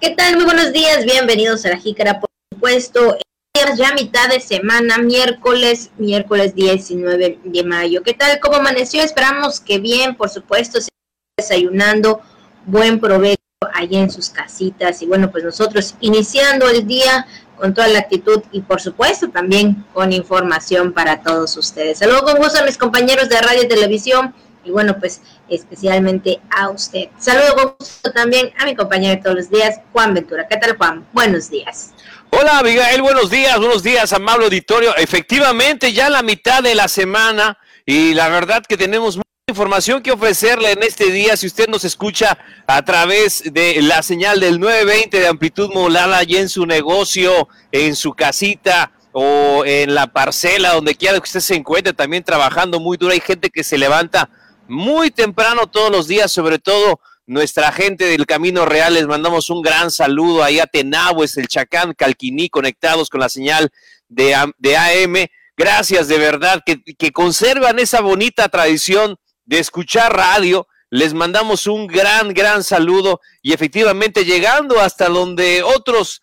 ¿Qué 0.00 0.10
tal? 0.10 0.36
Muy 0.36 0.44
buenos 0.44 0.72
días, 0.72 1.04
bienvenidos 1.04 1.66
a 1.66 1.70
la 1.70 1.76
Jícara, 1.76 2.20
por 2.20 2.30
supuesto. 2.52 3.18
Ya 3.76 3.92
mitad 3.94 4.28
de 4.28 4.38
semana, 4.38 4.98
miércoles, 4.98 5.90
miércoles 5.98 6.54
19 6.54 7.40
de 7.42 7.64
mayo. 7.64 8.04
¿Qué 8.04 8.14
tal? 8.14 8.38
¿Cómo 8.38 8.58
amaneció? 8.58 9.02
Esperamos 9.02 9.58
que 9.58 9.80
bien, 9.80 10.14
por 10.14 10.30
supuesto, 10.30 10.80
se 10.80 10.88
desayunando, 11.36 12.20
buen 12.64 13.00
provecho 13.00 13.42
allá 13.74 13.98
en 13.98 14.08
sus 14.08 14.30
casitas. 14.30 15.02
Y 15.02 15.06
bueno, 15.06 15.32
pues 15.32 15.42
nosotros 15.42 15.96
iniciando 15.98 16.68
el 16.68 16.86
día 16.86 17.26
con 17.56 17.74
toda 17.74 17.88
la 17.88 17.98
actitud 17.98 18.40
y 18.52 18.60
por 18.60 18.80
supuesto 18.80 19.30
también 19.30 19.84
con 19.92 20.12
información 20.12 20.92
para 20.92 21.22
todos 21.22 21.56
ustedes. 21.56 21.98
Saludos 21.98 22.22
con 22.22 22.36
gusto 22.36 22.60
a 22.60 22.64
mis 22.64 22.78
compañeros 22.78 23.28
de 23.28 23.40
radio 23.40 23.64
y 23.64 23.68
televisión 23.68 24.32
y 24.62 24.70
bueno, 24.70 24.96
pues 25.00 25.22
especialmente 25.48 26.40
a 26.50 26.70
usted. 26.70 27.08
Saludo 27.18 27.54
con 27.54 27.76
gusto 27.78 28.12
también 28.12 28.50
a 28.58 28.64
mi 28.64 28.74
compañero 28.74 29.16
de 29.16 29.22
todos 29.22 29.36
los 29.36 29.50
días, 29.50 29.80
Juan 29.92 30.14
Ventura. 30.14 30.46
¿Qué 30.48 30.56
tal, 30.56 30.76
Juan? 30.76 31.06
Buenos 31.12 31.50
días. 31.50 31.92
Hola, 32.30 32.58
Abigail, 32.58 33.00
buenos 33.00 33.30
días, 33.30 33.58
buenos 33.58 33.82
días, 33.82 34.12
amable 34.12 34.44
auditorio. 34.44 34.94
Efectivamente, 34.96 35.92
ya 35.92 36.10
la 36.10 36.22
mitad 36.22 36.62
de 36.62 36.74
la 36.74 36.88
semana 36.88 37.58
y 37.86 38.12
la 38.14 38.28
verdad 38.28 38.62
que 38.68 38.76
tenemos 38.76 39.16
mucha 39.16 39.24
información 39.48 40.02
que 40.02 40.12
ofrecerle 40.12 40.72
en 40.72 40.82
este 40.82 41.10
día. 41.10 41.36
Si 41.36 41.46
usted 41.46 41.68
nos 41.68 41.84
escucha 41.84 42.36
a 42.66 42.84
través 42.84 43.42
de 43.52 43.80
la 43.80 44.02
señal 44.02 44.40
del 44.40 44.60
920 44.60 45.20
de 45.20 45.26
amplitud 45.26 45.70
modulada 45.72 46.22
y 46.24 46.36
en 46.36 46.50
su 46.50 46.66
negocio, 46.66 47.48
en 47.72 47.96
su 47.96 48.12
casita, 48.12 48.92
o 49.12 49.64
en 49.64 49.94
la 49.94 50.06
parcela, 50.08 50.74
donde 50.74 50.94
quiera 50.94 51.14
que 51.14 51.24
usted 51.24 51.40
se 51.40 51.56
encuentre, 51.56 51.92
también 51.92 52.22
trabajando 52.22 52.78
muy 52.78 52.96
duro. 52.96 53.12
Hay 53.12 53.20
gente 53.20 53.50
que 53.50 53.64
se 53.64 53.78
levanta 53.78 54.30
muy 54.68 55.10
temprano 55.10 55.66
todos 55.66 55.90
los 55.90 56.06
días, 56.06 56.30
sobre 56.30 56.58
todo 56.58 57.00
nuestra 57.26 57.72
gente 57.72 58.04
del 58.04 58.26
Camino 58.26 58.64
Real. 58.64 58.94
Les 58.94 59.06
mandamos 59.06 59.50
un 59.50 59.62
gran 59.62 59.90
saludo 59.90 60.44
ahí 60.44 60.60
a 60.60 60.66
Tenahues, 60.66 61.36
el 61.36 61.48
Chacán, 61.48 61.94
Calquiní, 61.94 62.48
conectados 62.48 63.08
con 63.08 63.20
la 63.20 63.28
señal 63.28 63.70
de, 64.08 64.36
de 64.58 64.76
AM. 64.76 65.26
Gracias 65.56 66.08
de 66.08 66.18
verdad 66.18 66.62
que, 66.64 66.82
que 66.82 67.10
conservan 67.10 67.78
esa 67.78 68.00
bonita 68.00 68.48
tradición 68.48 69.16
de 69.44 69.58
escuchar 69.58 70.14
radio. 70.14 70.68
Les 70.90 71.12
mandamos 71.14 71.66
un 71.66 71.86
gran, 71.86 72.32
gran 72.32 72.64
saludo 72.64 73.20
y 73.42 73.52
efectivamente 73.52 74.24
llegando 74.24 74.80
hasta 74.80 75.08
donde 75.08 75.62
otros 75.62 76.22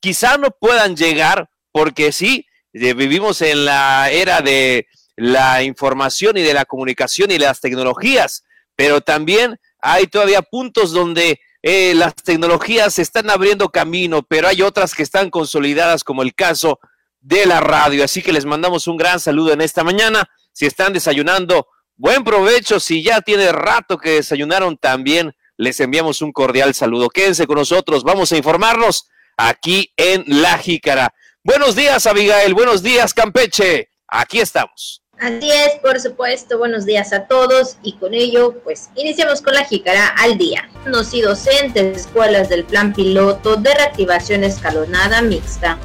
quizá 0.00 0.38
no 0.38 0.50
puedan 0.50 0.96
llegar, 0.96 1.50
porque 1.72 2.12
sí, 2.12 2.46
eh, 2.72 2.94
vivimos 2.94 3.42
en 3.42 3.64
la 3.64 4.10
era 4.10 4.40
de 4.40 4.86
la 5.18 5.64
información 5.64 6.36
y 6.36 6.42
de 6.42 6.54
la 6.54 6.64
comunicación 6.64 7.30
y 7.32 7.38
las 7.38 7.60
tecnologías, 7.60 8.44
pero 8.76 9.00
también 9.00 9.58
hay 9.80 10.06
todavía 10.06 10.42
puntos 10.42 10.92
donde 10.92 11.40
eh, 11.62 11.92
las 11.94 12.14
tecnologías 12.14 13.00
están 13.00 13.28
abriendo 13.28 13.68
camino, 13.68 14.22
pero 14.22 14.46
hay 14.46 14.62
otras 14.62 14.94
que 14.94 15.02
están 15.02 15.28
consolidadas, 15.28 16.04
como 16.04 16.22
el 16.22 16.34
caso 16.34 16.78
de 17.20 17.46
la 17.46 17.60
radio. 17.60 18.04
Así 18.04 18.22
que 18.22 18.32
les 18.32 18.44
mandamos 18.44 18.86
un 18.86 18.96
gran 18.96 19.18
saludo 19.18 19.52
en 19.52 19.60
esta 19.60 19.82
mañana. 19.82 20.30
Si 20.52 20.66
están 20.66 20.92
desayunando, 20.92 21.66
buen 21.96 22.22
provecho. 22.22 22.78
Si 22.78 23.02
ya 23.02 23.20
tiene 23.20 23.50
rato 23.50 23.98
que 23.98 24.10
desayunaron 24.10 24.76
también, 24.76 25.34
les 25.56 25.80
enviamos 25.80 26.22
un 26.22 26.30
cordial 26.30 26.74
saludo. 26.74 27.08
Quédense 27.10 27.46
con 27.46 27.56
nosotros, 27.56 28.04
vamos 28.04 28.30
a 28.30 28.36
informarnos 28.36 29.08
aquí 29.36 29.92
en 29.96 30.24
La 30.26 30.58
Jícara. 30.58 31.12
Buenos 31.42 31.74
días, 31.74 32.06
Abigail. 32.06 32.54
Buenos 32.54 32.82
días, 32.84 33.12
Campeche. 33.12 33.90
Aquí 34.06 34.40
estamos. 34.40 35.02
Así 35.20 35.50
es, 35.50 35.80
por 35.82 35.98
supuesto, 35.98 36.58
buenos 36.58 36.86
días 36.86 37.12
a 37.12 37.26
todos 37.26 37.76
y 37.82 37.94
con 37.94 38.14
ello 38.14 38.54
pues 38.62 38.88
iniciamos 38.94 39.42
con 39.42 39.52
la 39.52 39.64
jícara 39.64 40.14
al 40.16 40.38
día. 40.38 40.68
Nos 40.86 41.12
y 41.12 41.22
docentes 41.22 41.82
de 41.82 42.00
escuelas 42.00 42.48
del 42.48 42.64
plan 42.64 42.92
piloto 42.92 43.56
de 43.56 43.74
reactivación 43.74 44.44
escalonada 44.44 45.20
mixta. 45.20 45.76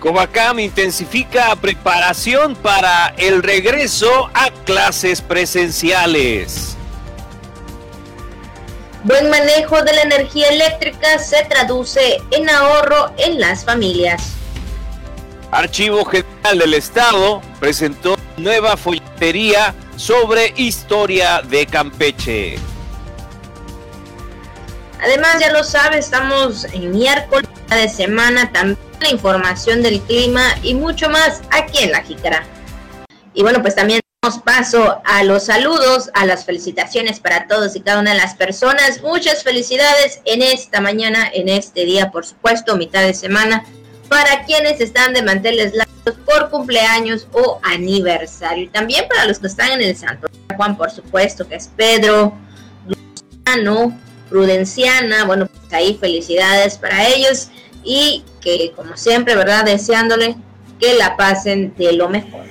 Covacam 0.00 0.58
intensifica 0.58 1.54
preparación 1.54 2.56
para 2.56 3.14
el 3.16 3.44
regreso 3.44 4.28
a 4.34 4.50
clases 4.64 5.20
presenciales. 5.20 6.76
Buen 9.04 9.30
manejo 9.30 9.82
de 9.82 9.92
la 9.92 10.02
energía 10.02 10.48
eléctrica 10.48 11.20
se 11.20 11.44
traduce 11.44 12.20
en 12.32 12.50
ahorro 12.50 13.12
en 13.18 13.38
las 13.38 13.64
familias. 13.64 14.41
Archivo 15.52 16.02
General 16.06 16.58
del 16.58 16.72
Estado 16.72 17.42
presentó 17.60 18.16
nueva 18.38 18.74
folletería 18.78 19.74
sobre 19.96 20.54
historia 20.56 21.42
de 21.42 21.66
Campeche. 21.66 22.56
Además, 25.02 25.36
ya 25.40 25.52
lo 25.52 25.62
sabe, 25.62 25.98
estamos 25.98 26.64
en 26.72 26.92
miércoles 26.92 27.50
de 27.68 27.86
semana, 27.90 28.50
también 28.50 28.78
la 28.98 29.10
información 29.10 29.82
del 29.82 30.00
clima 30.00 30.42
y 30.62 30.74
mucho 30.74 31.10
más 31.10 31.42
aquí 31.50 31.82
en 31.82 31.92
La 31.92 32.02
Jícara. 32.02 32.46
Y 33.34 33.42
bueno, 33.42 33.60
pues 33.60 33.74
también 33.74 34.00
damos 34.22 34.40
paso 34.40 35.02
a 35.04 35.22
los 35.22 35.44
saludos, 35.44 36.10
a 36.14 36.24
las 36.24 36.46
felicitaciones 36.46 37.20
para 37.20 37.46
todos 37.46 37.76
y 37.76 37.82
cada 37.82 38.00
una 38.00 38.12
de 38.12 38.18
las 38.18 38.34
personas. 38.36 39.02
Muchas 39.02 39.42
felicidades 39.42 40.22
en 40.24 40.40
esta 40.40 40.80
mañana, 40.80 41.28
en 41.30 41.50
este 41.50 41.84
día, 41.84 42.10
por 42.10 42.24
supuesto, 42.24 42.76
mitad 42.78 43.02
de 43.02 43.12
semana 43.12 43.66
para 44.08 44.44
quienes 44.44 44.80
están 44.80 45.14
de 45.14 45.22
manteles 45.22 45.74
largos 45.74 46.16
por 46.24 46.50
cumpleaños 46.50 47.26
o 47.32 47.60
aniversario. 47.62 48.64
Y 48.64 48.68
también 48.68 49.06
para 49.08 49.26
los 49.26 49.38
que 49.38 49.46
están 49.46 49.72
en 49.72 49.82
el 49.82 49.96
Santo 49.96 50.28
Juan, 50.56 50.76
por 50.76 50.90
supuesto, 50.90 51.48
que 51.48 51.56
es 51.56 51.70
Pedro, 51.76 52.34
Luciano, 52.86 53.98
Prudenciana. 54.28 55.24
Bueno, 55.24 55.46
pues 55.46 55.72
ahí 55.72 55.96
felicidades 55.98 56.78
para 56.78 57.08
ellos 57.08 57.48
y 57.84 58.24
que, 58.40 58.72
como 58.76 58.96
siempre, 58.96 59.34
¿verdad? 59.34 59.64
Deseándole 59.64 60.36
que 60.80 60.94
la 60.94 61.16
pasen 61.16 61.74
de 61.76 61.92
lo 61.92 62.08
mejor. 62.08 62.42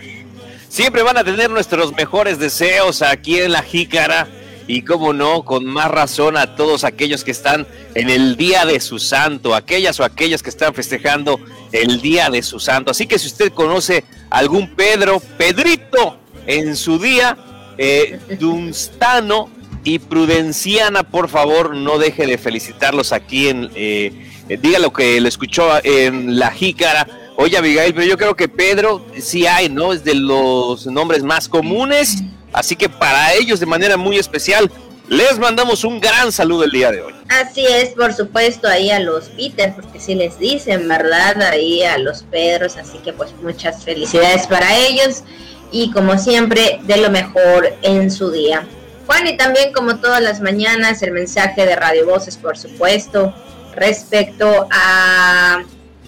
Siempre 0.69 1.03
van 1.03 1.17
a 1.17 1.23
tener 1.23 1.49
nuestros 1.49 1.93
mejores 1.93 2.39
deseos 2.39 3.01
aquí 3.01 3.39
en 3.39 3.51
la 3.51 3.61
Jícara 3.61 4.27
y 4.71 4.83
cómo 4.83 5.11
no, 5.11 5.43
con 5.43 5.65
más 5.65 5.91
razón 5.91 6.37
a 6.37 6.55
todos 6.55 6.85
aquellos 6.85 7.25
que 7.25 7.31
están 7.31 7.67
en 7.93 8.09
el 8.09 8.37
día 8.37 8.63
de 8.65 8.79
su 8.79 8.99
santo, 8.99 9.53
aquellas 9.53 9.99
o 9.99 10.05
aquellas 10.05 10.41
que 10.41 10.49
están 10.49 10.73
festejando 10.73 11.41
el 11.73 12.01
día 12.01 12.29
de 12.29 12.41
su 12.41 12.57
santo. 12.57 12.91
Así 12.91 13.05
que 13.05 13.19
si 13.19 13.27
usted 13.27 13.51
conoce 13.51 14.05
algún 14.29 14.73
Pedro, 14.73 15.21
Pedrito 15.37 16.17
en 16.47 16.77
su 16.77 16.99
día, 16.99 17.37
eh, 17.77 18.17
Dunstano 18.39 19.49
y 19.83 19.99
Prudenciana, 19.99 21.03
por 21.03 21.27
favor, 21.27 21.75
no 21.75 21.97
deje 21.97 22.25
de 22.25 22.37
felicitarlos 22.37 23.11
aquí 23.11 23.49
en, 23.49 23.69
eh, 23.75 24.13
diga 24.61 24.79
lo 24.79 24.93
que 24.93 25.19
le 25.19 25.27
escuchó 25.27 25.67
en 25.83 26.39
la 26.39 26.49
jícara. 26.49 27.05
Oye, 27.35 27.57
Abigail, 27.57 27.93
pero 27.93 28.07
yo 28.07 28.17
creo 28.17 28.37
que 28.37 28.47
Pedro 28.47 29.05
sí 29.19 29.47
hay, 29.47 29.67
¿no? 29.67 29.91
Es 29.91 30.05
de 30.05 30.15
los 30.15 30.85
nombres 30.85 31.23
más 31.23 31.49
comunes 31.49 32.23
Así 32.53 32.75
que 32.75 32.89
para 32.89 33.33
ellos 33.33 33.59
de 33.59 33.65
manera 33.65 33.97
muy 33.97 34.17
especial 34.17 34.71
les 35.11 35.37
mandamos 35.39 35.83
un 35.83 35.99
gran 35.99 36.31
saludo 36.31 36.63
el 36.63 36.71
día 36.71 36.89
de 36.89 37.01
hoy. 37.01 37.13
Así 37.27 37.65
es, 37.65 37.89
por 37.89 38.13
supuesto, 38.13 38.69
ahí 38.69 38.91
a 38.91 38.99
los 39.01 39.25
Peters, 39.29 39.75
porque 39.75 39.99
si 39.99 40.15
les 40.15 40.39
dicen, 40.39 40.87
¿verdad? 40.87 41.41
Ahí 41.41 41.83
a 41.83 41.97
los 41.97 42.23
Pedros, 42.23 42.77
así 42.77 42.97
que 42.99 43.11
pues 43.11 43.33
muchas 43.41 43.83
felicidades 43.83 44.47
para 44.47 44.73
ellos 44.77 45.23
y 45.69 45.91
como 45.91 46.17
siempre, 46.17 46.79
de 46.83 46.97
lo 46.97 47.09
mejor 47.09 47.73
en 47.81 48.09
su 48.09 48.31
día. 48.31 48.65
Juan, 49.05 49.27
y 49.27 49.35
también 49.35 49.73
como 49.73 49.97
todas 49.97 50.21
las 50.21 50.39
mañanas, 50.39 51.01
el 51.01 51.11
mensaje 51.11 51.65
de 51.65 51.75
Radio 51.75 52.05
Voces, 52.05 52.37
por 52.37 52.57
supuesto, 52.57 53.33
respecto 53.75 54.69
a 54.71 55.61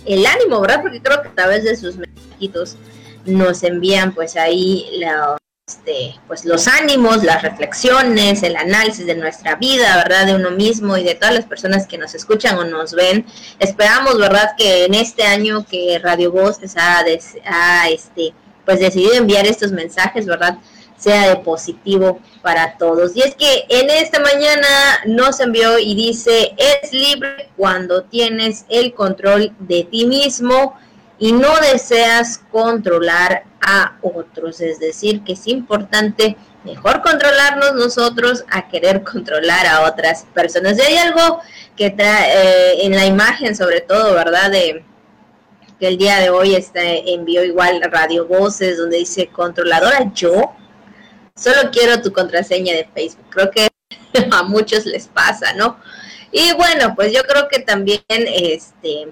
el 0.06 0.26
ánimo, 0.26 0.62
¿verdad? 0.62 0.82
Porque 0.82 1.02
creo 1.02 1.22
que 1.22 1.28
a 1.28 1.36
través 1.36 1.66
de 1.66 1.76
sus 1.76 1.98
mensajitos 1.98 2.78
nos 3.26 3.64
envían 3.64 4.14
pues 4.14 4.38
ahí 4.38 4.86
la, 5.00 5.38
este, 5.66 6.19
pues 6.28 6.44
los 6.44 6.68
ánimos, 6.68 7.24
las 7.24 7.41
reflexiones, 7.41 8.44
el 8.44 8.57
análisis 8.57 9.06
de 9.06 9.16
nuestra 9.16 9.56
vida, 9.56 9.96
¿verdad? 9.96 10.25
De 10.25 10.35
uno 10.35 10.51
mismo 10.51 10.97
y 10.97 11.06
de 11.06 11.16
todas 11.16 11.34
las 11.34 11.46
personas 11.46 11.88
que 11.88 11.97
nos 11.97 12.13
escuchan 12.16 12.57
o 12.57 12.66
nos 12.66 12.91
ven. 12.91 13.26
Esperamos, 13.59 14.20
¿verdad? 14.20 14.55
Que 14.58 14.84
en 14.84 14.93
este 14.93 15.23
año 15.23 15.66
que 15.66 16.02
Radio 16.03 16.34
Voces 16.34 16.76
ha, 16.76 17.05
ha 17.46 17.90
este, 17.90 18.34
pues 18.66 18.82
decidido 18.82 19.14
enviar 19.14 19.46
estos 19.46 19.72
mensajes, 19.72 20.26
¿verdad? 20.26 20.58
sea 20.97 21.29
de 21.29 21.38
positivo 21.38 22.20
para 22.41 22.78
todos. 22.78 23.16
Y 23.16 23.22
es 23.22 23.35
que 23.35 23.66
en 23.70 23.90
esta 23.90 24.20
mañana 24.20 24.67
nos 25.05 25.40
envió 25.40 25.79
y 25.79 25.96
dice, 25.96 26.55
es 26.58 26.91
libre 26.93 27.49
cuando 27.58 28.03
tienes 28.03 28.66
el 28.70 28.93
control 28.93 29.53
de 29.59 29.84
ti 29.84 30.05
mismo 30.05 30.78
y 31.20 31.32
no 31.32 31.54
deseas 31.72 32.40
controlar 32.52 33.44
a 33.62 33.98
otros. 34.02 34.62
Es 34.62 34.80
decir, 34.80 35.24
que 35.24 35.34
es 35.34 35.48
importante 35.48 36.36
mejor 36.64 37.02
controlarnos 37.02 37.74
nosotros 37.74 38.46
a 38.50 38.68
querer 38.68 39.04
controlar 39.12 39.66
a 39.68 39.82
otras 39.84 40.26
personas. 40.34 40.78
Y 40.78 40.82
hay 40.82 40.98
algo 40.98 41.42
que 41.76 41.90
trae 41.90 42.32
eh, 42.34 42.86
en 42.86 42.96
la 42.96 43.06
imagen, 43.06 43.56
sobre 43.56 43.82
todo, 43.82 44.14
¿verdad? 44.14 44.52
De 44.52 44.84
que 45.80 45.88
el 45.88 45.98
día 45.98 46.20
de 46.20 46.30
hoy 46.30 46.56
está, 46.56 46.82
envió 46.84 47.44
igual 47.44 47.82
Radio 47.92 48.26
Voces, 48.28 48.78
donde 48.78 48.98
dice 48.98 49.28
controladora 49.28 50.12
yo. 50.14 50.54
Solo 51.36 51.72
quiero 51.72 52.02
tu 52.02 52.14
contraseña 52.14 52.74
de 52.74 52.88
Facebook. 52.94 53.26
Creo 53.30 53.52
que 53.52 53.68
a 54.32 54.44
muchos 54.44 54.86
les 54.86 55.08
pasa, 55.08 55.54
¿no? 55.54 55.80
Y 56.32 56.54
bueno, 56.54 56.96
pues 56.96 57.14
yo 57.14 57.22
creo 57.24 57.48
que 57.48 57.60
también, 57.60 58.02
este, 58.10 59.08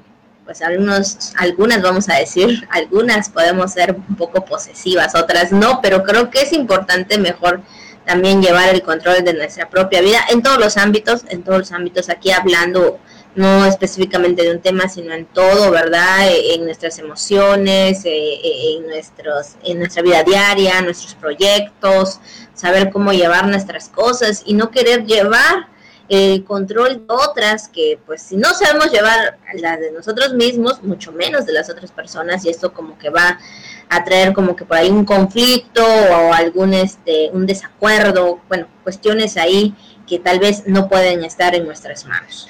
pues 0.51 0.61
algunos, 0.63 1.31
algunas 1.37 1.81
vamos 1.81 2.09
a 2.09 2.15
decir, 2.15 2.67
algunas 2.71 3.29
podemos 3.29 3.71
ser 3.71 3.95
un 3.95 4.17
poco 4.17 4.43
posesivas, 4.43 5.15
otras 5.15 5.53
no, 5.53 5.79
pero 5.81 6.03
creo 6.03 6.29
que 6.29 6.41
es 6.41 6.51
importante 6.51 7.17
mejor 7.17 7.61
también 8.05 8.41
llevar 8.41 8.67
el 8.67 8.81
control 8.81 9.23
de 9.23 9.33
nuestra 9.33 9.69
propia 9.69 10.01
vida 10.01 10.19
en 10.29 10.43
todos 10.43 10.59
los 10.59 10.75
ámbitos, 10.75 11.21
en 11.29 11.43
todos 11.43 11.59
los 11.59 11.71
ámbitos, 11.71 12.09
aquí 12.09 12.31
hablando 12.31 12.99
no 13.33 13.65
específicamente 13.65 14.43
de 14.43 14.51
un 14.51 14.59
tema, 14.59 14.89
sino 14.89 15.13
en 15.13 15.25
todo, 15.25 15.71
¿verdad? 15.71 16.27
E, 16.27 16.55
en 16.55 16.65
nuestras 16.65 16.99
emociones, 16.99 18.03
e, 18.03 18.09
e, 18.09 18.75
en, 18.75 18.87
nuestros, 18.87 19.55
en 19.63 19.79
nuestra 19.79 20.01
vida 20.01 20.21
diaria, 20.23 20.81
nuestros 20.81 21.15
proyectos, 21.15 22.19
saber 22.55 22.89
cómo 22.91 23.13
llevar 23.13 23.47
nuestras 23.47 23.87
cosas 23.87 24.43
y 24.45 24.53
no 24.53 24.69
querer 24.69 25.05
llevar 25.05 25.70
el 26.11 26.43
control 26.43 27.07
de 27.07 27.13
otras 27.13 27.69
que 27.69 27.97
pues 28.05 28.21
si 28.21 28.35
no 28.35 28.53
sabemos 28.53 28.91
llevar 28.91 29.39
la 29.53 29.77
de 29.77 29.93
nosotros 29.93 30.33
mismos, 30.33 30.83
mucho 30.83 31.13
menos 31.13 31.45
de 31.45 31.53
las 31.53 31.69
otras 31.69 31.89
personas 31.89 32.43
y 32.43 32.49
esto 32.49 32.73
como 32.73 32.97
que 32.97 33.09
va 33.09 33.39
a 33.87 34.03
traer 34.03 34.33
como 34.33 34.53
que 34.57 34.65
por 34.65 34.75
ahí 34.75 34.89
un 34.89 35.05
conflicto 35.05 35.81
o 35.85 36.33
algún 36.33 36.73
este 36.73 37.29
un 37.31 37.45
desacuerdo, 37.45 38.41
bueno, 38.49 38.67
cuestiones 38.83 39.37
ahí 39.37 39.73
que 40.05 40.19
tal 40.19 40.39
vez 40.39 40.63
no 40.67 40.89
pueden 40.89 41.23
estar 41.23 41.55
en 41.55 41.65
nuestras 41.65 42.05
manos. 42.05 42.49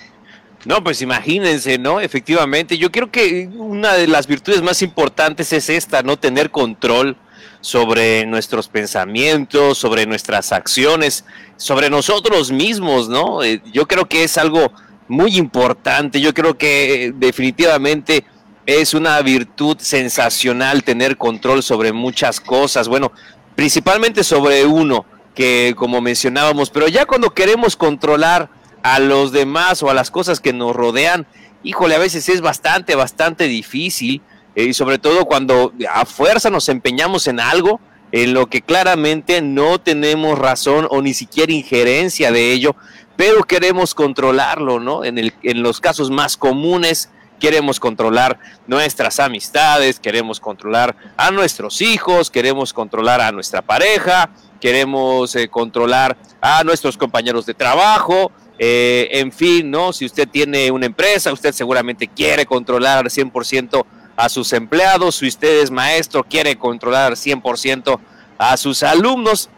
No, 0.66 0.84
pues 0.84 1.04
imagínense, 1.04 1.78
¿no? 1.78 2.00
Efectivamente, 2.00 2.80
yo 2.80 2.92
creo 2.92 3.12
que 3.12 3.48
una 3.54 3.94
de 3.94 4.08
las 4.08 4.26
virtudes 4.26 4.64
más 4.64 4.82
importantes 4.82 5.54
es 5.54 5.70
esta, 5.70 6.02
¿no? 6.02 6.18
Tener 6.18 6.50
control 6.50 7.16
sobre 7.62 8.26
nuestros 8.26 8.68
pensamientos, 8.68 9.78
sobre 9.78 10.06
nuestras 10.06 10.52
acciones, 10.52 11.26
sobre 11.58 11.90
nosotros 11.90 12.52
mismos, 12.52 13.08
¿no? 13.08 13.44
Eh, 13.44 13.62
yo 13.72 13.88
creo 13.88 14.10
que 14.10 14.24
es 14.24 14.38
algo 14.38 14.74
muy 15.08 15.38
importante, 15.38 16.20
yo 16.20 16.34
creo 16.34 16.58
que 16.58 17.14
definitivamente 17.16 18.26
es 18.66 18.94
una 18.94 19.22
virtud 19.22 19.78
sensacional 19.80 20.84
tener 20.84 21.18
control 21.18 21.64
sobre 21.64 21.94
muchas 21.94 22.40
cosas, 22.40 22.88
bueno, 22.88 23.12
principalmente 23.56 24.24
sobre 24.24 24.66
uno, 24.66 25.06
que 25.36 25.76
como 25.78 26.02
mencionábamos, 26.02 26.70
pero 26.70 26.88
ya 26.88 27.06
cuando 27.06 27.32
queremos 27.32 27.76
controlar 27.76 28.50
a 28.84 29.00
los 29.00 29.32
demás 29.32 29.84
o 29.84 29.90
a 29.90 29.94
las 29.94 30.12
cosas 30.12 30.40
que 30.40 30.54
nos 30.54 30.76
rodean, 30.76 31.28
híjole, 31.64 31.96
a 31.96 32.00
veces 32.00 32.28
es 32.30 32.42
bastante, 32.42 32.96
bastante 32.96 33.48
difícil 33.48 34.22
y 34.56 34.74
sobre 34.74 34.98
todo 34.98 35.26
cuando 35.26 35.74
a 35.90 36.06
fuerza 36.06 36.50
nos 36.50 36.70
empeñamos 36.70 37.28
en 37.28 37.40
algo 37.40 37.80
en 38.12 38.34
lo 38.34 38.48
que 38.48 38.62
claramente 38.62 39.42
no 39.42 39.80
tenemos 39.80 40.38
razón 40.38 40.88
o 40.90 41.02
ni 41.02 41.14
siquiera 41.14 41.54
injerencia 41.54 42.32
de 42.32 42.52
ello, 42.52 42.76
pero 43.16 43.44
queremos 43.44 43.96
controlarlo, 43.96 44.80
¿no? 44.80 45.06
En, 45.06 45.18
el, 45.18 45.34
en 45.44 45.64
los 45.64 45.80
casos 45.80 46.12
más 46.12 46.36
comunes 46.36 47.10
queremos 47.40 47.80
controlar 47.80 48.40
nuestras 48.68 49.20
amistades, 49.20 50.00
queremos 50.00 50.40
controlar 50.40 50.96
a 51.18 51.32
nuestros 51.32 51.82
hijos, 51.82 52.30
queremos 52.30 52.72
controlar 52.72 53.20
a 53.20 53.32
nuestra 53.32 53.62
pareja, 53.62 54.30
queremos 54.60 55.36
eh, 55.36 55.48
controlar 55.48 56.18
a 56.40 56.64
nuestros 56.64 56.98
compañeros 56.98 57.46
de 57.46 57.54
trabajo, 57.54 58.32
eh, 58.60 59.08
en 59.12 59.32
fin, 59.32 59.72
¿no? 59.72 59.92
Si 59.92 60.06
usted 60.06 60.28
tiene 60.30 60.70
una 60.70 60.86
empresa, 60.86 61.34
usted 61.34 61.52
seguramente 61.52 62.08
quiere 62.08 62.46
controlar 62.46 63.00
al 63.00 63.06
100% 63.06 63.84
a 64.16 64.30
sus 64.30 64.54
empleados, 64.54 65.16
si 65.16 65.28
usted 65.28 65.62
es 65.62 65.72
maestro, 65.72 66.24
quiere 66.24 66.58
controlar 66.58 67.14
100% 67.14 68.00
a 68.38 68.58
sus 68.58 68.84
alumnos, 68.84 69.50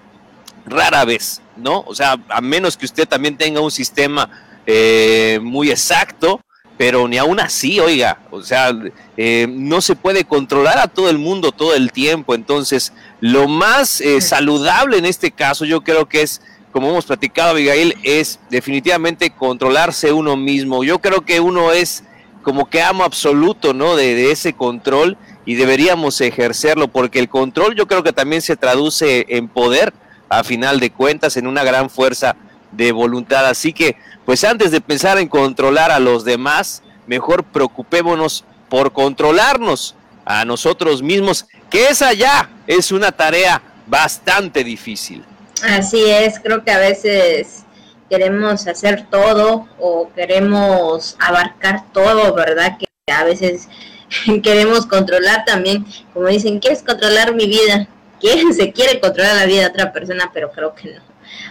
rara 0.65 1.05
vez, 1.05 1.41
¿no? 1.57 1.83
O 1.87 1.95
sea, 1.95 2.17
a 2.29 2.41
menos 2.41 2.77
que 2.77 2.85
usted 2.85 3.07
también 3.07 3.37
tenga 3.37 3.59
un 3.61 3.71
sistema 3.71 4.29
eh, 4.65 5.39
muy 5.41 5.71
exacto, 5.71 6.41
pero 6.77 7.07
ni 7.07 7.17
aún 7.17 7.39
así, 7.39 7.79
oiga, 7.79 8.19
o 8.31 8.41
sea, 8.41 8.71
eh, 9.17 9.47
no 9.49 9.81
se 9.81 9.95
puede 9.95 10.25
controlar 10.25 10.79
a 10.79 10.87
todo 10.87 11.09
el 11.09 11.17
mundo 11.17 11.51
todo 11.51 11.75
el 11.75 11.91
tiempo, 11.91 12.33
entonces 12.33 12.93
lo 13.19 13.47
más 13.47 14.01
eh, 14.01 14.21
saludable 14.21 14.97
en 14.97 15.05
este 15.05 15.31
caso 15.31 15.65
yo 15.65 15.81
creo 15.81 16.07
que 16.07 16.23
es 16.23 16.41
como 16.73 16.89
hemos 16.89 17.05
platicado, 17.05 17.51
Abigail, 17.51 17.95
es 18.01 18.39
definitivamente 18.49 19.29
controlarse 19.29 20.11
uno 20.11 20.35
mismo. 20.35 20.83
Yo 20.83 20.99
creo 20.99 21.21
que 21.21 21.39
uno 21.39 21.71
es 21.71 22.03
como 22.43 22.69
que 22.69 22.81
amo 22.81 23.03
absoluto, 23.03 23.73
¿no? 23.73 23.95
De, 23.95 24.31
ese 24.31 24.53
control 24.53 25.17
y 25.45 25.55
deberíamos 25.55 26.21
ejercerlo 26.21 26.87
porque 26.87 27.19
el 27.19 27.29
control 27.29 27.75
yo 27.75 27.87
creo 27.87 28.03
que 28.03 28.13
también 28.13 28.41
se 28.41 28.55
traduce 28.55 29.25
en 29.29 29.47
poder 29.47 29.93
a 30.29 30.43
final 30.43 30.79
de 30.79 30.91
cuentas 30.91 31.37
en 31.37 31.47
una 31.47 31.63
gran 31.63 31.89
fuerza 31.89 32.35
de 32.71 32.91
voluntad. 32.91 33.47
Así 33.47 33.73
que 33.73 33.95
pues 34.25 34.43
antes 34.43 34.71
de 34.71 34.81
pensar 34.81 35.17
en 35.17 35.27
controlar 35.27 35.91
a 35.91 35.99
los 35.99 36.23
demás, 36.23 36.83
mejor 37.07 37.43
preocupémonos 37.43 38.45
por 38.69 38.93
controlarnos 38.93 39.95
a 40.25 40.45
nosotros 40.45 41.01
mismos, 41.01 41.47
que 41.69 41.87
esa 41.87 42.13
ya 42.13 42.49
es 42.67 42.91
una 42.91 43.11
tarea 43.11 43.61
bastante 43.87 44.63
difícil. 44.63 45.23
Así 45.61 46.01
es, 46.05 46.39
creo 46.39 46.63
que 46.63 46.71
a 46.71 46.77
veces 46.77 47.63
queremos 48.09 48.67
hacer 48.67 49.07
todo 49.09 49.67
o 49.79 50.09
queremos 50.13 51.15
abarcar 51.19 51.91
todo, 51.93 52.33
¿verdad? 52.33 52.77
Que 52.77 52.87
a 53.11 53.23
veces 53.23 53.67
queremos 54.43 54.85
controlar 54.85 55.45
también, 55.45 55.85
como 56.13 56.27
dicen, 56.27 56.59
¿quieres 56.59 56.83
controlar 56.83 57.33
mi 57.33 57.47
vida? 57.47 57.87
¿Quién 58.19 58.53
se 58.55 58.71
quiere 58.71 58.99
controlar 58.99 59.35
la 59.35 59.45
vida 59.45 59.61
de 59.61 59.67
otra 59.67 59.91
persona? 59.91 60.31
Pero 60.33 60.51
creo 60.51 60.73
que 60.73 60.93
no. 60.93 61.01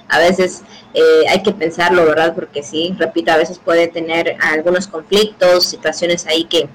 A 0.09 0.19
veces 0.19 0.63
eh, 0.95 1.25
hay 1.29 1.43
que 1.43 1.53
pensarlo, 1.53 2.05
¿verdad? 2.05 2.35
Porque 2.35 2.63
sí, 2.63 2.95
repito, 2.99 3.33
a 3.33 3.37
veces 3.37 3.59
puede 3.59 3.89
tener 3.89 4.37
algunos 4.41 4.87
conflictos, 4.87 5.67
situaciones 5.67 6.27
ahí 6.27 6.45
que, 6.45 6.69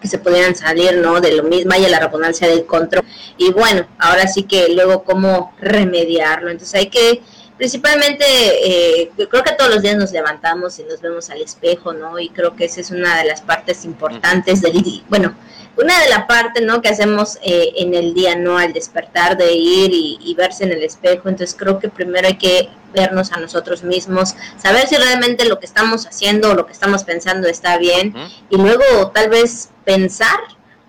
que 0.00 0.08
se 0.08 0.18
pudieran 0.18 0.54
salir, 0.54 0.98
¿no? 0.98 1.20
De 1.20 1.32
lo 1.32 1.42
mismo, 1.44 1.72
y 1.74 1.88
la 1.88 2.00
redundancia 2.00 2.48
del 2.48 2.66
control. 2.66 3.04
Y 3.38 3.52
bueno, 3.52 3.86
ahora 3.98 4.26
sí 4.28 4.44
que 4.44 4.68
luego 4.68 5.02
cómo 5.04 5.54
remediarlo. 5.60 6.50
Entonces 6.50 6.74
hay 6.78 6.86
que 6.88 7.22
principalmente 7.62 8.24
eh, 8.26 9.12
creo 9.30 9.44
que 9.44 9.52
todos 9.52 9.72
los 9.72 9.82
días 9.82 9.96
nos 9.96 10.10
levantamos 10.10 10.80
y 10.80 10.82
nos 10.82 11.00
vemos 11.00 11.30
al 11.30 11.40
espejo, 11.40 11.92
¿no? 11.92 12.18
Y 12.18 12.28
creo 12.28 12.56
que 12.56 12.64
esa 12.64 12.80
es 12.80 12.90
una 12.90 13.16
de 13.16 13.24
las 13.24 13.40
partes 13.40 13.84
importantes 13.84 14.60
del 14.62 14.82
bueno, 15.08 15.36
una 15.76 15.96
de 16.00 16.08
las 16.08 16.24
partes, 16.24 16.64
¿no? 16.66 16.82
Que 16.82 16.88
hacemos 16.88 17.38
eh, 17.40 17.72
en 17.76 17.94
el 17.94 18.14
día, 18.14 18.34
¿no? 18.34 18.58
Al 18.58 18.72
despertar 18.72 19.36
de 19.36 19.52
ir 19.52 19.92
y, 19.94 20.34
verse 20.34 20.64
en 20.64 20.72
el 20.72 20.82
espejo. 20.82 21.28
Entonces 21.28 21.54
creo 21.56 21.78
que 21.78 21.88
primero 21.88 22.26
hay 22.26 22.36
que 22.36 22.68
vernos 22.92 23.30
a 23.30 23.38
nosotros 23.38 23.84
mismos, 23.84 24.34
saber 24.60 24.88
si 24.88 24.96
realmente 24.96 25.44
lo 25.44 25.60
que 25.60 25.66
estamos 25.66 26.04
haciendo 26.08 26.50
o 26.50 26.54
lo 26.54 26.66
que 26.66 26.72
estamos 26.72 27.04
pensando 27.04 27.46
está 27.46 27.78
bien 27.78 28.12
y 28.50 28.56
luego 28.56 29.12
tal 29.14 29.28
vez 29.28 29.70
pensar 29.84 30.40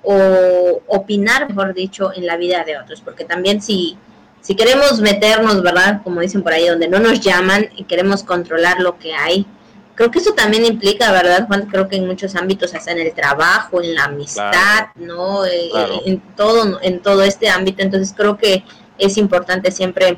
o 0.01 0.81
opinar, 0.87 1.47
mejor 1.49 1.75
dicho, 1.75 2.11
en 2.15 2.25
la 2.25 2.35
vida 2.35 2.63
de 2.63 2.79
otros, 2.79 3.01
porque 3.01 3.25
también 3.25 3.61
si 3.61 3.95
si 4.43 4.55
queremos 4.55 4.99
meternos, 4.99 5.63
¿verdad? 5.63 6.01
Como 6.03 6.19
dicen 6.19 6.43
por 6.43 6.51
ahí, 6.51 6.67
donde 6.67 6.89
no 6.89 6.99
nos 6.99 7.21
llaman 7.21 7.69
y 7.77 7.85
queremos 7.85 8.23
controlar 8.23 8.81
lo 8.81 8.99
que 8.99 9.13
hay, 9.13 9.47
creo 9.95 10.11
que 10.11 10.19
eso 10.19 10.33
también 10.33 10.65
implica, 10.65 11.13
¿verdad, 11.13 11.47
Juan? 11.47 11.67
Creo 11.67 11.87
que 11.87 11.95
en 11.95 12.05
muchos 12.05 12.35
ámbitos, 12.35 12.75
hasta 12.75 12.91
en 12.91 12.99
el 12.99 13.13
trabajo, 13.13 13.81
en 13.81 13.95
la 13.95 14.03
amistad, 14.03 14.87
¿no? 14.95 15.45
Eh, 15.45 15.71
en 16.05 16.19
todo, 16.35 16.77
en 16.81 17.01
todo 17.01 17.23
este 17.23 17.49
ámbito. 17.49 17.83
Entonces 17.83 18.13
creo 18.15 18.37
que 18.37 18.65
es 18.97 19.17
importante 19.17 19.71
siempre 19.71 20.17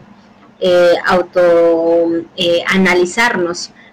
eh, 0.60 0.96
auto 1.06 2.10
eh, 2.36 2.64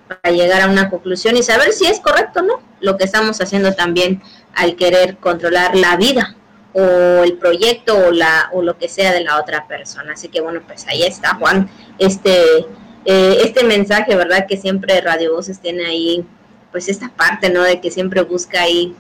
para 0.09 0.35
llegar 0.35 0.63
a 0.63 0.69
una 0.69 0.89
conclusión 0.89 1.37
y 1.37 1.43
saber 1.43 1.73
si 1.73 1.87
es 1.87 2.01
correcto 2.01 2.41
o 2.41 2.43
no 2.43 2.63
lo 2.81 2.97
que 2.97 3.05
estamos 3.05 3.39
haciendo 3.41 3.75
también 3.75 4.23
al 4.55 4.77
querer 4.77 5.19
controlar 5.19 5.77
la 5.77 5.97
vida 5.97 6.37
o 6.75 7.23
el 7.23 7.35
proyecto 7.35 7.97
o 7.97 8.11
la 8.11 8.49
o 8.53 8.63
lo 8.63 8.79
que 8.79 8.89
sea 8.89 9.13
de 9.13 9.23
la 9.23 9.41
otra 9.41 9.67
persona. 9.67 10.13
Así 10.15 10.29
que 10.29 10.41
bueno 10.41 10.61
pues 10.67 10.87
ahí 10.89 11.03
está 11.03 11.35
Juan. 11.35 11.69
Este 11.99 12.67
eh, 13.05 13.39
este 13.45 13.65
mensaje 13.65 14.15
verdad 14.15 14.47
que 14.49 14.57
siempre 14.57 15.01
Radio 15.01 15.35
Voces 15.35 15.61
tiene 15.61 15.85
ahí 15.87 16.25
pues 16.71 16.89
esta 16.89 17.11
parte 17.11 17.51
no 17.51 17.63
de 17.63 17.81
que 17.81 17.91
siempre 17.91 18.23
busca 18.23 18.63
ahí 18.63 18.95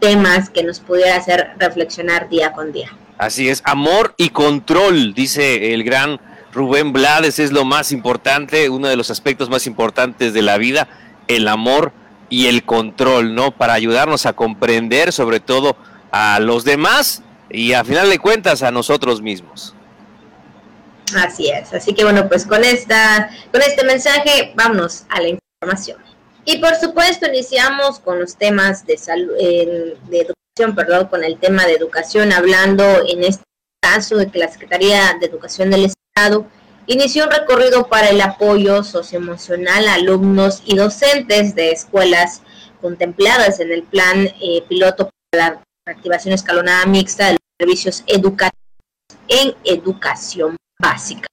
temas 0.00 0.50
que 0.50 0.62
nos 0.62 0.80
pudiera 0.80 1.16
hacer 1.16 1.52
reflexionar 1.58 2.28
día 2.28 2.52
con 2.52 2.72
día. 2.72 2.90
Así 3.16 3.48
es 3.48 3.62
amor 3.64 4.14
y 4.16 4.30
control 4.30 5.14
dice 5.14 5.72
el 5.72 5.84
gran 5.84 6.20
Rubén 6.52 6.92
Blades 6.92 7.38
es 7.38 7.52
lo 7.52 7.64
más 7.64 7.92
importante 7.92 8.68
uno 8.68 8.88
de 8.88 8.96
los 8.96 9.10
aspectos 9.10 9.48
más 9.48 9.66
importantes 9.66 10.32
de 10.32 10.42
la 10.42 10.58
vida 10.58 10.88
el 11.28 11.48
amor 11.48 11.92
y 12.28 12.46
el 12.46 12.64
control 12.64 13.34
no 13.34 13.52
para 13.52 13.74
ayudarnos 13.74 14.26
a 14.26 14.32
comprender 14.32 15.12
sobre 15.12 15.40
todo 15.40 15.76
a 16.16 16.38
los 16.38 16.62
demás 16.62 17.22
y 17.50 17.72
a 17.72 17.82
final 17.82 18.08
de 18.08 18.20
cuentas 18.20 18.62
a 18.62 18.70
nosotros 18.70 19.20
mismos. 19.20 19.74
Así 21.16 21.50
es, 21.50 21.74
así 21.74 21.92
que 21.92 22.04
bueno, 22.04 22.28
pues 22.28 22.46
con 22.46 22.62
esta, 22.62 23.30
con 23.50 23.60
este 23.60 23.84
mensaje 23.84 24.52
vamos 24.54 25.06
a 25.08 25.20
la 25.20 25.30
información. 25.30 25.98
Y 26.44 26.58
por 26.58 26.76
supuesto 26.76 27.26
iniciamos 27.26 27.98
con 27.98 28.20
los 28.20 28.36
temas 28.36 28.86
de 28.86 28.96
salud, 28.96 29.34
de 29.36 29.96
educación, 30.20 30.76
perdón, 30.76 31.08
con 31.08 31.24
el 31.24 31.36
tema 31.40 31.66
de 31.66 31.72
educación, 31.72 32.32
hablando 32.32 32.84
en 33.08 33.24
este 33.24 33.42
caso 33.82 34.16
de 34.16 34.30
que 34.30 34.38
la 34.38 34.52
Secretaría 34.52 35.16
de 35.18 35.26
Educación 35.26 35.72
del 35.72 35.86
Estado 35.86 36.46
inició 36.86 37.24
un 37.24 37.32
recorrido 37.32 37.88
para 37.88 38.10
el 38.10 38.20
apoyo 38.20 38.84
socioemocional 38.84 39.88
a 39.88 39.94
alumnos 39.94 40.62
y 40.64 40.76
docentes 40.76 41.56
de 41.56 41.72
escuelas 41.72 42.42
contempladas 42.80 43.58
en 43.58 43.72
el 43.72 43.82
plan 43.82 44.28
eh, 44.40 44.62
piloto 44.68 45.10
para 45.32 45.48
la 45.48 45.64
reactivación 45.86 46.32
escalonada 46.32 46.86
mixta 46.86 47.26
de 47.26 47.32
los 47.32 47.40
servicios 47.58 48.04
educativos 48.06 48.64
en 49.28 49.54
educación 49.64 50.56
básica. 50.78 51.26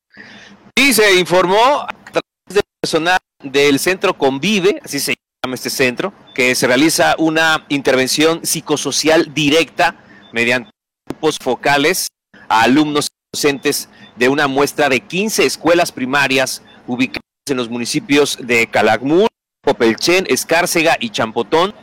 Y 0.75 0.93
se 0.93 1.19
informó 1.19 1.81
a 1.81 1.95
través 2.11 2.23
del 2.49 2.63
personal 2.81 3.19
del 3.43 3.79
centro 3.79 4.17
Convive, 4.17 4.81
así 4.83 4.99
se 4.99 5.15
llama 5.43 5.55
este 5.55 5.69
centro, 5.69 6.13
que 6.35 6.53
se 6.55 6.67
realiza 6.67 7.15
una 7.17 7.65
intervención 7.69 8.45
psicosocial 8.45 9.33
directa 9.33 9.95
mediante 10.33 10.71
grupos 11.07 11.37
focales 11.37 12.07
a 12.49 12.63
alumnos 12.63 13.07
y 13.07 13.37
docentes 13.37 13.89
de 14.17 14.29
una 14.29 14.47
muestra 14.47 14.89
de 14.89 14.99
15 14.99 15.45
escuelas 15.45 15.91
primarias 15.91 16.61
ubicadas 16.87 17.21
en 17.49 17.57
los 17.57 17.69
municipios 17.69 18.37
de 18.41 18.67
Calakmul, 18.67 19.27
Popelchen, 19.63 20.25
Escárcega 20.27 20.97
y 20.99 21.09
Champotón, 21.09 21.73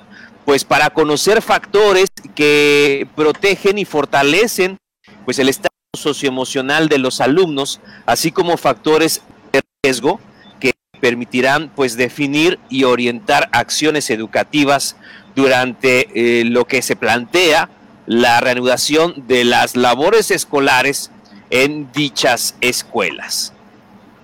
pues 0.48 0.64
para 0.64 0.88
conocer 0.88 1.42
factores 1.42 2.08
que 2.34 3.06
protegen 3.14 3.76
y 3.76 3.84
fortalecen 3.84 4.78
pues 5.26 5.38
el 5.38 5.50
estado 5.50 5.74
socioemocional 5.94 6.88
de 6.88 6.96
los 6.96 7.20
alumnos, 7.20 7.82
así 8.06 8.32
como 8.32 8.56
factores 8.56 9.20
de 9.52 9.60
riesgo 9.84 10.20
que 10.58 10.72
permitirán 11.02 11.70
pues 11.76 11.98
definir 11.98 12.58
y 12.70 12.84
orientar 12.84 13.50
acciones 13.52 14.08
educativas 14.08 14.96
durante 15.36 16.08
eh, 16.14 16.44
lo 16.46 16.64
que 16.64 16.80
se 16.80 16.96
plantea 16.96 17.68
la 18.06 18.40
reanudación 18.40 19.26
de 19.28 19.44
las 19.44 19.76
labores 19.76 20.30
escolares 20.30 21.10
en 21.50 21.92
dichas 21.92 22.54
escuelas. 22.62 23.52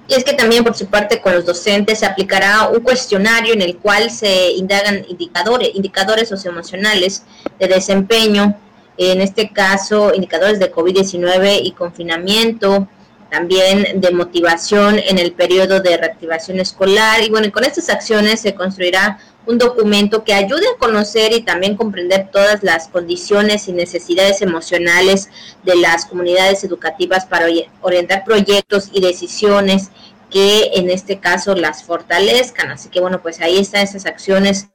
Y 0.06 0.14
es 0.14 0.24
que 0.24 0.34
también 0.34 0.64
por 0.64 0.76
su 0.76 0.86
parte 0.86 1.20
con 1.20 1.32
los 1.34 1.46
docentes 1.46 2.00
se 2.00 2.06
aplicará 2.06 2.68
un 2.68 2.80
cuestionario 2.80 3.54
en 3.54 3.62
el 3.62 3.78
cual 3.78 4.10
se 4.10 4.52
indagan 4.52 5.04
indicadores, 5.08 5.70
indicadores 5.74 6.28
socioemocionales 6.28 7.22
de 7.58 7.68
desempeño, 7.68 8.54
en 8.96 9.20
este 9.20 9.50
caso 9.50 10.14
indicadores 10.14 10.58
de 10.58 10.70
COVID-19 10.70 11.60
y 11.62 11.72
confinamiento, 11.72 12.86
también 13.30 14.00
de 14.00 14.10
motivación 14.12 14.98
en 14.98 15.18
el 15.18 15.32
periodo 15.32 15.80
de 15.80 15.96
reactivación 15.96 16.60
escolar. 16.60 17.22
Y 17.22 17.30
bueno, 17.30 17.50
con 17.50 17.64
estas 17.64 17.88
acciones 17.88 18.40
se 18.40 18.54
construirá 18.54 19.18
un 19.46 19.58
documento 19.58 20.24
que 20.24 20.32
ayude 20.32 20.66
a 20.66 20.78
conocer 20.78 21.32
y 21.32 21.42
también 21.42 21.76
comprender 21.76 22.30
todas 22.32 22.62
las 22.62 22.88
condiciones 22.88 23.68
y 23.68 23.72
necesidades 23.72 24.42
emocionales 24.42 25.28
de 25.64 25.76
las 25.76 26.06
comunidades 26.06 26.64
educativas 26.64 27.26
para 27.26 27.46
orientar 27.82 28.24
proyectos 28.24 28.90
y 28.92 29.00
decisiones 29.00 29.90
que 30.30 30.70
en 30.74 30.90
este 30.90 31.20
caso 31.20 31.54
las 31.54 31.84
fortalezcan. 31.84 32.70
Así 32.70 32.88
que 32.88 33.00
bueno, 33.00 33.20
pues 33.22 33.40
ahí 33.40 33.58
están 33.58 33.82
esas 33.82 34.06
acciones 34.06 34.68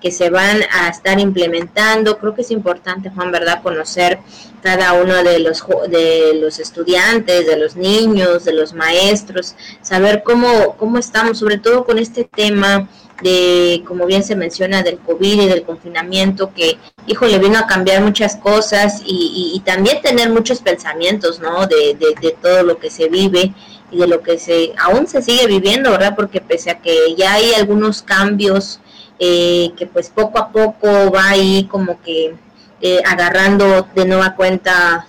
que 0.00 0.10
se 0.10 0.30
van 0.30 0.60
a 0.72 0.88
estar 0.88 1.20
implementando. 1.20 2.18
Creo 2.18 2.34
que 2.34 2.42
es 2.42 2.50
importante, 2.50 3.10
Juan, 3.10 3.30
¿verdad?, 3.30 3.62
conocer 3.62 4.18
cada 4.62 4.94
uno 4.94 5.22
de 5.22 5.38
los, 5.40 5.64
de 5.88 6.34
los 6.34 6.58
estudiantes, 6.58 7.46
de 7.46 7.56
los 7.56 7.76
niños, 7.76 8.44
de 8.44 8.52
los 8.52 8.72
maestros, 8.72 9.54
saber 9.82 10.22
cómo, 10.22 10.76
cómo 10.76 10.98
estamos, 10.98 11.38
sobre 11.38 11.58
todo 11.58 11.84
con 11.84 11.98
este 11.98 12.24
tema 12.24 12.88
de, 13.22 13.82
como 13.86 14.06
bien 14.06 14.22
se 14.22 14.36
menciona, 14.36 14.82
del 14.82 14.98
COVID 14.98 15.42
y 15.42 15.48
del 15.48 15.62
confinamiento, 15.62 16.52
que, 16.54 16.78
híjole, 17.06 17.38
vino 17.38 17.58
a 17.58 17.66
cambiar 17.66 18.02
muchas 18.02 18.36
cosas 18.36 19.02
y, 19.04 19.60
también 19.64 20.00
tener 20.00 20.30
muchos 20.30 20.60
pensamientos, 20.60 21.40
¿no?, 21.40 21.66
de, 21.66 21.94
de, 21.94 22.14
de 22.20 22.36
todo 22.40 22.62
lo 22.62 22.78
que 22.78 22.90
se 22.90 23.08
vive 23.08 23.52
y 23.90 23.98
de 23.98 24.06
lo 24.06 24.22
que 24.22 24.38
se 24.38 24.72
aún 24.78 25.06
se 25.06 25.22
sigue 25.22 25.46
viviendo, 25.46 25.90
¿verdad? 25.90 26.14
Porque 26.16 26.40
pese 26.40 26.70
a 26.70 26.78
que 26.80 27.14
ya 27.16 27.34
hay 27.34 27.54
algunos 27.54 28.02
cambios 28.02 28.80
eh, 29.18 29.72
que 29.76 29.86
pues 29.86 30.08
poco 30.08 30.38
a 30.38 30.50
poco 30.50 31.10
va 31.10 31.28
ahí 31.30 31.66
como 31.70 32.00
que 32.00 32.34
eh, 32.80 33.02
agarrando 33.04 33.86
de 33.94 34.06
nueva 34.06 34.34
cuenta 34.34 35.06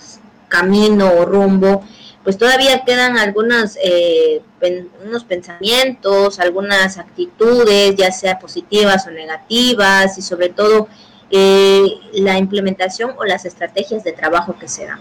camino 0.50 1.14
o 1.14 1.26
rumbo, 1.26 1.86
pues 2.24 2.38
todavía 2.38 2.84
quedan 2.86 3.18
algunos 3.18 3.78
eh, 3.84 4.42
unos 5.04 5.24
pensamientos, 5.24 6.40
algunas 6.40 6.98
actitudes, 6.98 7.96
ya 7.96 8.12
sea 8.12 8.40
positivas 8.40 9.08
o 9.08 9.12
negativas, 9.12 10.18
y 10.18 10.22
sobre 10.22 10.50
todo 10.50 10.88
la 11.32 12.38
implementación 12.38 13.14
o 13.18 13.24
las 13.24 13.46
estrategias 13.46 14.04
de 14.04 14.12
trabajo 14.12 14.58
que 14.60 14.68
se 14.68 14.86
dan. 14.86 15.00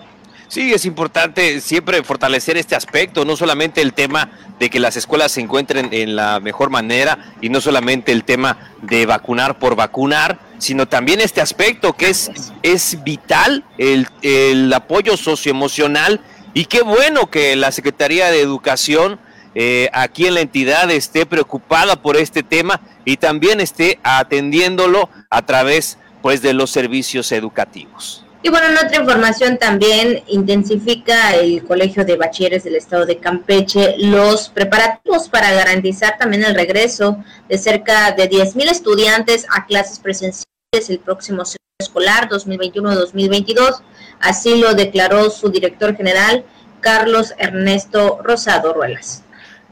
Sí, 0.51 0.73
es 0.73 0.85
importante 0.85 1.61
siempre 1.61 2.03
fortalecer 2.03 2.57
este 2.57 2.75
aspecto, 2.75 3.25
no 3.25 3.37
solamente 3.37 3.81
el 3.83 3.93
tema 3.93 4.31
de 4.59 4.69
que 4.69 4.81
las 4.81 4.97
escuelas 4.97 5.31
se 5.31 5.41
encuentren 5.41 5.91
en 5.93 6.17
la 6.17 6.41
mejor 6.41 6.71
manera 6.71 7.35
y 7.41 7.51
no 7.51 7.61
solamente 7.61 8.11
el 8.11 8.25
tema 8.25 8.59
de 8.83 9.07
vacunar 9.07 9.61
por 9.61 9.77
vacunar, 9.77 10.41
sino 10.59 10.89
también 10.89 11.21
este 11.21 11.41
aspecto 11.41 11.93
que 11.93 12.11
es, 12.11 12.33
es 12.65 13.03
vital, 13.05 13.65
el, 13.79 14.09
el 14.23 14.73
apoyo 14.73 15.17
socioemocional 15.17 16.21
y 16.55 16.65
qué 16.67 16.83
bueno 16.83 17.31
que 17.31 17.57
la 17.57 17.73
Secretaría 17.73 18.31
de 18.31 18.41
Educación 18.41 19.19
eh, 19.55 19.89
aquí 19.93 20.27
en 20.27 20.35
la 20.35 20.41
entidad 20.41 20.91
esté 20.91 21.27
preocupada 21.27 21.97
por 21.97 22.17
este 22.17 22.43
tema 22.43 22.81
y 23.05 23.17
también 23.17 23.61
esté 23.61 23.99
atendiéndolo 24.03 25.09
a 25.29 25.45
través 25.45 25.99
pues 26.23 26.43
de 26.43 26.53
los 26.53 26.71
servicios 26.71 27.33
educativos. 27.33 28.25
Y 28.43 28.49
bueno, 28.49 28.69
en 28.69 28.87
otra 28.87 28.99
información 28.99 29.59
también 29.59 30.23
intensifica 30.29 31.35
el 31.35 31.63
Colegio 31.65 32.07
de 32.07 32.17
Bachilleres 32.17 32.65
del 32.65 32.77
Estado 32.77 33.05
de 33.05 33.19
Campeche 33.19 33.97
los 33.99 34.49
preparativos 34.49 35.29
para 35.29 35.53
garantizar 35.53 36.17
también 36.17 36.45
el 36.45 36.55
regreso 36.55 37.23
de 37.49 37.59
cerca 37.59 38.13
de 38.13 38.31
10.000 38.31 38.71
estudiantes 38.71 39.47
a 39.55 39.67
clases 39.67 39.99
presenciales 39.99 40.47
el 40.89 41.01
próximo 41.01 41.45
ciclo 41.45 41.61
escolar 41.79 42.29
2021-2022. 42.31 43.83
Así 44.21 44.57
lo 44.57 44.75
declaró 44.75 45.31
su 45.31 45.51
director 45.51 45.97
general, 45.97 46.45
Carlos 46.81 47.35
Ernesto 47.39 48.21
Rosado 48.23 48.73
Ruelas. 48.75 49.23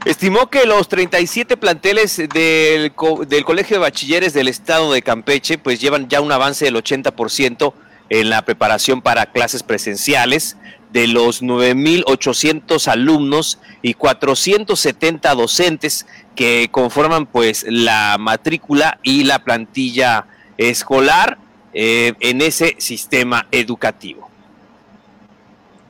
Estimó 0.05 0.49
que 0.49 0.65
los 0.65 0.87
37 0.87 1.57
planteles 1.57 2.17
del, 2.17 2.93
del 3.27 3.45
Colegio 3.45 3.77
de 3.77 3.81
Bachilleres 3.81 4.33
del 4.33 4.47
Estado 4.47 4.93
de 4.93 5.01
Campeche 5.01 5.57
pues 5.57 5.81
llevan 5.81 6.07
ya 6.07 6.21
un 6.21 6.31
avance 6.31 6.65
del 6.65 6.75
80% 6.75 7.73
en 8.09 8.29
la 8.29 8.43
preparación 8.43 9.01
para 9.01 9.27
clases 9.27 9.61
presenciales 9.61 10.55
de 10.91 11.07
los 11.07 11.43
9.800 11.43 12.87
alumnos 12.87 13.59
y 13.81 13.93
470 13.93 15.35
docentes 15.35 16.07
que 16.35 16.69
conforman 16.71 17.25
pues 17.25 17.65
la 17.67 18.17
matrícula 18.19 18.99
y 19.03 19.25
la 19.25 19.43
plantilla 19.43 20.25
escolar 20.57 21.37
eh, 21.73 22.13
en 22.19 22.41
ese 22.41 22.75
sistema 22.79 23.47
educativo. 23.51 24.28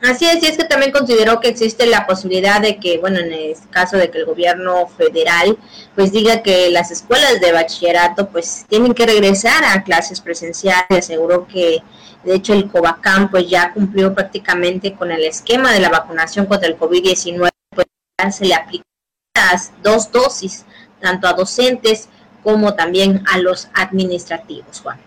Así 0.01 0.25
es, 0.25 0.41
y 0.41 0.45
es 0.45 0.57
que 0.57 0.63
también 0.63 0.91
consideró 0.91 1.41
que 1.41 1.49
existe 1.49 1.85
la 1.85 2.07
posibilidad 2.07 2.61
de 2.61 2.77
que, 2.77 2.99
bueno, 2.99 3.19
en 3.19 3.33
el 3.33 3.55
caso 3.69 3.97
de 3.97 4.09
que 4.09 4.19
el 4.19 4.25
gobierno 4.25 4.87
federal 4.87 5.57
pues 5.93 6.13
diga 6.13 6.41
que 6.41 6.69
las 6.69 6.89
escuelas 6.89 7.41
de 7.41 7.51
bachillerato 7.51 8.29
pues 8.29 8.65
tienen 8.69 8.93
que 8.93 9.05
regresar 9.05 9.65
a 9.65 9.83
clases 9.83 10.21
presenciales, 10.21 10.87
aseguró 10.89 11.47
que 11.47 11.81
de 12.23 12.35
hecho, 12.35 12.53
el 12.53 12.69
Covacam 12.69 13.29
pues 13.31 13.49
ya 13.49 13.73
cumplió 13.73 14.13
prácticamente 14.13 14.93
con 14.93 15.11
el 15.11 15.23
esquema 15.23 15.71
de 15.71 15.79
la 15.79 15.89
vacunación 15.89 16.45
contra 16.45 16.67
el 16.67 16.77
COVID-19, 16.77 17.49
pues 17.69 17.87
se 18.35 18.45
le 18.45 18.55
aplican 18.55 18.85
las 19.35 19.71
dos 19.81 20.11
dosis, 20.11 20.65
tanto 20.99 21.27
a 21.27 21.33
docentes 21.33 22.09
como 22.43 22.75
también 22.75 23.23
a 23.31 23.37
los 23.37 23.69
administrativos, 23.73 24.81
Juan. 24.81 24.99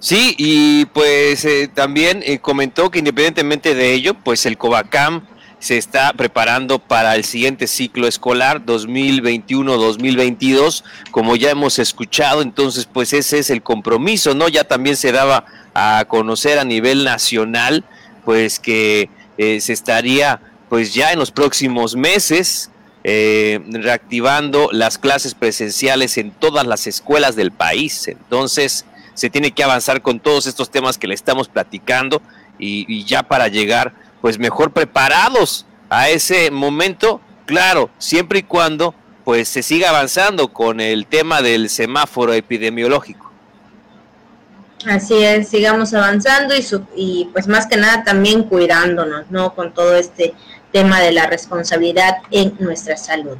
Sí, 0.00 0.34
y 0.38 0.86
pues 0.86 1.44
eh, 1.44 1.68
también 1.72 2.22
eh, 2.24 2.38
comentó 2.38 2.90
que 2.90 2.98
independientemente 3.00 3.74
de 3.74 3.92
ello, 3.94 4.14
pues 4.14 4.46
el 4.46 4.56
Covacam 4.56 5.26
se 5.58 5.76
está 5.76 6.12
preparando 6.12 6.78
para 6.78 7.16
el 7.16 7.24
siguiente 7.24 7.66
ciclo 7.66 8.06
escolar 8.06 8.64
2021-2022, 8.64 10.84
como 11.10 11.34
ya 11.34 11.50
hemos 11.50 11.80
escuchado, 11.80 12.42
entonces 12.42 12.86
pues 12.86 13.12
ese 13.12 13.40
es 13.40 13.50
el 13.50 13.60
compromiso, 13.62 14.34
¿no? 14.34 14.48
Ya 14.48 14.62
también 14.62 14.96
se 14.96 15.10
daba 15.10 15.44
a 15.74 16.04
conocer 16.06 16.60
a 16.60 16.64
nivel 16.64 17.02
nacional, 17.02 17.84
pues 18.24 18.60
que 18.60 19.10
eh, 19.36 19.60
se 19.60 19.72
estaría 19.72 20.40
pues 20.68 20.94
ya 20.94 21.10
en 21.10 21.18
los 21.18 21.32
próximos 21.32 21.96
meses 21.96 22.70
reactivando 23.04 24.68
las 24.70 24.98
clases 24.98 25.34
presenciales 25.34 26.18
en 26.18 26.30
todas 26.30 26.66
las 26.66 26.86
escuelas 26.86 27.36
del 27.36 27.52
país. 27.52 28.06
Entonces 28.06 28.84
se 29.18 29.30
tiene 29.30 29.50
que 29.50 29.64
avanzar 29.64 30.00
con 30.00 30.20
todos 30.20 30.46
estos 30.46 30.70
temas 30.70 30.96
que 30.96 31.08
le 31.08 31.14
estamos 31.14 31.48
platicando 31.48 32.22
y, 32.56 33.04
ya 33.04 33.24
para 33.24 33.48
llegar 33.48 33.92
pues 34.20 34.38
mejor 34.38 34.72
preparados 34.72 35.66
a 35.90 36.08
ese 36.08 36.52
momento, 36.52 37.20
claro, 37.44 37.90
siempre 37.98 38.40
y 38.40 38.42
cuando 38.44 38.94
pues 39.24 39.48
se 39.48 39.64
siga 39.64 39.88
avanzando 39.88 40.52
con 40.52 40.80
el 40.80 41.06
tema 41.06 41.42
del 41.42 41.68
semáforo 41.68 42.32
epidemiológico. 42.32 43.32
Así 44.86 45.24
es, 45.24 45.48
sigamos 45.48 45.94
avanzando 45.94 46.54
y, 46.54 46.64
y 46.94 47.24
pues 47.32 47.48
más 47.48 47.66
que 47.66 47.76
nada 47.76 48.04
también 48.04 48.44
cuidándonos, 48.44 49.28
¿no? 49.30 49.52
Con 49.52 49.74
todo 49.74 49.96
este 49.96 50.32
tema 50.72 51.00
de 51.00 51.10
la 51.10 51.26
responsabilidad 51.26 52.18
en 52.30 52.54
nuestra 52.60 52.96
salud. 52.96 53.38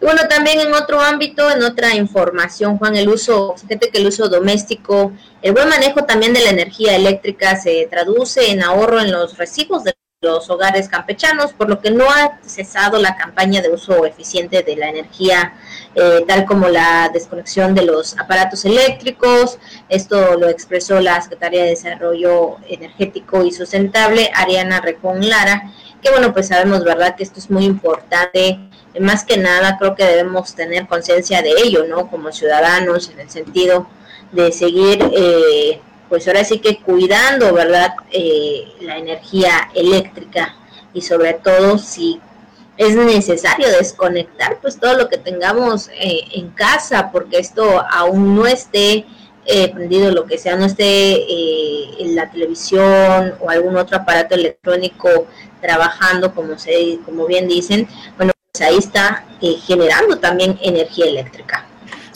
Y 0.00 0.04
bueno, 0.04 0.22
también 0.28 0.60
en 0.60 0.72
otro 0.74 1.00
ámbito, 1.00 1.50
en 1.50 1.62
otra 1.62 1.94
información, 1.94 2.78
Juan, 2.78 2.96
el 2.96 3.08
uso, 3.08 3.54
fíjate 3.56 3.90
que 3.90 3.98
el 3.98 4.06
uso 4.06 4.28
doméstico, 4.28 5.12
el 5.42 5.52
buen 5.52 5.68
manejo 5.68 6.04
también 6.04 6.32
de 6.32 6.40
la 6.40 6.50
energía 6.50 6.94
eléctrica 6.94 7.56
se 7.56 7.86
traduce 7.90 8.50
en 8.50 8.62
ahorro 8.62 9.00
en 9.00 9.10
los 9.10 9.36
recibos 9.36 9.84
de 9.84 9.94
los 10.20 10.50
hogares 10.50 10.88
campechanos, 10.88 11.52
por 11.52 11.68
lo 11.68 11.80
que 11.80 11.92
no 11.92 12.10
ha 12.10 12.40
cesado 12.44 12.98
la 12.98 13.16
campaña 13.16 13.62
de 13.62 13.70
uso 13.70 14.04
eficiente 14.04 14.64
de 14.64 14.74
la 14.74 14.88
energía, 14.88 15.54
eh, 15.94 16.24
tal 16.26 16.44
como 16.44 16.68
la 16.68 17.08
desconexión 17.12 17.72
de 17.72 17.82
los 17.82 18.18
aparatos 18.18 18.64
eléctricos. 18.64 19.58
Esto 19.88 20.36
lo 20.36 20.48
expresó 20.48 20.98
la 20.98 21.20
Secretaría 21.20 21.62
de 21.62 21.70
Desarrollo 21.70 22.56
Energético 22.68 23.44
y 23.44 23.52
Sustentable, 23.52 24.28
Ariana 24.34 24.80
Recón 24.80 25.28
Lara, 25.28 25.70
que 26.02 26.10
bueno, 26.10 26.32
pues 26.32 26.48
sabemos, 26.48 26.82
¿verdad?, 26.82 27.14
que 27.14 27.22
esto 27.22 27.38
es 27.38 27.48
muy 27.48 27.64
importante. 27.64 28.67
Más 29.00 29.24
que 29.24 29.36
nada, 29.36 29.76
creo 29.78 29.94
que 29.94 30.04
debemos 30.04 30.54
tener 30.54 30.86
conciencia 30.86 31.42
de 31.42 31.52
ello, 31.62 31.84
¿no?, 31.86 32.10
como 32.10 32.32
ciudadanos, 32.32 33.10
en 33.10 33.20
el 33.20 33.30
sentido 33.30 33.88
de 34.32 34.52
seguir 34.52 34.98
eh, 35.12 35.80
pues 36.08 36.26
ahora 36.26 36.44
sí 36.44 36.58
que 36.58 36.80
cuidando, 36.80 37.52
¿verdad?, 37.52 37.94
eh, 38.10 38.64
la 38.80 38.96
energía 38.96 39.70
eléctrica 39.74 40.56
y 40.94 41.02
sobre 41.02 41.34
todo 41.34 41.78
si 41.78 42.20
es 42.76 42.94
necesario 42.96 43.68
desconectar 43.68 44.58
pues 44.60 44.78
todo 44.78 44.94
lo 44.94 45.08
que 45.08 45.18
tengamos 45.18 45.88
eh, 45.88 46.24
en 46.32 46.50
casa 46.50 47.10
porque 47.12 47.38
esto 47.38 47.84
aún 47.90 48.36
no 48.36 48.46
esté 48.46 49.04
eh, 49.44 49.72
prendido 49.72 50.12
lo 50.12 50.26
que 50.26 50.38
sea 50.38 50.56
no 50.56 50.64
esté 50.64 52.02
en 52.02 52.14
la 52.14 52.30
televisión 52.30 53.34
o 53.40 53.50
algún 53.50 53.76
otro 53.76 53.96
aparato 53.96 54.34
electrónico 54.36 55.26
trabajando 55.60 56.34
como 56.34 56.58
se 56.58 57.00
como 57.04 57.26
bien 57.26 57.48
dicen 57.48 57.88
bueno 58.16 58.32
ahí 58.60 58.76
está 58.78 59.24
generando 59.66 60.18
también 60.18 60.58
energía 60.62 61.06
eléctrica 61.06 61.68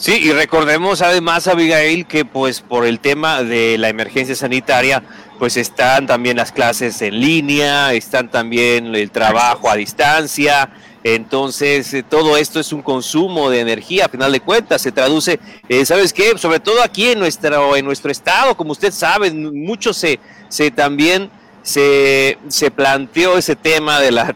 Sí, 0.03 0.19
y 0.21 0.33
recordemos 0.33 1.01
además, 1.01 1.47
Abigail, 1.47 2.05
que 2.05 2.25
pues 2.25 2.59
por 2.59 2.85
el 2.85 2.99
tema 2.99 3.41
de 3.41 3.77
la 3.77 3.87
emergencia 3.87 4.35
sanitaria, 4.35 5.01
pues 5.39 5.55
están 5.55 6.07
también 6.07 6.35
las 6.35 6.51
clases 6.51 7.01
en 7.01 7.21
línea, 7.21 7.93
están 7.93 8.29
también 8.29 8.93
el 8.95 9.11
trabajo 9.11 9.69
a 9.69 9.77
distancia, 9.77 10.69
entonces 11.05 11.93
eh, 11.93 12.03
todo 12.03 12.35
esto 12.35 12.59
es 12.59 12.73
un 12.73 12.81
consumo 12.81 13.49
de 13.49 13.61
energía, 13.61 14.07
a 14.07 14.09
final 14.09 14.33
de 14.33 14.41
cuentas, 14.41 14.81
se 14.81 14.91
traduce, 14.91 15.39
eh, 15.69 15.85
¿sabes 15.85 16.11
qué? 16.11 16.37
Sobre 16.37 16.59
todo 16.59 16.83
aquí 16.83 17.11
en 17.11 17.19
nuestro, 17.19 17.77
en 17.77 17.85
nuestro 17.85 18.11
estado, 18.11 18.57
como 18.57 18.73
usted 18.73 18.91
sabe, 18.91 19.31
mucho 19.31 19.93
se, 19.93 20.19
se 20.49 20.69
también 20.69 21.29
se, 21.61 22.37
se 22.49 22.71
planteó 22.71 23.37
ese 23.37 23.55
tema 23.55 24.01
de 24.01 24.11
la, 24.11 24.35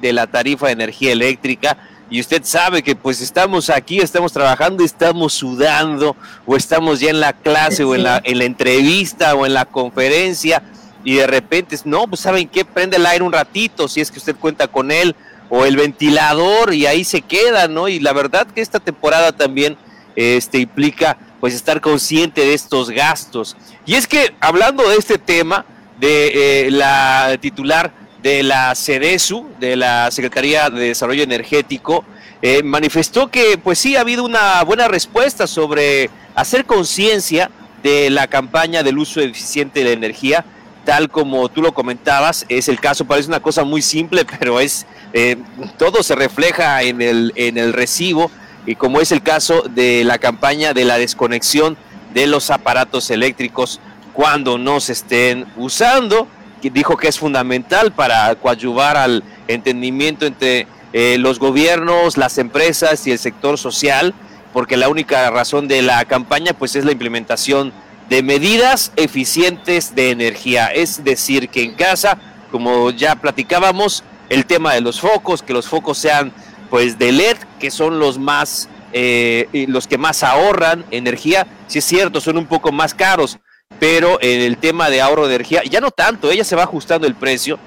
de 0.00 0.12
la 0.12 0.26
tarifa 0.26 0.66
de 0.66 0.72
energía 0.72 1.12
eléctrica 1.12 1.78
y 2.10 2.20
usted 2.20 2.42
sabe 2.44 2.82
que 2.82 2.94
pues 2.94 3.22
estamos 3.22 3.70
aquí, 3.70 4.00
estamos 4.00 4.34
trabajando, 4.34 4.84
estamos 4.84 5.32
sudando 5.32 6.14
o 6.44 6.56
estamos 6.56 7.00
ya 7.00 7.08
en 7.08 7.20
la 7.20 7.32
clase 7.32 7.84
o 7.84 7.94
en 7.94 8.02
la, 8.02 8.20
en 8.22 8.36
la 8.36 8.44
entrevista 8.44 9.34
o 9.34 9.46
en 9.46 9.54
la 9.54 9.64
conferencia 9.64 10.62
y 11.04 11.14
de 11.14 11.26
repente, 11.26 11.74
no, 11.86 12.06
pues 12.06 12.20
saben 12.20 12.48
qué, 12.48 12.66
prende 12.66 12.98
el 12.98 13.06
aire 13.06 13.24
un 13.24 13.32
ratito 13.32 13.88
si 13.88 14.02
es 14.02 14.10
que 14.10 14.18
usted 14.18 14.36
cuenta 14.36 14.68
con 14.68 14.90
él 14.90 15.16
o 15.48 15.64
el 15.64 15.76
ventilador 15.76 16.74
y 16.74 16.84
ahí 16.84 17.02
se 17.02 17.22
queda, 17.22 17.66
¿no? 17.66 17.88
Y 17.88 17.98
la 17.98 18.12
verdad 18.12 18.46
que 18.46 18.60
esta 18.60 18.80
temporada 18.80 19.32
también 19.32 19.78
este, 20.16 20.58
implica 20.58 21.16
pues 21.40 21.54
estar 21.54 21.80
consciente 21.80 22.42
de 22.42 22.52
estos 22.52 22.90
gastos. 22.90 23.56
Y 23.86 23.94
es 23.94 24.06
que 24.06 24.34
hablando 24.40 24.86
de 24.86 24.96
este 24.96 25.16
tema 25.16 25.64
de 25.98 26.66
eh, 26.66 26.70
la 26.70 27.38
titular 27.40 27.97
de 28.22 28.42
la 28.42 28.74
CEDESU, 28.74 29.46
de 29.60 29.76
la 29.76 30.10
Secretaría 30.10 30.70
de 30.70 30.88
Desarrollo 30.88 31.22
Energético, 31.22 32.04
eh, 32.42 32.62
manifestó 32.62 33.28
que 33.28 33.58
pues 33.58 33.78
sí 33.78 33.96
ha 33.96 34.00
habido 34.00 34.24
una 34.24 34.62
buena 34.64 34.88
respuesta 34.88 35.46
sobre 35.46 36.10
hacer 36.34 36.64
conciencia 36.64 37.50
de 37.82 38.10
la 38.10 38.26
campaña 38.26 38.82
del 38.82 38.98
uso 38.98 39.20
eficiente 39.20 39.80
de 39.80 39.86
la 39.86 39.92
energía, 39.92 40.44
tal 40.84 41.10
como 41.10 41.48
tú 41.48 41.62
lo 41.62 41.72
comentabas, 41.72 42.46
es 42.48 42.68
el 42.68 42.80
caso, 42.80 43.04
parece 43.04 43.28
una 43.28 43.40
cosa 43.40 43.64
muy 43.64 43.82
simple, 43.82 44.24
pero 44.38 44.60
es 44.60 44.86
eh, 45.12 45.36
todo 45.78 46.02
se 46.02 46.14
refleja 46.14 46.82
en 46.82 47.02
el, 47.02 47.32
en 47.36 47.58
el 47.58 47.72
recibo, 47.72 48.30
y 48.66 48.74
como 48.74 49.00
es 49.00 49.12
el 49.12 49.22
caso 49.22 49.62
de 49.62 50.04
la 50.04 50.18
campaña 50.18 50.74
de 50.74 50.84
la 50.84 50.98
desconexión 50.98 51.76
de 52.12 52.26
los 52.26 52.50
aparatos 52.50 53.10
eléctricos 53.10 53.80
cuando 54.12 54.58
no 54.58 54.80
se 54.80 54.92
estén 54.92 55.46
usando 55.56 56.26
dijo 56.62 56.96
que 56.96 57.08
es 57.08 57.18
fundamental 57.18 57.92
para 57.92 58.34
coadyuvar 58.34 58.96
al 58.96 59.22
entendimiento 59.46 60.26
entre 60.26 60.66
eh, 60.92 61.16
los 61.18 61.38
gobiernos, 61.38 62.16
las 62.16 62.38
empresas 62.38 63.06
y 63.06 63.12
el 63.12 63.18
sector 63.18 63.58
social, 63.58 64.14
porque 64.52 64.76
la 64.76 64.88
única 64.88 65.30
razón 65.30 65.68
de 65.68 65.82
la 65.82 66.04
campaña 66.04 66.52
pues 66.52 66.76
es 66.76 66.84
la 66.84 66.92
implementación 66.92 67.72
de 68.08 68.22
medidas 68.22 68.92
eficientes 68.96 69.94
de 69.94 70.10
energía, 70.10 70.68
es 70.68 71.04
decir, 71.04 71.50
que 71.50 71.62
en 71.62 71.74
casa, 71.74 72.18
como 72.50 72.90
ya 72.90 73.16
platicábamos, 73.16 74.02
el 74.30 74.46
tema 74.46 74.74
de 74.74 74.80
los 74.80 75.00
focos, 75.00 75.42
que 75.42 75.52
los 75.52 75.68
focos 75.68 75.98
sean 75.98 76.32
pues 76.70 76.98
de 76.98 77.12
LED, 77.12 77.36
que 77.58 77.70
son 77.70 77.98
los 77.98 78.18
más 78.18 78.68
eh, 78.92 79.66
los 79.68 79.86
que 79.86 79.98
más 79.98 80.22
ahorran 80.22 80.84
energía, 80.90 81.46
si 81.66 81.78
es 81.80 81.84
cierto, 81.84 82.20
son 82.22 82.38
un 82.38 82.46
poco 82.46 82.72
más 82.72 82.94
caros, 82.94 83.38
pero 83.78 84.18
en 84.20 84.40
el 84.40 84.56
tema 84.56 84.90
de 84.90 85.00
ahorro 85.00 85.28
de 85.28 85.36
energía, 85.36 85.62
ya 85.64 85.80
no 85.80 85.90
tanto, 85.90 86.30
ella 86.30 86.44
se 86.44 86.56
va 86.56 86.64
ajustando 86.64 87.06
el 87.06 87.14
precio, 87.14 87.58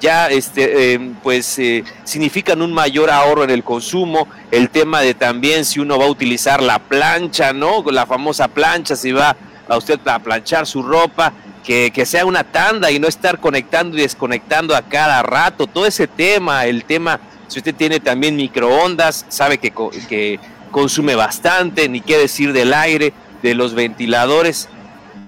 ya 0.00 0.28
este, 0.28 0.94
em, 0.94 1.14
pues 1.22 1.58
eh, 1.58 1.84
significan 2.04 2.62
un 2.62 2.72
mayor 2.72 3.10
ahorro 3.10 3.44
en 3.44 3.50
el 3.50 3.64
consumo, 3.64 4.28
el 4.50 4.70
tema 4.70 5.00
de 5.00 5.14
también 5.14 5.64
si 5.64 5.80
uno 5.80 5.98
va 5.98 6.06
a 6.06 6.08
utilizar 6.10 6.62
la 6.62 6.78
plancha, 6.78 7.52
¿no? 7.52 7.82
La 7.90 8.06
famosa 8.06 8.48
plancha, 8.48 8.96
si 8.96 9.12
va 9.12 9.36
a 9.68 9.76
usted 9.76 9.98
a 10.06 10.18
planchar 10.18 10.66
su 10.66 10.82
ropa, 10.82 11.32
que, 11.64 11.90
que 11.90 12.06
sea 12.06 12.24
una 12.24 12.44
tanda 12.44 12.90
y 12.90 12.98
no 12.98 13.08
estar 13.08 13.40
conectando 13.40 13.98
y 13.98 14.00
desconectando 14.00 14.74
a 14.74 14.82
cada 14.82 15.22
rato, 15.22 15.66
todo 15.66 15.84
ese 15.84 16.06
tema, 16.06 16.64
el 16.64 16.84
tema, 16.84 17.20
si 17.48 17.58
usted 17.58 17.74
tiene 17.74 18.00
también 18.00 18.36
microondas, 18.36 19.26
sabe 19.28 19.58
que, 19.58 19.72
que 20.08 20.38
consume 20.70 21.14
bastante, 21.14 21.88
ni 21.88 22.00
qué 22.00 22.16
decir 22.16 22.52
del 22.52 22.72
aire, 22.72 23.12
de 23.42 23.54
los 23.54 23.74
ventiladores, 23.74 24.68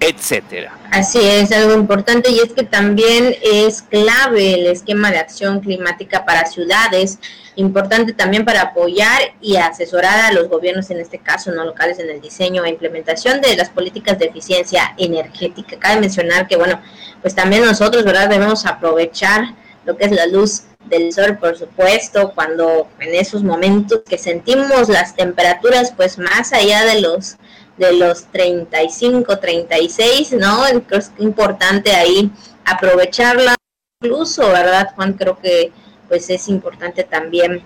etcétera. 0.01 0.75
Así 0.91 1.19
es, 1.21 1.51
algo 1.51 1.75
importante 1.75 2.31
y 2.31 2.39
es 2.39 2.51
que 2.53 2.63
también 2.63 3.35
es 3.43 3.83
clave 3.83 4.55
el 4.55 4.65
esquema 4.65 5.11
de 5.11 5.19
acción 5.19 5.61
climática 5.61 6.25
para 6.25 6.47
ciudades, 6.47 7.19
importante 7.55 8.11
también 8.11 8.43
para 8.43 8.61
apoyar 8.61 9.21
y 9.39 9.57
asesorar 9.57 10.19
a 10.19 10.33
los 10.33 10.49
gobiernos, 10.49 10.89
en 10.89 10.99
este 10.99 11.19
caso 11.19 11.51
no 11.51 11.63
locales, 11.63 11.99
en 11.99 12.09
el 12.09 12.19
diseño 12.19 12.65
e 12.65 12.69
implementación 12.69 13.41
de 13.41 13.55
las 13.55 13.69
políticas 13.69 14.17
de 14.17 14.25
eficiencia 14.25 14.95
energética. 14.97 15.77
Cabe 15.77 16.01
mencionar 16.01 16.47
que, 16.47 16.55
bueno, 16.55 16.81
pues 17.21 17.35
también 17.35 17.63
nosotros, 17.63 18.03
¿verdad?, 18.03 18.27
debemos 18.27 18.65
aprovechar 18.65 19.53
lo 19.85 19.97
que 19.97 20.05
es 20.05 20.11
la 20.11 20.25
luz 20.25 20.63
del 20.85 21.13
sol, 21.13 21.37
por 21.37 21.55
supuesto, 21.57 22.31
cuando 22.33 22.87
en 22.99 23.13
esos 23.13 23.43
momentos 23.43 24.01
que 24.07 24.17
sentimos 24.17 24.89
las 24.89 25.15
temperaturas, 25.15 25.93
pues 25.95 26.17
más 26.17 26.53
allá 26.53 26.85
de 26.85 27.01
los 27.01 27.37
de 27.81 27.93
los 27.93 28.25
35, 28.25 29.39
36, 29.39 30.33
¿no? 30.33 30.65
Es 30.67 31.11
importante 31.17 31.91
ahí 31.91 32.31
aprovecharla, 32.63 33.55
incluso, 34.01 34.47
¿verdad, 34.49 34.89
Juan? 34.95 35.13
Creo 35.13 35.39
que 35.39 35.71
pues 36.07 36.29
es 36.29 36.47
importante 36.47 37.03
también 37.03 37.63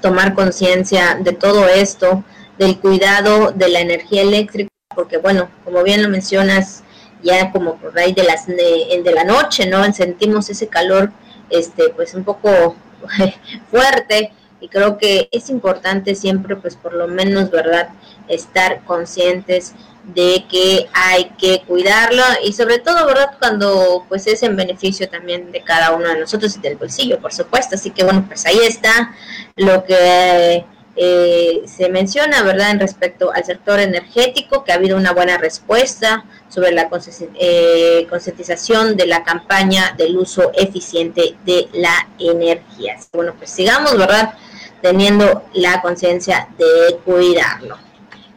tomar 0.00 0.34
conciencia 0.34 1.18
de 1.20 1.32
todo 1.32 1.66
esto, 1.68 2.22
del 2.58 2.78
cuidado 2.78 3.50
de 3.50 3.68
la 3.70 3.80
energía 3.80 4.22
eléctrica, 4.22 4.70
porque 4.94 5.16
bueno, 5.16 5.48
como 5.64 5.82
bien 5.82 6.02
lo 6.02 6.08
mencionas, 6.08 6.84
ya 7.22 7.50
como 7.50 7.76
por 7.76 7.98
ahí 7.98 8.12
de 8.12 8.22
las 8.22 8.46
de 8.46 9.12
la 9.12 9.24
noche, 9.24 9.66
¿no? 9.66 9.92
Sentimos 9.92 10.48
ese 10.48 10.68
calor, 10.68 11.10
este, 11.50 11.88
pues 11.88 12.14
un 12.14 12.22
poco 12.22 12.76
fuerte, 13.70 14.32
y 14.60 14.68
creo 14.68 14.96
que 14.98 15.28
es 15.32 15.50
importante 15.50 16.14
siempre, 16.14 16.56
pues 16.56 16.76
por 16.76 16.94
lo 16.94 17.06
menos, 17.08 17.50
¿verdad?, 17.50 17.88
estar 18.28 18.82
conscientes 18.84 19.74
de 20.14 20.44
que 20.50 20.86
hay 20.92 21.30
que 21.38 21.62
cuidarlo 21.66 22.22
y 22.44 22.52
sobre 22.52 22.78
todo, 22.78 23.06
¿verdad?, 23.06 23.36
cuando 23.38 24.04
pues 24.08 24.26
es 24.26 24.42
en 24.42 24.56
beneficio 24.56 25.08
también 25.08 25.52
de 25.52 25.62
cada 25.62 25.92
uno 25.92 26.08
de 26.08 26.20
nosotros 26.20 26.56
y 26.56 26.60
del 26.60 26.76
bolsillo, 26.76 27.20
por 27.20 27.32
supuesto. 27.32 27.74
Así 27.74 27.90
que 27.90 28.04
bueno, 28.04 28.24
pues 28.26 28.46
ahí 28.46 28.58
está 28.62 29.14
lo 29.56 29.84
que 29.84 30.64
eh, 30.96 31.62
se 31.66 31.88
menciona, 31.88 32.42
¿verdad?, 32.42 32.70
en 32.70 32.80
respecto 32.80 33.32
al 33.32 33.44
sector 33.44 33.80
energético, 33.80 34.64
que 34.64 34.72
ha 34.72 34.76
habido 34.76 34.96
una 34.96 35.12
buena 35.12 35.38
respuesta 35.38 36.24
sobre 36.54 36.70
la 36.70 36.88
eh, 37.40 38.06
concientización 38.08 38.96
de 38.96 39.06
la 39.06 39.24
campaña 39.24 39.92
del 39.98 40.16
uso 40.16 40.52
eficiente 40.54 41.34
de 41.44 41.68
la 41.72 42.08
energía. 42.18 42.96
Bueno, 43.12 43.34
pues 43.36 43.50
sigamos, 43.50 43.98
¿verdad?, 43.98 44.34
teniendo 44.80 45.44
la 45.54 45.82
conciencia 45.82 46.48
de 46.56 46.96
cuidarlo. 47.04 47.76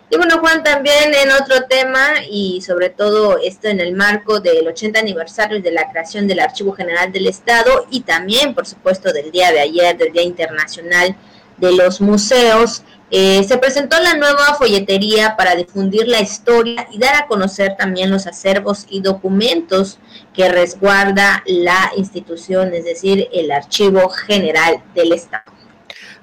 Y 0.10 0.16
bueno, 0.16 0.40
Juan, 0.40 0.64
también 0.64 1.14
en 1.14 1.32
otro 1.32 1.66
tema 1.70 2.24
y 2.28 2.62
sobre 2.62 2.90
todo 2.90 3.38
esto 3.38 3.68
en 3.68 3.82
el 3.82 3.94
marco 3.94 4.40
del 4.40 4.66
80 4.66 5.00
aniversario 5.00 5.62
de 5.62 5.72
la 5.72 5.92
creación 5.92 6.28
del 6.28 6.40
Archivo 6.40 6.72
General 6.72 7.12
del 7.12 7.28
Estado 7.28 7.86
y 7.92 8.02
también, 8.02 8.56
por 8.56 8.66
supuesto, 8.66 9.12
del 9.12 9.32
día 9.32 9.52
de 9.52 9.60
ayer, 9.60 9.98
del 9.98 10.14
Día 10.14 10.24
Internacional 10.24 11.16
de 11.58 11.72
los 11.74 12.00
Museos, 12.00 12.84
eh, 13.10 13.44
se 13.46 13.58
presentó 13.58 13.98
la 14.02 14.16
nueva 14.16 14.56
folletería 14.56 15.38
para 15.38 15.56
difundir 15.56 16.08
la 16.10 16.20
historia 16.20 16.88
y 16.92 16.98
dar 16.98 17.16
a 17.16 17.28
conocer 17.28 17.78
también 17.78 18.12
los 18.12 18.28
acervos 18.28 18.86
y 18.90 19.00
documentos 19.00 19.98
que 20.34 20.50
resguarda 20.50 21.42
la 21.46 21.92
institución, 21.96 22.74
es 22.74 22.84
decir, 22.84 23.30
el 23.32 23.52
Archivo 23.52 24.10
General 24.10 24.84
del 24.94 25.14
Estado. 25.14 25.46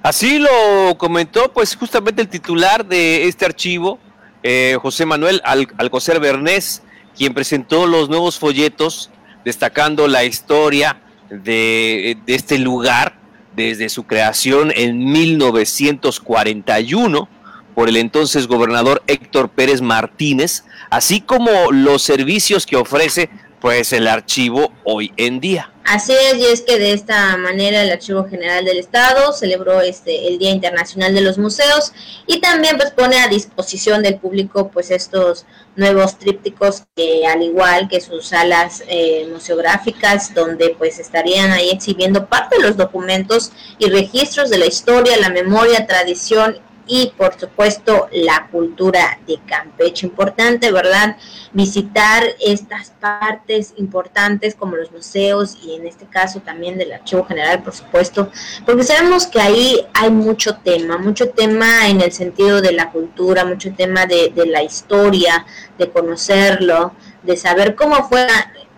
Así 0.03 0.37
lo 0.37 0.95
comentó 0.99 1.51
pues 1.51 1.75
justamente 1.75 2.21
el 2.21 2.27
titular 2.27 2.85
de 2.85 3.27
este 3.27 3.45
archivo, 3.45 3.97
eh, 4.43 4.77
José 4.79 5.07
Manuel 5.07 5.41
Alcocer 5.43 6.19
Bernés, 6.19 6.83
quien 7.17 7.33
presentó 7.33 7.87
los 7.87 8.09
nuevos 8.09 8.37
folletos 8.37 9.09
destacando 9.43 10.07
la 10.07 10.23
historia 10.23 11.01
de 11.31 12.15
este 12.27 12.59
lugar 12.59 13.24
desde 13.55 13.89
su 13.89 14.03
creación 14.03 14.71
en 14.75 15.11
1941 15.11 17.27
por 17.73 17.89
el 17.89 17.97
entonces 17.97 18.45
gobernador 18.47 19.01
Héctor 19.07 19.49
Pérez 19.49 19.81
Martínez, 19.81 20.63
así 20.89 21.21
como 21.21 21.49
los 21.71 22.01
servicios 22.01 22.65
que 22.65 22.77
ofrece 22.77 23.29
pues 23.59 23.93
el 23.93 24.07
archivo 24.07 24.71
hoy 24.83 25.13
en 25.17 25.39
día. 25.39 25.71
Así 25.85 26.13
es, 26.13 26.37
y 26.37 26.45
es 26.47 26.61
que 26.61 26.79
de 26.79 26.93
esta 26.93 27.37
manera 27.37 27.83
el 27.83 27.91
Archivo 27.91 28.25
General 28.27 28.65
del 28.65 28.79
Estado 28.79 29.31
celebró 29.33 29.81
este 29.81 30.27
el 30.27 30.39
Día 30.39 30.49
Internacional 30.49 31.13
de 31.13 31.21
los 31.21 31.37
Museos 31.37 31.93
y 32.25 32.41
también 32.41 32.77
pues 32.77 32.89
pone 32.89 33.19
a 33.19 33.27
disposición 33.27 34.01
del 34.01 34.17
público 34.17 34.71
pues 34.71 34.89
estos 34.89 35.45
nuevos 35.75 36.17
trípticos 36.17 36.85
que 36.95 37.27
al 37.27 37.43
igual 37.43 37.87
que 37.87 38.01
sus 38.01 38.25
salas 38.29 38.81
eh, 38.87 39.27
museográficas 39.31 40.33
donde 40.33 40.75
pues 40.75 40.97
estarían 40.97 41.51
ahí 41.51 41.69
exhibiendo 41.69 42.25
parte 42.25 42.57
de 42.57 42.63
los 42.63 42.77
documentos 42.77 43.51
y 43.77 43.87
registros 43.87 44.49
de 44.49 44.57
la 44.57 44.65
historia, 44.65 45.17
la 45.17 45.29
memoria, 45.29 45.85
tradición 45.85 46.57
y 46.87 47.13
por 47.17 47.39
supuesto 47.39 48.07
la 48.11 48.47
cultura 48.51 49.19
de 49.27 49.39
Campeche. 49.45 50.07
Importante, 50.07 50.71
¿verdad? 50.71 51.17
Visitar 51.53 52.23
estas 52.39 52.91
partes 52.99 53.73
importantes 53.77 54.55
como 54.55 54.75
los 54.75 54.91
museos 54.91 55.57
y 55.63 55.75
en 55.75 55.87
este 55.87 56.05
caso 56.05 56.41
también 56.41 56.77
del 56.77 56.93
Archivo 56.93 57.25
General, 57.25 57.63
por 57.63 57.73
supuesto, 57.73 58.29
porque 58.65 58.83
sabemos 58.83 59.27
que 59.27 59.41
ahí 59.41 59.85
hay 59.93 60.11
mucho 60.11 60.57
tema, 60.57 60.97
mucho 60.97 61.29
tema 61.29 61.87
en 61.87 62.01
el 62.01 62.11
sentido 62.11 62.61
de 62.61 62.71
la 62.71 62.91
cultura, 62.91 63.45
mucho 63.45 63.73
tema 63.73 64.05
de, 64.05 64.31
de 64.35 64.45
la 64.45 64.63
historia, 64.63 65.45
de 65.77 65.89
conocerlo, 65.89 66.93
de 67.23 67.37
saber 67.37 67.75
cómo 67.75 68.07
fue 68.07 68.27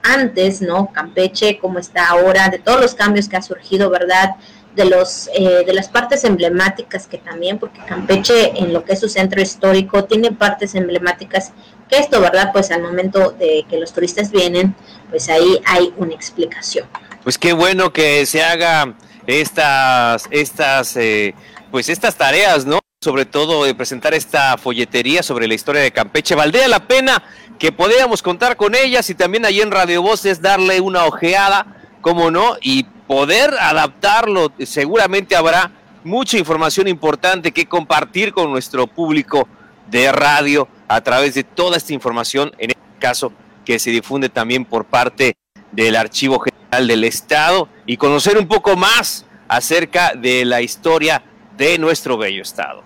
antes, 0.03 0.61
¿no? 0.61 0.91
Campeche, 0.91 1.59
cómo 1.59 1.79
está 1.79 2.09
ahora, 2.09 2.49
de 2.49 2.59
todos 2.59 2.79
los 2.79 2.95
cambios 2.95 3.27
que 3.27 3.37
ha 3.37 3.41
surgido, 3.41 3.89
¿verdad? 3.89 4.35
De 4.77 4.85
los 4.85 5.29
eh, 5.33 5.63
de 5.65 5.73
las 5.73 5.89
partes 5.89 6.23
emblemáticas 6.23 7.07
que 7.07 7.17
también 7.17 7.57
porque 7.57 7.81
Campeche 7.85 8.53
en 8.57 8.71
lo 8.71 8.85
que 8.85 8.93
es 8.93 8.99
su 8.99 9.09
centro 9.09 9.41
histórico 9.41 10.05
tiene 10.05 10.31
partes 10.31 10.75
emblemáticas 10.75 11.51
que 11.89 11.97
esto 11.97 12.21
verdad 12.21 12.51
pues 12.53 12.71
al 12.71 12.81
momento 12.81 13.31
de 13.31 13.65
que 13.69 13.77
los 13.77 13.91
turistas 13.91 14.31
vienen 14.31 14.75
pues 15.09 15.27
ahí 15.29 15.59
hay 15.65 15.93
una 15.97 16.13
explicación. 16.13 16.87
Pues 17.23 17.37
qué 17.37 17.51
bueno 17.53 17.91
que 17.91 18.25
se 18.25 18.43
haga 18.43 18.95
estas 19.25 20.27
estas 20.31 20.95
eh, 20.95 21.33
pues 21.71 21.89
estas 21.89 22.15
tareas 22.15 22.65
no 22.65 22.79
sobre 23.01 23.25
todo 23.25 23.65
de 23.65 23.75
presentar 23.75 24.13
esta 24.13 24.57
folletería 24.57 25.21
sobre 25.21 25.47
la 25.47 25.53
historia 25.53 25.81
de 25.81 25.91
Campeche. 25.91 26.35
Valdría 26.35 26.67
la 26.67 26.87
pena 26.87 27.23
que 27.59 27.71
podamos 27.71 28.21
contar 28.21 28.57
con 28.57 28.75
ellas 28.75 29.09
y 29.09 29.15
también 29.15 29.45
ahí 29.45 29.61
en 29.61 29.71
Radio 29.71 30.01
Voces 30.01 30.41
darle 30.41 30.81
una 30.81 31.05
ojeada 31.05 31.65
cómo 32.01 32.31
no 32.31 32.57
y 32.61 32.85
poder 33.07 33.53
adaptarlo. 33.59 34.51
Seguramente 34.59 35.35
habrá 35.35 35.71
mucha 36.03 36.37
información 36.37 36.87
importante 36.87 37.51
que 37.51 37.65
compartir 37.65 38.33
con 38.33 38.51
nuestro 38.51 38.87
público 38.87 39.47
de 39.89 40.11
radio 40.11 40.67
a 40.87 41.01
través 41.01 41.33
de 41.33 41.43
toda 41.43 41.77
esta 41.77 41.93
información, 41.93 42.51
en 42.57 42.71
este 42.71 42.83
caso 42.99 43.31
que 43.65 43.79
se 43.79 43.91
difunde 43.91 44.29
también 44.29 44.65
por 44.65 44.85
parte 44.85 45.35
del 45.71 45.95
Archivo 45.95 46.39
General 46.39 46.87
del 46.87 47.03
Estado 47.03 47.67
y 47.85 47.97
conocer 47.97 48.37
un 48.37 48.47
poco 48.47 48.75
más 48.75 49.25
acerca 49.47 50.13
de 50.13 50.45
la 50.45 50.61
historia 50.61 51.23
de 51.57 51.77
nuestro 51.77 52.17
bello 52.17 52.41
Estado. 52.41 52.83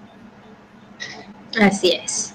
Así 1.60 1.92
es. 1.92 2.34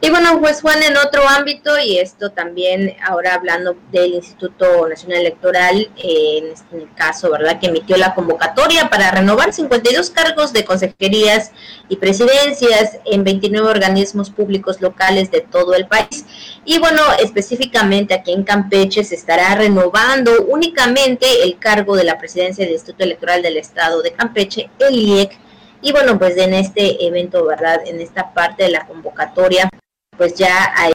Y 0.00 0.10
bueno, 0.10 0.38
pues 0.38 0.60
Juan, 0.60 0.82
en 0.82 0.98
otro 0.98 1.26
ámbito, 1.26 1.78
y 1.78 1.98
esto 1.98 2.30
también 2.30 2.94
ahora 3.02 3.34
hablando 3.34 3.74
del 3.90 4.12
Instituto 4.14 4.86
Nacional 4.86 5.20
Electoral, 5.20 5.90
en 5.96 6.52
este 6.52 6.86
caso, 6.94 7.30
¿verdad?, 7.30 7.58
que 7.58 7.68
emitió 7.68 7.96
la 7.96 8.14
convocatoria 8.14 8.90
para 8.90 9.10
renovar 9.10 9.54
52 9.54 10.10
cargos 10.10 10.52
de 10.52 10.64
consejerías 10.66 11.52
y 11.88 11.96
presidencias 11.96 12.98
en 13.06 13.24
29 13.24 13.66
organismos 13.66 14.28
públicos 14.28 14.82
locales 14.82 15.30
de 15.30 15.40
todo 15.40 15.74
el 15.74 15.86
país. 15.86 16.26
Y 16.66 16.78
bueno, 16.80 17.00
específicamente 17.18 18.12
aquí 18.12 18.32
en 18.32 18.44
Campeche 18.44 19.04
se 19.04 19.14
estará 19.14 19.54
renovando 19.54 20.32
únicamente 20.48 21.44
el 21.44 21.58
cargo 21.58 21.96
de 21.96 22.04
la 22.04 22.18
presidencia 22.18 22.64
del 22.64 22.74
Instituto 22.74 23.04
Electoral 23.04 23.40
del 23.40 23.56
Estado 23.56 24.02
de 24.02 24.12
Campeche, 24.12 24.68
el 24.80 24.96
IEC. 24.96 25.38
Y 25.80 25.92
bueno, 25.92 26.18
pues 26.18 26.36
en 26.36 26.52
este 26.52 27.06
evento, 27.06 27.44
¿verdad? 27.46 27.80
En 27.86 28.00
esta 28.00 28.32
parte 28.34 28.64
de 28.64 28.70
la 28.70 28.86
convocatoria 28.86 29.70
pues 30.16 30.34
ya 30.34 30.72
hay 30.76 30.92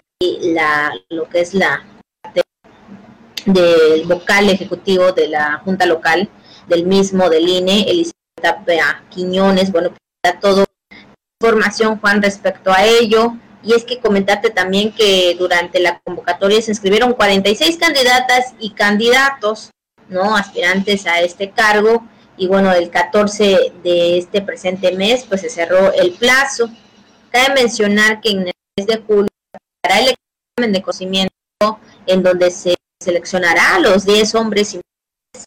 la, 0.54 0.94
lo 1.10 1.30
que 1.30 1.42
es 1.42 1.54
la 1.54 1.84
parte 2.22 2.42
del 3.46 4.06
vocal 4.06 4.50
ejecutivo 4.50 5.12
de 5.12 5.30
la 5.30 5.62
Junta 5.64 5.86
Local, 5.86 6.30
del 6.68 6.86
mismo, 6.86 7.30
del 7.30 7.48
INE, 7.48 7.86
Elizabeth 7.90 8.16
Quiñones, 9.10 9.72
bueno, 9.72 9.90
pues 9.90 10.40
todo 10.40 10.66
información, 11.42 12.00
Juan, 12.00 12.22
respecto 12.22 12.72
a 12.72 12.84
ello. 12.84 13.34
Y 13.64 13.74
es 13.74 13.84
que 13.84 14.00
comentarte 14.00 14.50
también 14.50 14.94
que 14.94 15.36
durante 15.38 15.80
la 15.80 16.00
convocatoria 16.00 16.62
se 16.62 16.72
inscribieron 16.72 17.14
46 17.14 17.78
candidatas 17.78 18.54
y 18.60 18.72
candidatos, 18.72 19.72
¿no? 20.08 20.36
Aspirantes 20.36 21.08
a 21.08 21.22
este 21.22 21.52
cargo. 21.52 22.04
Y 22.38 22.48
bueno, 22.48 22.72
el 22.74 22.90
14 22.90 23.74
de 23.84 24.18
este 24.18 24.42
presente 24.42 24.94
mes, 24.94 25.26
pues 25.28 25.42
se 25.42 25.50
cerró 25.50 25.92
el 25.94 26.12
plazo. 26.14 26.70
Cabe 27.32 27.54
mencionar 27.54 28.22
que 28.22 28.32
en 28.32 28.48
el 28.48 28.54
de 28.86 28.98
julio 29.06 29.28
hará 29.84 30.00
el 30.00 30.16
examen 30.16 30.74
de 30.74 30.82
conocimiento 30.82 31.34
en 32.06 32.24
donde 32.24 32.52
se 32.52 32.76
seleccionará 33.02 33.76
a 33.76 33.80
los 33.80 34.06
10 34.06 34.36
hombres 34.36 34.74
y 34.74 34.78
mujeres 34.78 35.46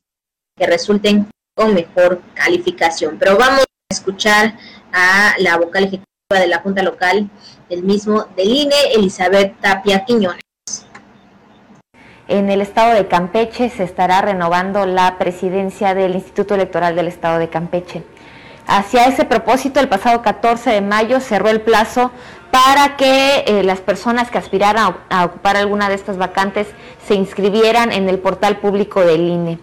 que 0.56 0.66
resulten 0.66 1.28
con 1.54 1.74
mejor 1.74 2.22
calificación. 2.34 3.18
Pero 3.18 3.36
vamos 3.36 3.60
a 3.60 3.94
escuchar 3.94 4.56
a 4.92 5.34
la 5.38 5.58
vocal 5.58 5.84
ejecutiva 5.84 6.40
de 6.40 6.46
la 6.46 6.60
Junta 6.60 6.82
Local, 6.82 7.28
el 7.68 7.82
mismo 7.82 8.24
del 8.36 8.48
INE, 8.48 8.94
Elizabeth 8.94 9.60
Tapia 9.60 10.04
Quiñones. 10.04 10.40
En 12.28 12.48
el 12.48 12.62
estado 12.62 12.94
de 12.94 13.08
Campeche 13.08 13.68
se 13.68 13.84
estará 13.84 14.22
renovando 14.22 14.86
la 14.86 15.18
presidencia 15.18 15.94
del 15.94 16.14
Instituto 16.14 16.54
Electoral 16.54 16.96
del 16.96 17.08
Estado 17.08 17.38
de 17.38 17.50
Campeche. 17.50 18.04
Hacia 18.66 19.06
ese 19.06 19.24
propósito, 19.24 19.80
el 19.80 19.88
pasado 19.88 20.22
14 20.22 20.70
de 20.70 20.80
mayo 20.80 21.20
cerró 21.20 21.50
el 21.50 21.60
plazo 21.60 22.10
para 22.50 22.96
que 22.96 23.44
eh, 23.46 23.62
las 23.64 23.80
personas 23.80 24.30
que 24.30 24.38
aspiraran 24.38 24.96
a, 25.08 25.24
ocupar 25.24 25.56
alguna 25.56 25.88
de 25.88 25.94
estas 25.94 26.18
vacantes 26.18 26.68
se 27.06 27.14
inscribieran 27.14 27.92
en 27.92 28.08
el 28.08 28.18
portal 28.18 28.58
público 28.58 29.00
del 29.00 29.22
INE. 29.22 29.58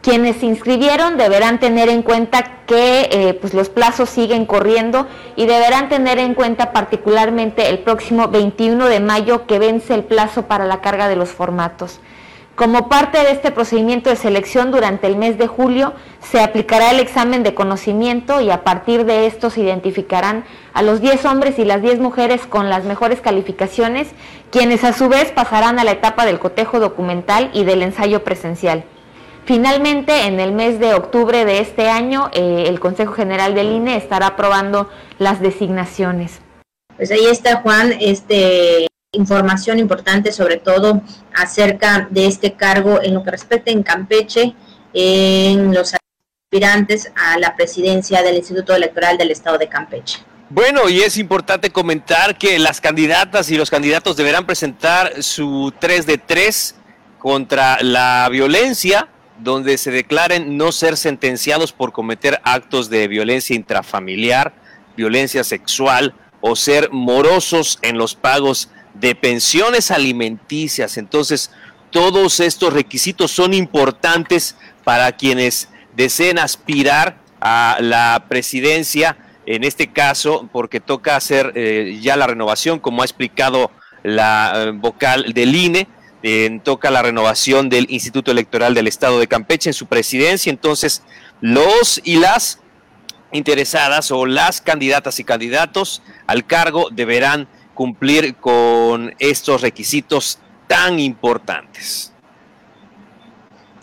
Quienes 0.00 0.38
se 0.38 0.46
inscribieron 0.46 1.18
deberán 1.18 1.60
tener 1.60 1.90
en 1.90 2.02
cuenta 2.02 2.64
que 2.66 3.10
eh, 3.12 3.34
pues 3.34 3.52
los 3.52 3.68
plazos 3.68 4.08
siguen 4.08 4.46
corriendo 4.46 5.06
y 5.36 5.44
deberán 5.44 5.90
tener 5.90 6.18
en 6.18 6.32
cuenta 6.32 6.72
particularmente 6.72 7.68
el 7.68 7.80
próximo 7.80 8.28
21 8.28 8.86
de 8.86 9.00
mayo 9.00 9.46
que 9.46 9.58
vence 9.58 9.92
el 9.92 10.04
plazo 10.04 10.46
para 10.46 10.64
la 10.64 10.80
carga 10.80 11.08
de 11.08 11.16
los 11.16 11.28
formatos. 11.28 12.00
Como 12.60 12.90
parte 12.90 13.16
de 13.16 13.30
este 13.30 13.52
procedimiento 13.52 14.10
de 14.10 14.16
selección 14.16 14.70
durante 14.70 15.06
el 15.06 15.16
mes 15.16 15.38
de 15.38 15.46
julio 15.46 15.94
se 16.20 16.42
aplicará 16.42 16.90
el 16.90 17.00
examen 17.00 17.42
de 17.42 17.54
conocimiento 17.54 18.42
y 18.42 18.50
a 18.50 18.64
partir 18.64 19.06
de 19.06 19.24
esto 19.24 19.48
se 19.48 19.62
identificarán 19.62 20.44
a 20.74 20.82
los 20.82 21.00
10 21.00 21.24
hombres 21.24 21.58
y 21.58 21.64
las 21.64 21.80
10 21.80 22.00
mujeres 22.00 22.46
con 22.46 22.68
las 22.68 22.84
mejores 22.84 23.22
calificaciones, 23.22 24.08
quienes 24.50 24.84
a 24.84 24.92
su 24.92 25.08
vez 25.08 25.32
pasarán 25.32 25.78
a 25.78 25.84
la 25.84 25.92
etapa 25.92 26.26
del 26.26 26.38
cotejo 26.38 26.80
documental 26.80 27.50
y 27.54 27.64
del 27.64 27.80
ensayo 27.80 28.24
presencial. 28.24 28.84
Finalmente, 29.46 30.26
en 30.26 30.38
el 30.38 30.52
mes 30.52 30.78
de 30.78 30.92
octubre 30.92 31.46
de 31.46 31.60
este 31.60 31.88
año, 31.88 32.28
eh, 32.34 32.64
el 32.66 32.78
Consejo 32.78 33.14
General 33.14 33.54
del 33.54 33.72
INE 33.72 33.96
estará 33.96 34.26
aprobando 34.26 34.90
las 35.18 35.40
designaciones. 35.40 36.42
Pues 36.98 37.10
ahí 37.10 37.24
está 37.24 37.62
Juan, 37.62 37.94
este 37.98 38.90
información 39.12 39.80
importante 39.80 40.30
sobre 40.30 40.56
todo 40.56 41.02
acerca 41.34 42.06
de 42.10 42.26
este 42.26 42.52
cargo 42.52 43.02
en 43.02 43.14
lo 43.14 43.24
que 43.24 43.32
respecta 43.32 43.72
en 43.72 43.82
Campeche, 43.82 44.54
en 44.94 45.74
los 45.74 45.94
aspirantes 45.94 47.10
a 47.16 47.36
la 47.38 47.56
presidencia 47.56 48.22
del 48.22 48.36
Instituto 48.36 48.72
Electoral 48.72 49.18
del 49.18 49.32
Estado 49.32 49.58
de 49.58 49.68
Campeche. 49.68 50.20
Bueno, 50.48 50.88
y 50.88 51.00
es 51.00 51.16
importante 51.16 51.70
comentar 51.70 52.38
que 52.38 52.58
las 52.60 52.80
candidatas 52.80 53.50
y 53.50 53.56
los 53.56 53.68
candidatos 53.68 54.16
deberán 54.16 54.46
presentar 54.46 55.22
su 55.24 55.72
3 55.80 56.06
de 56.06 56.18
3 56.18 56.76
contra 57.18 57.82
la 57.82 58.28
violencia, 58.30 59.08
donde 59.40 59.76
se 59.78 59.90
declaren 59.90 60.56
no 60.56 60.70
ser 60.70 60.96
sentenciados 60.96 61.72
por 61.72 61.92
cometer 61.92 62.40
actos 62.44 62.90
de 62.90 63.08
violencia 63.08 63.56
intrafamiliar, 63.56 64.52
violencia 64.96 65.42
sexual 65.42 66.14
o 66.40 66.54
ser 66.54 66.90
morosos 66.92 67.78
en 67.82 67.98
los 67.98 68.14
pagos 68.14 68.70
de 69.00 69.14
pensiones 69.14 69.90
alimenticias. 69.90 70.96
Entonces, 70.96 71.50
todos 71.90 72.40
estos 72.40 72.72
requisitos 72.72 73.30
son 73.30 73.54
importantes 73.54 74.56
para 74.84 75.12
quienes 75.12 75.68
deseen 75.96 76.38
aspirar 76.38 77.18
a 77.40 77.78
la 77.80 78.26
presidencia 78.28 79.16
en 79.46 79.64
este 79.64 79.88
caso, 79.88 80.48
porque 80.52 80.78
toca 80.78 81.16
hacer 81.16 81.52
eh, 81.56 81.98
ya 82.00 82.16
la 82.16 82.26
renovación, 82.26 82.78
como 82.78 83.02
ha 83.02 83.04
explicado 83.04 83.70
la 84.02 84.52
eh, 84.54 84.70
vocal 84.72 85.32
del 85.32 85.56
INE, 85.56 85.88
toca 86.62 86.90
la 86.90 87.02
renovación 87.02 87.70
del 87.70 87.86
Instituto 87.88 88.30
Electoral 88.30 88.74
del 88.74 88.86
Estado 88.86 89.18
de 89.18 89.26
Campeche 89.26 89.70
en 89.70 89.74
su 89.74 89.86
presidencia, 89.86 90.50
entonces 90.50 91.02
los 91.40 91.98
y 92.04 92.16
las 92.16 92.60
interesadas 93.32 94.10
o 94.10 94.26
las 94.26 94.60
candidatas 94.60 95.18
y 95.18 95.24
candidatos 95.24 96.02
al 96.26 96.46
cargo 96.46 96.88
deberán 96.90 97.48
cumplir 97.80 98.34
con 98.34 99.14
estos 99.18 99.62
requisitos 99.62 100.38
tan 100.66 101.00
importantes. 101.00 102.12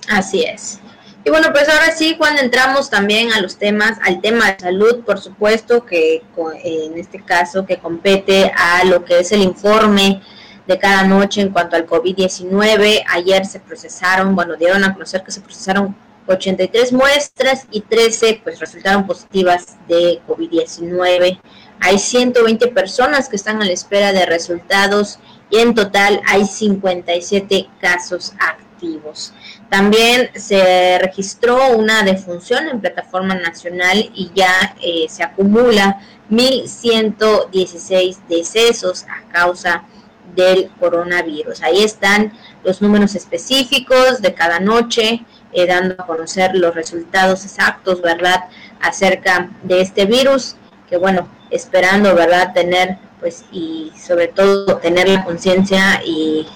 Así 0.07 0.43
es. 0.43 0.79
Y 1.25 1.31
bueno, 1.31 1.47
pues 1.51 1.67
ahora 1.67 1.89
sí, 1.95 2.13
cuando 2.15 2.43
entramos 2.43 2.91
también 2.91 3.33
a 3.33 3.41
los 3.41 3.57
temas, 3.57 3.97
al 4.03 4.21
tema 4.21 4.51
de 4.51 4.59
salud, 4.59 5.03
por 5.03 5.17
supuesto, 5.17 5.83
que 5.83 6.21
en 6.63 6.95
este 6.99 7.23
caso 7.25 7.65
que 7.65 7.79
compete 7.79 8.51
a 8.55 8.83
lo 8.83 9.03
que 9.03 9.21
es 9.21 9.31
el 9.31 9.41
informe 9.41 10.21
de 10.67 10.77
cada 10.77 11.03
noche 11.05 11.41
en 11.41 11.49
cuanto 11.49 11.75
al 11.75 11.87
COVID-19. 11.87 13.03
Ayer 13.09 13.47
se 13.47 13.59
procesaron, 13.59 14.35
bueno, 14.35 14.57
dieron 14.57 14.83
a 14.83 14.93
conocer 14.93 15.23
que 15.23 15.31
se 15.31 15.41
procesaron 15.41 15.95
83 16.27 16.93
muestras 16.93 17.65
y 17.71 17.81
13 17.81 18.41
pues 18.43 18.59
resultaron 18.59 19.07
positivas 19.07 19.75
de 19.87 20.21
COVID-19. 20.27 21.39
Hay 21.79 21.99
120 21.99 22.67
personas 22.69 23.29
que 23.29 23.35
están 23.35 23.61
a 23.61 23.65
la 23.65 23.71
espera 23.71 24.13
de 24.13 24.25
resultados 24.25 25.19
y 25.49 25.59
en 25.59 25.73
total 25.73 26.21
hay 26.27 26.45
57 26.45 27.69
casos 27.79 28.33
activos. 28.39 29.33
También 29.69 30.29
se 30.35 30.99
registró 30.99 31.71
una 31.75 32.03
defunción 32.03 32.67
en 32.67 32.79
plataforma 32.79 33.35
nacional 33.35 34.09
y 34.13 34.31
ya 34.33 34.75
eh, 34.81 35.07
se 35.09 35.23
acumula 35.23 35.99
1.116 36.29 38.17
decesos 38.27 39.05
a 39.05 39.23
causa 39.31 39.83
del 40.35 40.69
coronavirus. 40.79 41.63
Ahí 41.63 41.83
están 41.83 42.33
los 42.63 42.81
números 42.81 43.15
específicos 43.15 44.21
de 44.21 44.33
cada 44.33 44.59
noche, 44.59 45.25
eh, 45.53 45.65
dando 45.65 45.95
a 45.97 46.05
conocer 46.05 46.55
los 46.55 46.75
resultados 46.75 47.45
exactos, 47.45 48.01
¿verdad?, 48.01 48.45
acerca 48.79 49.49
de 49.63 49.81
este 49.81 50.05
virus, 50.05 50.55
que 50.89 50.97
bueno, 50.97 51.27
esperando, 51.49 52.13
¿verdad?, 52.15 52.53
tener, 52.53 52.97
pues, 53.19 53.45
y 53.51 53.91
sobre 53.99 54.27
todo 54.27 54.77
tener 54.77 55.09
la 55.09 55.23
conciencia 55.23 56.01
y 56.05 56.47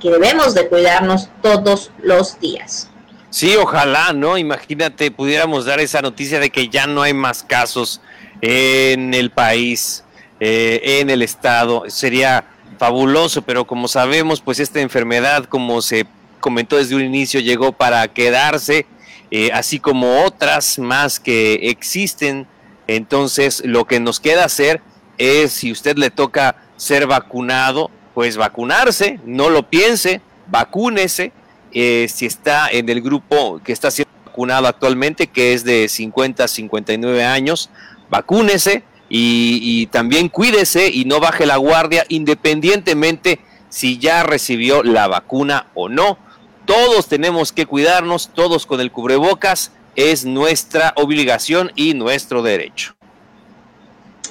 que 0.00 0.10
debemos 0.10 0.54
de 0.54 0.68
cuidarnos 0.68 1.28
todos 1.42 1.90
los 2.02 2.38
días. 2.40 2.88
Sí, 3.30 3.54
ojalá, 3.56 4.12
¿no? 4.12 4.38
Imagínate, 4.38 5.10
pudiéramos 5.10 5.66
dar 5.66 5.80
esa 5.80 6.00
noticia 6.00 6.40
de 6.40 6.50
que 6.50 6.68
ya 6.68 6.86
no 6.86 7.02
hay 7.02 7.12
más 7.12 7.42
casos 7.42 8.00
en 8.40 9.14
el 9.14 9.30
país, 9.30 10.04
eh, 10.40 11.00
en 11.00 11.10
el 11.10 11.22
estado. 11.22 11.84
Sería 11.88 12.44
fabuloso, 12.78 13.42
pero 13.42 13.66
como 13.66 13.88
sabemos, 13.88 14.40
pues 14.40 14.60
esta 14.60 14.80
enfermedad, 14.80 15.44
como 15.44 15.82
se 15.82 16.06
comentó 16.40 16.76
desde 16.76 16.94
un 16.94 17.02
inicio, 17.02 17.40
llegó 17.40 17.72
para 17.72 18.06
quedarse, 18.08 18.86
eh, 19.30 19.50
así 19.52 19.80
como 19.80 20.22
otras 20.22 20.78
más 20.78 21.18
que 21.18 21.54
existen. 21.70 22.46
Entonces, 22.86 23.62
lo 23.64 23.84
que 23.84 24.00
nos 24.00 24.20
queda 24.20 24.44
hacer 24.44 24.80
es, 25.18 25.52
si 25.52 25.72
usted 25.72 25.96
le 25.96 26.10
toca 26.10 26.56
ser 26.76 27.06
vacunado, 27.06 27.90
pues 28.14 28.36
vacunarse, 28.36 29.20
no 29.24 29.50
lo 29.50 29.68
piense, 29.68 30.20
vacúnese. 30.46 31.32
Eh, 31.72 32.06
si 32.08 32.24
está 32.26 32.68
en 32.70 32.88
el 32.88 33.02
grupo 33.02 33.60
que 33.62 33.72
está 33.72 33.90
siendo 33.90 34.12
vacunado 34.24 34.68
actualmente, 34.68 35.26
que 35.26 35.52
es 35.52 35.64
de 35.64 35.88
50 35.88 36.44
a 36.44 36.48
59 36.48 37.24
años, 37.24 37.70
vacúnese 38.08 38.82
y, 39.08 39.60
y 39.62 39.86
también 39.86 40.28
cuídese 40.28 40.88
y 40.88 41.04
no 41.04 41.20
baje 41.20 41.44
la 41.44 41.56
guardia 41.56 42.06
independientemente 42.08 43.40
si 43.68 43.98
ya 43.98 44.22
recibió 44.22 44.82
la 44.82 45.08
vacuna 45.08 45.66
o 45.74 45.88
no. 45.88 46.18
Todos 46.64 47.08
tenemos 47.08 47.52
que 47.52 47.66
cuidarnos, 47.66 48.30
todos 48.32 48.64
con 48.64 48.80
el 48.80 48.90
cubrebocas, 48.90 49.72
es 49.96 50.24
nuestra 50.24 50.92
obligación 50.96 51.72
y 51.74 51.94
nuestro 51.94 52.42
derecho. 52.42 52.94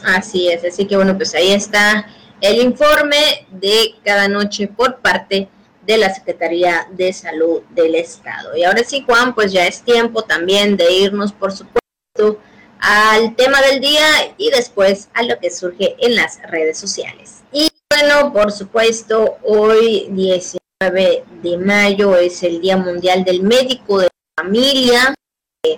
Así 0.03 0.49
es, 0.49 0.63
así 0.63 0.85
que 0.85 0.95
bueno, 0.95 1.17
pues 1.17 1.33
ahí 1.33 1.51
está 1.51 2.05
el 2.39 2.61
informe 2.61 3.47
de 3.49 3.95
cada 4.03 4.27
noche 4.27 4.67
por 4.67 4.97
parte 4.97 5.49
de 5.85 5.97
la 5.97 6.13
Secretaría 6.13 6.87
de 6.91 7.11
Salud 7.11 7.61
del 7.71 7.95
Estado. 7.95 8.55
Y 8.55 8.63
ahora 8.63 8.83
sí, 8.83 9.03
Juan, 9.05 9.33
pues 9.33 9.51
ya 9.51 9.65
es 9.65 9.81
tiempo 9.81 10.23
también 10.23 10.77
de 10.77 10.91
irnos, 10.91 11.31
por 11.31 11.51
supuesto, 11.51 12.39
al 12.79 13.35
tema 13.35 13.61
del 13.61 13.79
día 13.79 14.05
y 14.37 14.51
después 14.51 15.09
a 15.13 15.23
lo 15.23 15.39
que 15.39 15.49
surge 15.49 15.95
en 15.99 16.15
las 16.15 16.39
redes 16.49 16.77
sociales. 16.77 17.41
Y 17.51 17.67
bueno, 17.89 18.31
por 18.31 18.51
supuesto, 18.51 19.37
hoy 19.43 20.07
19 20.11 21.23
de 21.41 21.57
mayo 21.57 22.15
es 22.15 22.43
el 22.43 22.61
Día 22.61 22.77
Mundial 22.77 23.23
del 23.23 23.41
Médico 23.41 23.99
de 23.99 24.09
Familia, 24.37 25.14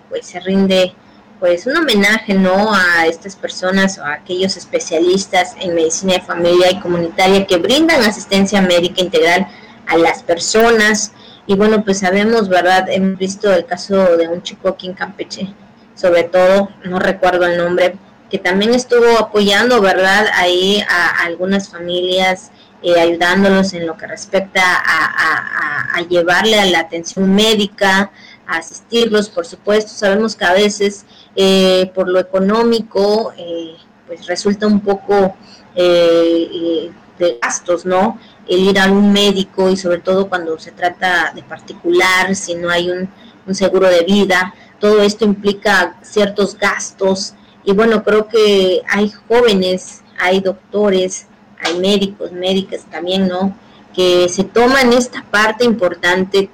pues 0.09 0.27
se 0.27 0.39
rinde 0.39 0.93
pues 1.39 1.67
un 1.67 1.77
homenaje 1.77 2.33
no 2.33 2.73
a 2.73 3.05
estas 3.05 3.35
personas 3.35 3.99
o 3.99 4.03
a 4.03 4.13
aquellos 4.13 4.57
especialistas 4.57 5.55
en 5.59 5.75
medicina 5.75 6.13
de 6.13 6.21
familia 6.21 6.71
y 6.71 6.79
comunitaria 6.79 7.45
que 7.45 7.57
brindan 7.57 8.01
asistencia 8.03 8.61
médica 8.61 9.01
integral 9.01 9.47
a 9.85 9.97
las 9.97 10.23
personas. 10.23 11.13
Y 11.45 11.55
bueno 11.55 11.83
pues 11.83 11.99
sabemos 11.99 12.49
verdad 12.49 12.87
hemos 12.89 13.17
visto 13.17 13.53
el 13.53 13.65
caso 13.65 14.17
de 14.17 14.27
un 14.27 14.41
chico 14.41 14.69
aquí 14.69 14.87
en 14.87 14.93
Campeche 14.93 15.53
sobre 15.97 16.23
todo 16.23 16.69
no 16.85 16.99
recuerdo 16.99 17.45
el 17.45 17.57
nombre 17.57 17.95
que 18.29 18.37
también 18.37 18.73
estuvo 18.73 19.17
apoyando 19.17 19.81
verdad 19.81 20.27
ahí 20.33 20.83
a, 20.87 21.23
algunas 21.25 21.69
familias 21.69 22.51
eh, 22.83 22.99
ayudándolos 22.99 23.73
en 23.73 23.87
lo 23.87 23.97
que 23.97 24.05
respecta 24.05 24.61
a, 24.63 25.95
a 25.95 26.01
llevarle 26.01 26.59
a 26.59 26.65
la 26.65 26.79
atención 26.79 27.33
médica 27.33 28.11
asistirlos 28.47 29.29
por 29.29 29.45
supuesto 29.45 29.91
sabemos 29.91 30.35
que 30.35 30.45
a 30.45 30.53
veces 30.53 31.05
eh, 31.39 31.91
por 31.93 32.09
lo 32.09 32.19
económico, 32.19 33.31
eh, 33.37 33.75
pues 34.07 34.25
resulta 34.25 34.65
un 34.65 34.79
poco 34.79 35.35
eh, 35.75 36.89
de 37.19 37.37
gastos, 37.39 37.85
¿no? 37.85 38.19
El 38.47 38.61
ir 38.61 38.79
a 38.79 38.91
un 38.91 39.13
médico 39.13 39.69
y 39.69 39.77
sobre 39.77 39.99
todo 39.99 40.29
cuando 40.29 40.57
se 40.57 40.71
trata 40.71 41.31
de 41.35 41.43
particular, 41.43 42.35
si 42.35 42.55
no 42.55 42.71
hay 42.71 42.89
un, 42.89 43.07
un 43.45 43.53
seguro 43.53 43.87
de 43.87 44.03
vida, 44.03 44.55
todo 44.79 45.03
esto 45.03 45.25
implica 45.25 45.99
ciertos 46.01 46.57
gastos 46.57 47.35
y 47.63 47.71
bueno, 47.73 48.03
creo 48.03 48.27
que 48.27 48.81
hay 48.89 49.13
jóvenes, 49.27 50.01
hay 50.17 50.39
doctores, 50.39 51.27
hay 51.59 51.77
médicos, 51.77 52.31
médicas 52.31 52.85
también, 52.89 53.27
¿no? 53.27 53.55
Que 53.93 54.27
se 54.27 54.43
toman 54.43 54.91
esta 54.91 55.23
parte 55.29 55.65
importante 55.65 56.49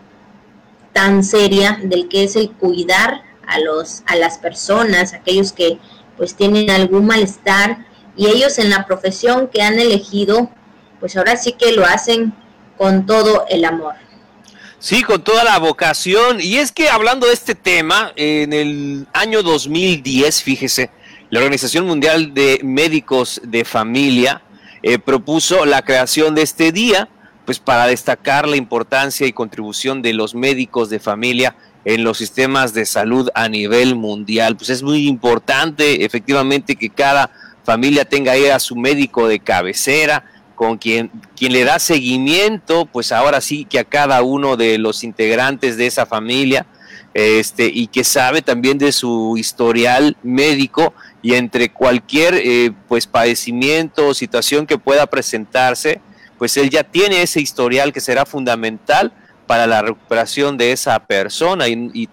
tan 0.94 1.24
seria 1.24 1.80
del 1.84 2.08
que 2.08 2.24
es 2.24 2.36
el 2.36 2.52
cuidar 2.52 3.24
a, 3.48 3.60
los, 3.60 4.04
a 4.06 4.16
las 4.16 4.38
personas, 4.38 5.14
aquellos 5.14 5.52
que 5.52 5.80
pues 6.18 6.36
tienen 6.36 6.70
algún 6.70 7.06
malestar 7.06 7.86
y 8.16 8.28
ellos 8.28 8.60
en 8.60 8.70
la 8.70 8.86
profesión 8.86 9.50
que 9.52 9.62
han 9.62 9.80
elegido, 9.80 10.50
pues 11.00 11.18
ahora 11.18 11.36
sí 11.36 11.54
que 11.54 11.72
lo 11.72 11.86
hacen 11.86 12.34
con 12.78 13.06
todo 13.06 13.46
el 13.50 13.66
amor. 13.66 13.96
Sí, 14.80 15.02
con 15.02 15.24
toda 15.24 15.44
la 15.44 15.60
vocación. 15.60 16.40
Y 16.42 16.58
es 16.58 16.72
que 16.72 16.90
hablando 16.90 17.28
de 17.28 17.34
este 17.34 17.56
tema, 17.56 18.12
en 18.16 18.52
el 18.52 19.08
año 19.14 19.42
2010, 19.42 20.44
fíjese, 20.44 20.90
la 21.30 21.40
Organización 21.40 21.88
Mundial 21.88 22.34
de 22.34 22.60
Médicos 22.64 23.42
de 23.44 23.66
Familia 23.66 24.42
eh, 24.84 25.00
propuso 25.00 25.66
la 25.66 25.82
creación 25.82 26.36
de 26.36 26.42
este 26.42 26.74
día, 26.74 27.08
pues 27.46 27.60
para 27.60 27.88
destacar 27.88 28.48
la 28.48 28.56
importancia 28.56 29.28
y 29.28 29.34
contribución 29.34 30.02
de 30.02 30.14
los 30.14 30.36
médicos 30.36 30.90
de 30.90 31.00
familia 31.00 31.56
en 31.86 32.04
los 32.04 32.18
sistemas 32.18 32.74
de 32.74 32.86
salud 32.86 33.30
a 33.36 33.50
nivel 33.50 33.96
mundial. 33.96 34.56
Pues 34.56 34.70
es 34.70 34.84
muy 34.84 35.08
importante 35.08 36.06
efectivamente 36.06 36.76
que 36.76 36.90
cada 36.90 37.30
familia 37.64 38.06
tenga 38.06 38.34
ahí 38.34 38.48
a 38.48 38.60
su 38.60 38.76
médico 38.76 39.28
de 39.28 39.40
cabecera, 39.40 40.26
con 40.56 40.78
quien, 40.78 41.10
quien 41.36 41.52
le 41.52 41.64
da 41.64 41.80
seguimiento, 41.80 42.86
pues 42.86 43.12
ahora 43.12 43.42
sí 43.42 43.66
que 43.66 43.80
a 43.80 43.84
cada 43.84 44.22
uno 44.22 44.56
de 44.56 44.78
los 44.78 45.04
integrantes 45.04 45.78
de 45.78 45.88
esa 45.88 46.06
familia, 46.06 46.66
este, 47.14 47.70
y 47.72 47.88
que 47.88 48.04
sabe 48.04 48.42
también 48.42 48.78
de 48.78 48.92
su 48.92 49.36
historial 49.38 50.18
médico 50.24 50.94
y 51.22 51.36
entre 51.36 51.70
cualquier 51.70 52.36
eh, 52.36 52.72
pues 52.88 53.08
padecimiento 53.08 54.08
o 54.08 54.14
situación 54.14 54.66
que 54.66 54.78
pueda 54.78 55.06
presentarse, 55.06 56.02
pues 56.38 56.58
él 56.58 56.70
ya 56.70 56.84
tiene 56.84 57.22
ese 57.22 57.40
historial 57.40 57.94
que 57.94 58.02
será 58.02 58.26
fundamental 58.26 59.14
para 59.48 59.68
la 59.68 59.82
recuperación 59.82 60.58
de 60.58 60.72
esa 60.72 60.98
persona 61.00 61.68
y, 61.68 62.08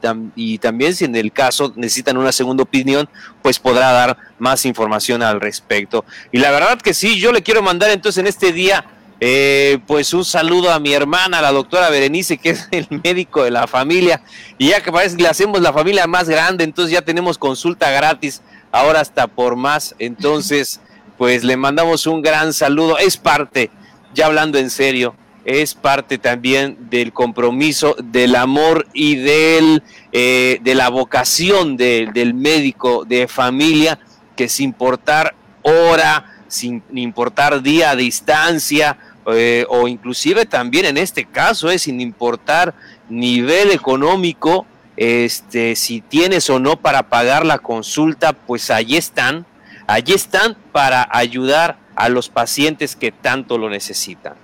también 0.59 0.95
si 0.95 1.05
en 1.05 1.15
el 1.15 1.33
caso 1.33 1.73
necesitan 1.77 2.17
una 2.17 2.33
segunda 2.33 2.65
opinión, 2.65 3.09
pues 3.41 3.59
podrá 3.59 3.93
dar 3.93 4.17
más 4.39 4.65
información 4.67 5.23
al 5.23 5.41
respecto. 5.41 6.05
Y 6.33 6.39
la 6.39 6.51
verdad 6.51 6.81
que 6.81 6.93
sí, 6.93 7.19
yo 7.19 7.33
le 7.33 7.43
quiero 7.43 7.63
mandar 7.63 7.91
entonces 7.91 8.21
en 8.21 8.27
este 8.27 8.53
día 8.53 8.85
eh, 9.23 9.79
pues 9.87 10.15
un 10.15 10.25
saludo 10.25 10.73
a 10.73 10.81
mi 10.81 10.95
hermana, 10.95 11.43
la 11.43 11.53
doctora 11.53 11.91
Berenice, 11.91 12.39
que 12.39 12.51
es 12.51 12.69
el 12.71 12.87
médico 13.05 13.45
de 13.45 13.51
la 13.51 13.67
familia. 13.67 14.23
Y 14.57 14.69
ya 14.69 14.83
que 14.83 14.91
parece 14.91 15.17
que 15.17 15.23
le 15.23 15.29
hacemos 15.29 15.61
la 15.61 15.73
familia 15.73 16.07
más 16.07 16.29
grande, 16.29 16.65
entonces 16.65 16.93
ya 16.93 17.03
tenemos 17.03 17.37
consulta 17.37 17.91
gratis, 17.91 18.41
ahora 18.73 19.01
hasta 19.01 19.27
por 19.27 19.57
más. 19.57 19.95
Entonces, 19.99 20.81
pues 21.19 21.45
le 21.45 21.59
mandamos 21.59 22.07
un 22.07 22.23
gran 22.23 22.55
saludo. 22.55 22.97
Es 22.97 23.19
parte, 23.19 23.71
ya 24.15 24.27
hablando 24.27 24.59
en 24.59 24.71
serio, 24.71 25.15
es 25.45 25.75
parte 25.75 26.19
también 26.19 26.77
del 26.91 27.13
compromiso, 27.13 27.97
del 28.03 28.37
amor 28.37 28.87
y 28.93 29.17
del, 29.17 29.83
eh, 30.13 30.59
de 30.63 30.75
la 30.75 30.89
vocación 30.91 31.77
del 31.77 32.35
médico 32.35 33.05
de 33.05 33.27
familia, 33.27 33.99
que 34.37 34.49
sin 34.49 34.67
importar 34.67 35.35
hora, 35.63 36.43
sin 36.49 36.83
importar 36.95 37.63
día, 37.63 37.97
distancia, 37.97 38.99
eh, 39.27 39.65
o 39.69 39.89
inclusive 39.89 40.47
también 40.47 40.87
en 40.87 40.97
este 40.97 41.25
caso, 41.25 41.71
es 41.71 41.83
sin 41.83 42.01
importar 42.01 42.75
nivel 43.09 43.71
económico, 43.71 44.67
este, 44.97 45.77
si 45.77 46.01
tienes 46.01 46.51
o 46.51 46.59
no 46.59 46.77
para 46.77 47.05
pagar 47.05 47.47
la 47.47 47.59
consulta, 47.59 48.33
pues 48.33 48.71
allí 48.71 48.97
están, 48.97 49.47
allí 49.87 50.13
están 50.13 50.57
para 50.73 51.09
ayudar 51.11 51.80
a 51.95 52.09
los 52.09 52.29
pacientes 52.29 52.97
que 52.97 53.13
tanto 53.13 53.59
lo 53.59 53.69
necesitan. 53.69 54.35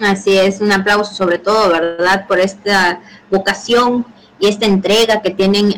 Así 0.00 0.36
es, 0.36 0.60
un 0.60 0.72
aplauso 0.72 1.14
sobre 1.14 1.38
todo, 1.38 1.70
¿verdad? 1.70 2.26
Por 2.26 2.40
esta 2.40 3.00
vocación 3.30 4.06
y 4.38 4.48
esta 4.48 4.66
entrega 4.66 5.22
que 5.22 5.30
tienen 5.30 5.74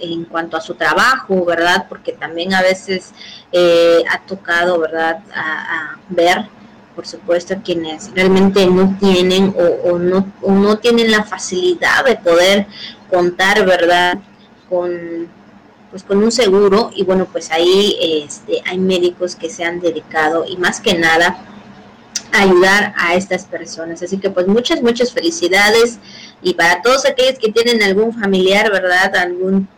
en 0.00 0.24
cuanto 0.24 0.56
a 0.56 0.60
su 0.60 0.74
trabajo, 0.74 1.44
¿verdad? 1.44 1.86
Porque 1.88 2.12
también 2.12 2.54
a 2.54 2.62
veces 2.62 3.12
eh, 3.52 4.02
ha 4.10 4.18
tocado, 4.20 4.78
¿verdad?, 4.80 5.20
a 5.34 5.96
ver 6.08 6.48
por 6.94 7.06
supuesto, 7.06 7.54
quienes 7.64 8.10
realmente 8.14 8.66
no 8.66 8.94
tienen 9.00 9.54
o, 9.84 9.98
no, 9.98 10.30
no 10.46 10.78
tienen 10.78 11.10
la 11.10 11.24
facilidad 11.24 12.04
de 12.04 12.16
poder 12.16 12.66
contar, 13.08 13.64
¿verdad?, 13.64 14.18
con, 14.68 15.28
pues, 15.90 16.02
con 16.02 16.22
un 16.22 16.32
seguro. 16.32 16.90
Y 16.94 17.04
bueno, 17.04 17.26
pues 17.30 17.50
ahí 17.50 17.96
este, 18.24 18.62
hay 18.64 18.78
médicos 18.78 19.36
que 19.36 19.50
se 19.50 19.64
han 19.64 19.80
dedicado 19.80 20.44
y 20.46 20.56
más 20.56 20.80
que 20.80 20.94
nada 20.94 21.44
a 22.32 22.42
ayudar 22.42 22.94
a 22.96 23.14
estas 23.14 23.44
personas. 23.44 24.02
Así 24.02 24.18
que 24.18 24.30
pues 24.30 24.46
muchas, 24.46 24.82
muchas 24.82 25.12
felicidades. 25.12 25.98
Y 26.42 26.54
para 26.54 26.82
todos 26.82 27.04
aquellos 27.06 27.38
que 27.38 27.52
tienen 27.52 27.82
algún 27.82 28.12
familiar, 28.18 28.70
¿verdad?, 28.70 29.14
algún 29.16 29.68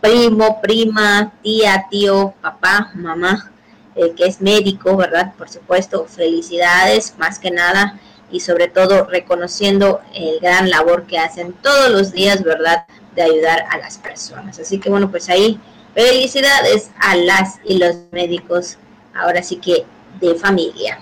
primo, 0.00 0.60
prima, 0.60 1.32
tía, 1.42 1.86
tío, 1.90 2.34
papá, 2.42 2.90
mamá, 2.94 3.50
eh, 3.94 4.12
que 4.16 4.26
es 4.26 4.40
médico, 4.40 4.96
¿verdad? 4.96 5.32
Por 5.38 5.48
supuesto, 5.48 6.06
felicidades 6.06 7.14
más 7.18 7.38
que 7.38 7.50
nada 7.50 7.98
y 8.30 8.40
sobre 8.40 8.68
todo 8.68 9.04
reconociendo 9.04 10.00
el 10.14 10.40
gran 10.40 10.70
labor 10.70 11.06
que 11.06 11.18
hacen 11.18 11.52
todos 11.52 11.90
los 11.90 12.12
días, 12.12 12.42
¿verdad? 12.42 12.86
De 13.14 13.22
ayudar 13.22 13.64
a 13.70 13.78
las 13.78 13.98
personas. 13.98 14.58
Así 14.58 14.78
que 14.78 14.90
bueno, 14.90 15.10
pues 15.10 15.28
ahí 15.28 15.60
felicidades 15.94 16.90
a 16.98 17.16
las 17.16 17.60
y 17.64 17.78
los 17.78 17.96
médicos, 18.10 18.78
ahora 19.14 19.42
sí 19.42 19.56
que 19.56 19.84
de 20.20 20.34
familia. 20.34 20.98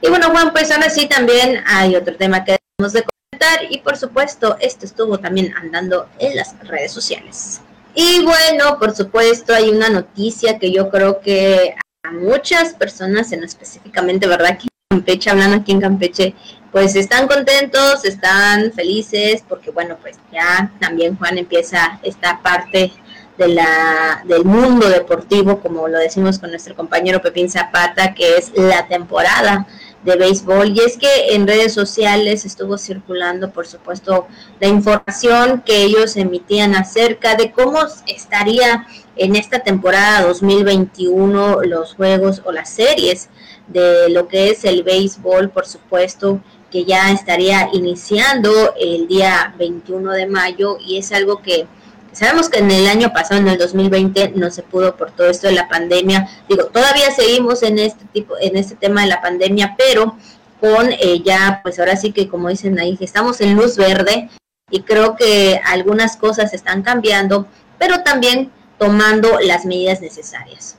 Y 0.00 0.08
bueno, 0.08 0.30
Juan, 0.30 0.52
pues 0.52 0.70
ahora 0.70 0.88
sí 0.88 1.06
también 1.06 1.62
hay 1.66 1.94
otro 1.96 2.16
tema 2.16 2.44
que 2.44 2.56
debemos 2.78 2.92
de 2.94 3.04
comentar 3.04 3.70
y 3.70 3.78
por 3.80 3.96
supuesto 3.96 4.56
esto 4.60 4.86
estuvo 4.86 5.18
también 5.18 5.54
andando 5.54 6.08
en 6.18 6.36
las 6.36 6.58
redes 6.66 6.92
sociales. 6.92 7.60
Y 7.94 8.22
bueno, 8.22 8.78
por 8.78 8.94
supuesto 8.94 9.52
hay 9.54 9.68
una 9.68 9.90
noticia 9.90 10.58
que 10.58 10.72
yo 10.72 10.90
creo 10.90 11.20
que 11.20 11.74
a 12.02 12.12
muchas 12.12 12.72
personas, 12.74 13.32
en 13.32 13.44
específicamente, 13.44 14.26
¿verdad? 14.26 14.52
Aquí 14.52 14.68
en 14.68 14.69
Campeche, 14.92 15.30
hablando 15.30 15.58
aquí 15.58 15.70
en 15.70 15.80
Campeche, 15.80 16.34
pues 16.72 16.96
están 16.96 17.28
contentos, 17.28 18.04
están 18.04 18.72
felices, 18.72 19.44
porque 19.48 19.70
bueno, 19.70 19.96
pues 20.02 20.18
ya 20.32 20.72
también 20.80 21.16
Juan 21.16 21.38
empieza 21.38 22.00
esta 22.02 22.40
parte 22.42 22.92
de 23.38 23.48
la, 23.48 24.20
del 24.24 24.44
mundo 24.44 24.88
deportivo, 24.88 25.60
como 25.60 25.86
lo 25.86 25.96
decimos 25.96 26.40
con 26.40 26.50
nuestro 26.50 26.74
compañero 26.74 27.22
Pepín 27.22 27.48
Zapata, 27.48 28.14
que 28.14 28.36
es 28.36 28.50
la 28.56 28.88
temporada 28.88 29.64
de 30.04 30.16
béisbol. 30.16 30.70
Y 30.70 30.80
es 30.80 30.96
que 30.96 31.34
en 31.34 31.46
redes 31.46 31.72
sociales 31.72 32.44
estuvo 32.44 32.78
circulando, 32.78 33.50
por 33.50 33.66
supuesto, 33.66 34.26
la 34.60 34.68
información 34.68 35.62
que 35.64 35.82
ellos 35.82 36.16
emitían 36.16 36.74
acerca 36.74 37.34
de 37.34 37.52
cómo 37.52 37.80
estaría 38.06 38.86
en 39.16 39.36
esta 39.36 39.60
temporada 39.60 40.22
2021 40.22 41.62
los 41.62 41.94
juegos 41.94 42.42
o 42.44 42.52
las 42.52 42.70
series 42.70 43.28
de 43.68 44.08
lo 44.10 44.28
que 44.28 44.50
es 44.50 44.64
el 44.64 44.82
béisbol, 44.82 45.50
por 45.50 45.66
supuesto, 45.66 46.40
que 46.70 46.84
ya 46.84 47.10
estaría 47.10 47.68
iniciando 47.72 48.74
el 48.78 49.08
día 49.08 49.54
21 49.58 50.12
de 50.12 50.26
mayo 50.26 50.78
y 50.80 50.98
es 50.98 51.12
algo 51.12 51.42
que 51.42 51.66
sabemos 52.12 52.48
que 52.48 52.58
en 52.58 52.70
el 52.70 52.86
año 52.86 53.12
pasado, 53.12 53.40
en 53.40 53.48
el 53.48 53.58
2020, 53.58 54.32
no 54.36 54.50
se 54.50 54.62
pudo 54.62 54.96
por 54.96 55.10
todo 55.10 55.28
esto 55.28 55.46
de 55.46 55.54
la 55.54 55.68
pandemia. 55.68 56.28
Digo, 56.48 56.66
todavía 56.66 57.10
seguimos 57.10 57.62
en 57.62 57.78
este 57.78 58.04
tipo, 58.12 58.34
en 58.40 58.56
este 58.56 58.74
tema 58.74 59.02
de 59.02 59.08
la 59.08 59.20
pandemia, 59.20 59.74
pero 59.76 60.16
con 60.60 60.92
eh, 60.92 61.22
ya, 61.24 61.60
pues 61.62 61.78
ahora 61.78 61.96
sí 61.96 62.12
que 62.12 62.28
como 62.28 62.48
dicen 62.48 62.78
ahí, 62.78 62.96
estamos 63.00 63.40
en 63.40 63.54
luz 63.54 63.76
verde 63.76 64.28
y 64.70 64.82
creo 64.82 65.16
que 65.16 65.60
algunas 65.64 66.16
cosas 66.16 66.52
están 66.52 66.82
cambiando, 66.82 67.46
pero 67.78 68.02
también 68.02 68.50
tomando 68.78 69.38
las 69.40 69.64
medidas 69.64 70.00
necesarias. 70.00 70.76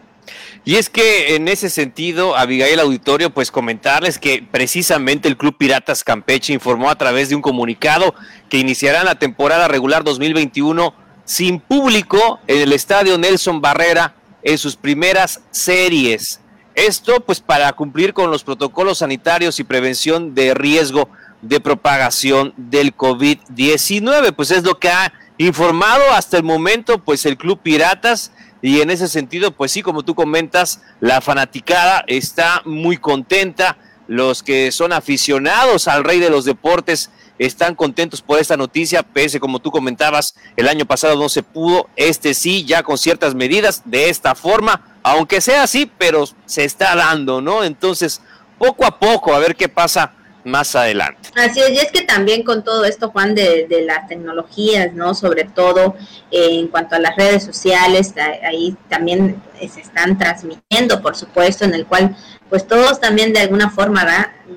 Y 0.64 0.76
es 0.76 0.92
que 0.92 1.36
en 1.36 1.48
ese 1.48 1.72
sentido, 1.72 2.38
Abigail 2.38 2.80
Auditorio, 2.80 3.32
pues 3.32 3.50
comentarles 3.50 4.20
que 4.20 4.48
precisamente 4.50 5.28
el 5.28 5.36
Club 5.36 5.58
Piratas 5.58 6.04
Campeche 6.04 6.54
informó 6.54 6.92
a 6.92 6.98
través 6.98 7.30
de 7.30 7.36
un 7.36 7.42
comunicado 7.42 8.14
que 8.48 8.60
iniciarán 8.60 9.06
la 9.06 9.16
temporada 9.16 9.68
regular 9.68 10.04
2021 10.04 10.94
sin 11.26 11.60
público 11.60 12.40
en 12.48 12.62
el 12.62 12.74
estadio 12.74 13.18
Nelson 13.18 13.62
Barrera 13.62 14.16
en 14.44 14.58
sus 14.58 14.76
primeras 14.76 15.42
series. 15.52 16.40
Esto 16.76 17.20
pues 17.20 17.40
para 17.40 17.72
cumplir 17.74 18.14
con 18.14 18.32
los 18.32 18.44
protocolos 18.44 19.00
sanitarios 19.00 19.60
y 19.60 19.64
prevención 19.64 20.34
de 20.34 20.54
riesgo 20.54 21.10
de 21.42 21.60
propagación 21.60 22.54
del 22.56 22.96
COVID-19, 22.96 24.34
pues 24.36 24.52
es 24.52 24.64
lo 24.64 24.80
que 24.80 24.90
ha 24.90 25.12
informado 25.38 26.12
hasta 26.14 26.38
el 26.38 26.44
momento 26.44 27.04
pues 27.04 27.26
el 27.26 27.38
Club 27.38 27.60
Piratas 27.62 28.32
y 28.62 28.82
en 28.82 28.92
ese 28.92 29.08
sentido 29.08 29.52
pues 29.52 29.72
sí 29.72 29.82
como 29.82 30.04
tú 30.04 30.14
comentas 30.14 30.82
la 31.00 31.20
fanaticada 31.20 32.04
está 32.06 32.62
muy 32.64 32.98
contenta 32.98 33.78
los 34.08 34.44
que 34.44 34.72
son 34.72 34.94
aficionados 34.94 35.88
al 35.88 36.04
rey 36.04 36.20
de 36.20 36.30
los 36.30 36.46
deportes 36.46 37.10
están 37.46 37.74
contentos 37.74 38.22
por 38.22 38.40
esta 38.40 38.56
noticia 38.56 39.02
pese 39.02 39.40
como 39.40 39.60
tú 39.60 39.72
comentabas 39.72 40.36
el 40.56 40.68
año 40.68 40.86
pasado 40.86 41.16
no 41.16 41.28
se 41.28 41.42
pudo 41.42 41.90
este 41.96 42.36
sí 42.36 42.66
ya 42.66 42.84
con 42.84 43.00
ciertas 43.00 43.34
medidas 43.34 43.82
de 43.86 44.10
esta 44.10 44.36
forma 44.36 45.00
aunque 45.02 45.42
sea 45.42 45.64
así 45.64 45.90
pero 45.98 46.26
se 46.46 46.64
está 46.66 46.96
dando 46.96 47.42
no 47.42 47.64
entonces 47.64 48.22
poco 48.60 48.86
a 48.86 49.00
poco 49.00 49.34
a 49.34 49.40
ver 49.40 49.56
qué 49.56 49.68
pasa 49.68 50.14
más 50.44 50.76
adelante. 50.76 51.30
Así 51.36 51.60
es, 51.60 51.70
y 51.72 51.78
es 51.78 51.92
que 51.92 52.02
también 52.02 52.44
con 52.44 52.64
todo 52.64 52.86
esto, 52.86 53.10
Juan, 53.10 53.36
de, 53.36 53.68
de 53.68 53.84
las 53.84 54.08
tecnologías, 54.08 54.94
¿no? 54.94 55.14
Sobre 55.14 55.46
todo 55.46 55.96
eh, 56.32 56.60
en 56.60 56.68
cuanto 56.68 56.96
a 56.96 57.00
las 57.00 57.16
redes 57.16 57.44
sociales, 57.44 58.14
ahí 58.44 58.76
también 58.90 59.42
se 59.60 59.82
están 59.82 60.18
transmitiendo, 60.18 61.02
por 61.02 61.16
supuesto, 61.16 61.66
en 61.66 61.74
el 61.74 61.86
cual, 61.86 62.16
pues 62.50 62.68
todos 62.68 63.00
también 63.00 63.34
de 63.34 63.42
alguna 63.42 63.70
forma, 63.70 64.06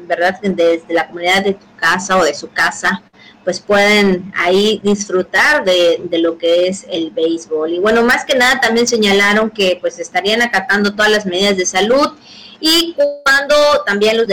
¿verdad? 0.06 0.40
Desde 0.42 0.94
la 0.94 1.06
comunidad 1.06 1.44
de 1.44 1.54
tu 1.54 1.66
casa 1.76 2.16
o 2.18 2.24
de 2.24 2.34
su 2.34 2.50
casa, 2.50 3.02
pues 3.44 3.60
pueden 3.60 4.32
ahí 4.34 4.80
disfrutar 4.82 5.64
de, 5.64 6.00
de, 6.04 6.18
lo 6.18 6.38
que 6.38 6.66
es 6.66 6.86
el 6.90 7.10
béisbol. 7.10 7.74
Y 7.74 7.78
bueno, 7.78 8.02
más 8.02 8.24
que 8.24 8.34
nada 8.34 8.58
también 8.58 8.86
señalaron 8.86 9.50
que 9.50 9.76
pues 9.80 9.98
estarían 9.98 10.40
acatando 10.40 10.94
todas 10.94 11.10
las 11.10 11.26
medidas 11.26 11.58
de 11.58 11.66
salud 11.66 12.12
y 12.58 12.94
cuando 12.94 13.54
también 13.84 14.16
los 14.16 14.26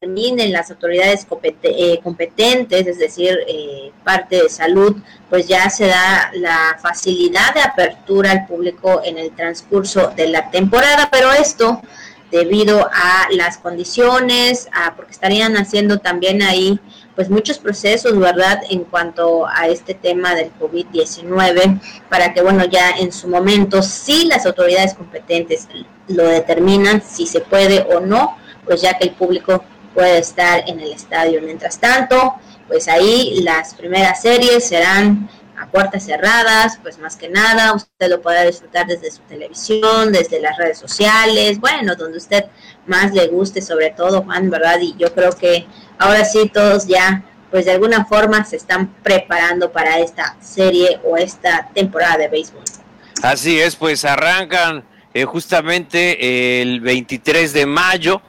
determinen 0.00 0.52
las 0.52 0.70
autoridades 0.70 1.26
eh, 1.64 1.98
competentes, 2.04 2.86
es 2.86 2.98
decir, 3.00 3.36
eh, 3.48 3.90
parte 4.04 4.40
de 4.40 4.48
salud, 4.48 4.94
pues 5.28 5.48
ya 5.48 5.68
se 5.70 5.88
da 5.88 6.30
la 6.34 6.78
facilidad 6.80 7.52
de 7.52 7.62
apertura 7.62 8.30
al 8.30 8.46
público 8.46 9.02
en 9.04 9.18
el 9.18 9.34
transcurso 9.34 10.12
de 10.14 10.28
la 10.28 10.52
temporada, 10.52 11.08
pero 11.10 11.32
esto 11.32 11.82
debido 12.30 12.88
a 12.92 13.26
las 13.32 13.58
condiciones, 13.58 14.68
a, 14.72 14.94
porque 14.94 15.10
estarían 15.10 15.56
haciendo 15.56 15.98
también 15.98 16.42
ahí 16.42 16.78
pues 17.16 17.28
muchos 17.28 17.58
procesos, 17.58 18.16
¿verdad? 18.20 18.60
En 18.70 18.84
cuanto 18.84 19.48
a 19.48 19.66
este 19.66 19.94
tema 19.94 20.36
del 20.36 20.52
COVID-19, 20.60 21.80
para 22.08 22.32
que, 22.32 22.42
bueno, 22.42 22.64
ya 22.66 22.90
en 22.90 23.10
su 23.10 23.26
momento, 23.26 23.82
si 23.82 24.26
las 24.26 24.46
autoridades 24.46 24.94
competentes 24.94 25.66
lo 26.06 26.22
determinan, 26.22 27.02
si 27.02 27.26
se 27.26 27.40
puede 27.40 27.80
o 27.92 27.98
no, 27.98 28.36
pues 28.64 28.82
ya 28.82 28.96
que 28.96 29.08
el 29.08 29.14
público 29.14 29.64
puede 29.98 30.18
estar 30.18 30.62
en 30.68 30.78
el 30.78 30.92
estadio. 30.92 31.42
Mientras 31.42 31.80
tanto, 31.80 32.36
pues 32.68 32.86
ahí 32.86 33.40
las 33.42 33.74
primeras 33.74 34.22
series 34.22 34.68
serán 34.68 35.28
a 35.60 35.66
puertas 35.66 36.04
cerradas, 36.04 36.78
pues 36.80 37.00
más 37.00 37.16
que 37.16 37.28
nada, 37.28 37.72
usted 37.72 38.08
lo 38.08 38.22
podrá 38.22 38.44
disfrutar 38.44 38.86
desde 38.86 39.10
su 39.10 39.22
televisión, 39.22 40.12
desde 40.12 40.38
las 40.38 40.56
redes 40.56 40.78
sociales, 40.78 41.58
bueno, 41.58 41.96
donde 41.96 42.18
usted 42.18 42.44
más 42.86 43.12
le 43.12 43.26
guste, 43.26 43.60
sobre 43.60 43.90
todo, 43.90 44.22
Juan, 44.22 44.48
¿verdad? 44.50 44.78
Y 44.80 44.94
yo 44.96 45.12
creo 45.12 45.32
que 45.32 45.66
ahora 45.98 46.24
sí 46.24 46.48
todos 46.48 46.86
ya, 46.86 47.24
pues 47.50 47.64
de 47.64 47.72
alguna 47.72 48.04
forma 48.04 48.44
se 48.44 48.54
están 48.54 48.94
preparando 49.02 49.72
para 49.72 49.98
esta 49.98 50.36
serie 50.40 51.00
o 51.02 51.16
esta 51.16 51.70
temporada 51.74 52.18
de 52.18 52.28
béisbol. 52.28 52.62
Así 53.20 53.58
es, 53.58 53.74
pues 53.74 54.04
arrancan 54.04 54.84
eh, 55.12 55.24
justamente 55.24 56.62
el 56.62 56.80
23 56.82 57.52
de 57.52 57.66
mayo, 57.66 58.22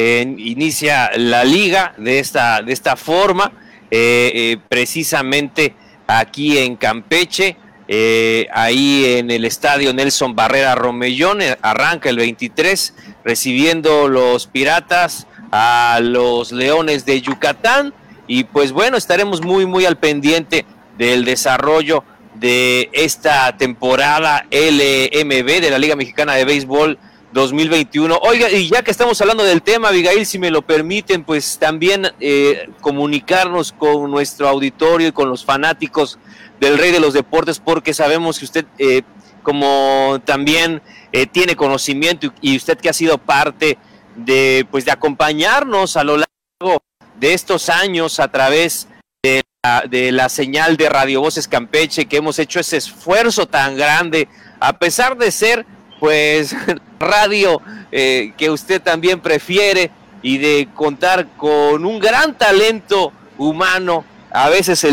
inicia 0.00 1.10
la 1.16 1.44
liga 1.44 1.94
de 1.96 2.18
esta, 2.18 2.62
de 2.62 2.72
esta 2.72 2.96
forma, 2.96 3.52
eh, 3.90 4.32
eh, 4.34 4.58
precisamente 4.68 5.74
aquí 6.06 6.58
en 6.58 6.76
Campeche, 6.76 7.56
eh, 7.88 8.48
ahí 8.52 9.18
en 9.18 9.30
el 9.30 9.44
estadio 9.44 9.94
Nelson 9.94 10.34
Barrera 10.34 10.74
Romellón, 10.74 11.38
arranca 11.62 12.10
el 12.10 12.16
23, 12.16 12.94
recibiendo 13.24 14.08
los 14.08 14.46
Piratas 14.48 15.26
a 15.52 16.00
los 16.02 16.52
Leones 16.52 17.06
de 17.06 17.20
Yucatán. 17.20 17.94
Y 18.26 18.44
pues 18.44 18.72
bueno, 18.72 18.96
estaremos 18.96 19.42
muy, 19.42 19.66
muy 19.66 19.86
al 19.86 19.98
pendiente 19.98 20.66
del 20.98 21.24
desarrollo 21.24 22.02
de 22.34 22.90
esta 22.92 23.56
temporada 23.56 24.46
LMB 24.50 25.60
de 25.60 25.70
la 25.70 25.78
Liga 25.78 25.96
Mexicana 25.96 26.34
de 26.34 26.44
Béisbol 26.44 26.98
2021. 27.36 28.18
Oiga, 28.22 28.50
y 28.50 28.68
ya 28.68 28.82
que 28.82 28.90
estamos 28.90 29.20
hablando 29.20 29.44
del 29.44 29.62
tema, 29.62 29.88
Abigail, 29.88 30.24
si 30.24 30.38
me 30.38 30.50
lo 30.50 30.62
permiten, 30.62 31.22
pues 31.22 31.58
también 31.58 32.10
eh, 32.18 32.70
comunicarnos 32.80 33.72
con 33.72 34.10
nuestro 34.10 34.48
auditorio 34.48 35.08
y 35.08 35.12
con 35.12 35.28
los 35.28 35.44
fanáticos 35.44 36.18
del 36.58 36.78
Rey 36.78 36.92
de 36.92 36.98
los 36.98 37.12
Deportes, 37.12 37.60
porque 37.60 37.92
sabemos 37.92 38.38
que 38.38 38.46
usted, 38.46 38.64
eh, 38.78 39.02
como 39.42 40.18
también 40.24 40.80
eh, 41.12 41.26
tiene 41.26 41.56
conocimiento 41.56 42.32
y 42.40 42.56
usted 42.56 42.78
que 42.78 42.88
ha 42.88 42.94
sido 42.94 43.18
parte 43.18 43.76
de, 44.16 44.66
pues, 44.70 44.86
de 44.86 44.92
acompañarnos 44.92 45.98
a 45.98 46.04
lo 46.04 46.16
largo 46.16 46.82
de 47.20 47.34
estos 47.34 47.68
años 47.68 48.18
a 48.18 48.28
través 48.28 48.88
de 49.22 49.42
la, 49.62 49.84
de 49.86 50.10
la 50.10 50.30
señal 50.30 50.78
de 50.78 50.88
Radio 50.88 51.20
Voces 51.20 51.46
Campeche, 51.46 52.06
que 52.06 52.16
hemos 52.16 52.38
hecho 52.38 52.60
ese 52.60 52.78
esfuerzo 52.78 53.46
tan 53.46 53.76
grande, 53.76 54.26
a 54.58 54.78
pesar 54.78 55.18
de 55.18 55.30
ser 55.30 55.66
pues 56.00 56.54
radio 56.98 57.60
eh, 57.92 58.32
que 58.36 58.50
usted 58.50 58.80
también 58.80 59.20
prefiere 59.20 59.90
y 60.22 60.38
de 60.38 60.68
contar 60.74 61.26
con 61.36 61.84
un 61.84 61.98
gran 61.98 62.36
talento 62.36 63.12
humano. 63.38 64.04
A 64.30 64.48
veces 64.48 64.86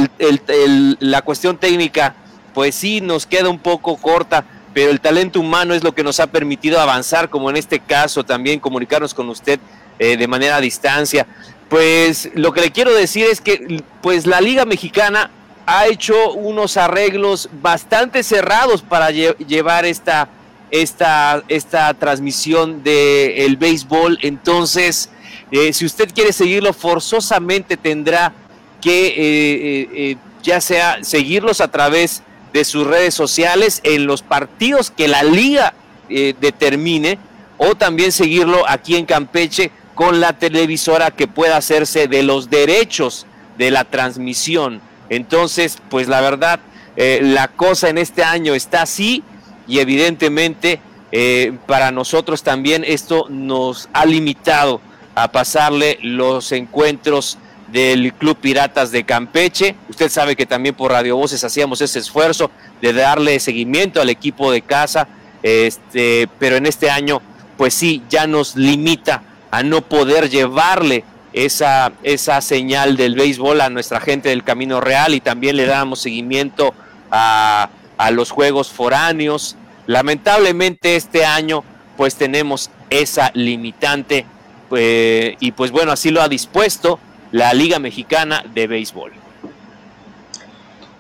la 1.00 1.22
cuestión 1.22 1.58
técnica, 1.58 2.16
pues 2.54 2.76
sí, 2.76 3.02
nos 3.02 3.26
queda 3.26 3.50
un 3.50 3.60
poco 3.60 3.98
corta, 3.98 4.46
pero 4.74 4.92
el 4.92 5.02
talento 5.02 5.40
humano 5.40 5.74
es 5.74 5.84
lo 5.84 5.94
que 5.94 6.04
nos 6.04 6.20
ha 6.20 6.28
permitido 6.28 6.80
avanzar, 6.80 7.30
como 7.30 7.50
en 7.50 7.58
este 7.58 7.80
caso 7.80 8.24
también 8.24 8.60
comunicarnos 8.60 9.14
con 9.14 9.30
usted 9.30 9.60
eh, 10.00 10.18
de 10.18 10.28
manera 10.28 10.58
a 10.58 10.62
distancia. 10.62 11.28
Pues 11.70 12.30
lo 12.36 12.54
que 12.54 12.62
le 12.62 12.72
quiero 12.72 12.94
decir 12.94 13.26
es 13.26 13.42
que 13.42 13.84
pues 14.02 14.28
la 14.28 14.40
Liga 14.40 14.66
Mexicana 14.66 15.32
ha 15.66 15.88
hecho 15.88 16.34
unos 16.34 16.78
arreglos 16.78 17.50
bastante 17.62 18.22
cerrados 18.22 18.82
para 18.82 19.10
llevar 19.12 19.86
esta 19.86 20.30
esta, 20.74 21.44
esta 21.50 21.94
transmisión 21.94 22.84
del 22.84 23.34
el 23.38 23.58
béisbol. 23.58 24.18
Entonces, 24.24 25.10
eh, 25.52 25.72
si 25.72 25.86
usted 25.86 26.12
quiere 26.12 26.34
seguirlo, 26.34 26.74
forzosamente 26.74 27.78
tendrá 27.78 28.34
que 28.82 29.08
eh, 29.08 29.90
eh, 29.94 30.18
ya 30.42 30.60
sea 30.60 31.04
seguirlos 31.04 31.62
a 31.62 31.70
través 31.70 32.24
de 32.54 32.66
sus 32.66 32.88
redes 32.88 33.14
sociales 33.14 33.82
en 33.84 34.08
los 34.08 34.24
partidos 34.24 34.90
que 34.90 35.08
la 35.08 35.24
liga 35.24 35.74
determine 36.10 37.18
o 37.58 37.74
también 37.74 38.12
seguirlo 38.12 38.70
aquí 38.70 38.98
en 38.98 39.06
Campeche 39.06 39.72
con 39.96 40.20
la 40.20 40.34
televisora 40.34 41.10
que 41.10 41.28
pueda 41.28 41.58
hacerse 41.58 42.08
de 42.08 42.22
los 42.22 42.52
derechos 42.52 43.26
de 43.58 43.72
la 43.72 43.84
transmisión. 43.84 44.82
Entonces, 45.10 45.80
pues 45.90 46.08
la 46.08 46.22
verdad, 46.22 46.60
la 46.96 47.48
cosa 47.48 47.90
en 47.90 47.98
este 47.98 48.24
año 48.24 48.54
está 48.54 48.84
así 48.84 49.24
y 49.68 49.80
evidentemente 49.80 50.80
eh, 51.12 51.54
para 51.68 51.92
nosotros 51.92 52.44
también 52.44 52.84
esto 52.86 53.28
nos 53.30 53.90
ha 53.94 54.06
limitado 54.06 54.82
a 55.16 55.32
pasarle 55.32 56.00
los 56.02 56.52
encuentros 56.52 57.38
del 57.72 58.14
Club 58.14 58.38
Piratas 58.38 58.92
de 58.92 59.04
Campeche. 59.04 59.76
Usted 59.90 60.10
sabe 60.10 60.36
que 60.36 60.46
también 60.46 60.76
por 60.76 60.92
Radio 60.92 61.18
Voces 61.18 61.44
hacíamos 61.44 61.82
ese 61.82 62.00
esfuerzo 62.00 62.52
de 62.82 62.94
darle 62.94 63.40
seguimiento 63.40 64.02
al 64.02 64.10
equipo 64.10 64.52
de 64.52 64.62
casa, 64.62 65.08
este, 65.42 66.28
pero 66.40 66.56
en 66.56 66.66
este 66.66 66.90
año, 66.90 67.22
pues 67.58 67.74
sí, 67.74 68.04
ya 68.10 68.28
nos 68.28 68.56
limita 68.56 69.24
a 69.52 69.64
no 69.64 69.82
poder 69.82 70.30
llevarle 70.30 71.04
esa, 71.34 71.92
esa 72.04 72.42
señal 72.42 72.96
del 72.96 73.16
béisbol 73.16 73.62
a 73.62 73.70
nuestra 73.70 74.00
gente 74.00 74.30
del 74.30 74.44
Camino 74.44 74.82
Real 74.82 75.14
y 75.14 75.20
también 75.20 75.58
le 75.58 75.66
damos 75.66 76.00
seguimiento 76.00 76.74
a 77.12 77.70
a 77.98 78.12
los 78.12 78.32
Juegos 78.32 78.70
Foráneos. 78.72 79.56
Lamentablemente 79.88 80.96
este 80.96 81.26
año 81.26 81.64
pues 81.98 82.16
tenemos 82.16 82.70
esa 82.90 83.32
limitante 83.34 84.26
pues, 84.70 85.36
y 85.40 85.52
pues 85.52 85.72
bueno, 85.72 85.92
así 85.92 86.10
lo 86.10 86.22
ha 86.22 86.28
dispuesto 86.28 87.00
la 87.32 87.54
Liga 87.54 87.80
Mexicana 87.80 88.44
de 88.54 88.68
Béisbol. 88.68 89.12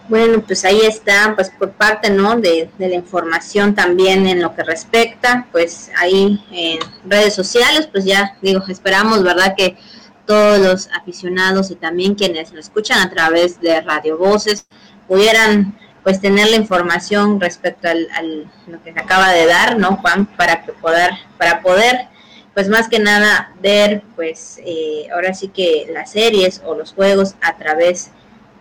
Bueno, 0.09 0.41
pues 0.41 0.65
ahí 0.65 0.81
está, 0.81 1.33
pues 1.33 1.49
por 1.49 1.71
parte, 1.71 2.09
¿no? 2.09 2.35
De, 2.35 2.69
de, 2.77 2.89
la 2.89 2.95
información 2.95 3.73
también 3.73 4.27
en 4.27 4.41
lo 4.41 4.53
que 4.53 4.63
respecta, 4.63 5.47
pues 5.51 5.91
ahí 5.97 6.43
en 6.51 6.79
redes 7.09 7.33
sociales, 7.33 7.87
pues 7.89 8.03
ya 8.03 8.37
digo, 8.41 8.61
esperamos, 8.67 9.23
¿verdad? 9.23 9.55
Que 9.57 9.77
todos 10.25 10.59
los 10.59 10.89
aficionados 10.89 11.71
y 11.71 11.75
también 11.75 12.15
quienes 12.15 12.51
lo 12.51 12.59
escuchan 12.59 12.99
a 12.99 13.09
través 13.09 13.59
de 13.61 13.79
Radio 13.81 14.17
Voces 14.17 14.65
pudieran 15.07 15.77
pues 16.04 16.20
tener 16.20 16.49
la 16.49 16.58
información 16.58 17.39
respecto 17.39 17.88
al, 17.88 18.51
lo 18.68 18.84
que 18.84 18.93
se 18.93 18.99
acaba 18.99 19.32
de 19.32 19.45
dar, 19.45 19.78
¿no, 19.78 19.97
Juan? 19.97 20.26
Para 20.26 20.64
que 20.64 20.74
poder, 20.74 21.12
para 21.38 21.62
poder, 21.62 22.08
pues 22.54 22.68
más 22.68 22.89
que 22.89 22.99
nada 22.99 23.54
ver, 23.62 24.04
pues 24.16 24.60
eh, 24.66 25.08
ahora 25.14 25.34
sí 25.34 25.47
que 25.47 25.88
las 25.91 26.12
series 26.12 26.62
o 26.66 26.76
los 26.76 26.93
juegos 26.93 27.36
a 27.41 27.58
través 27.58 28.12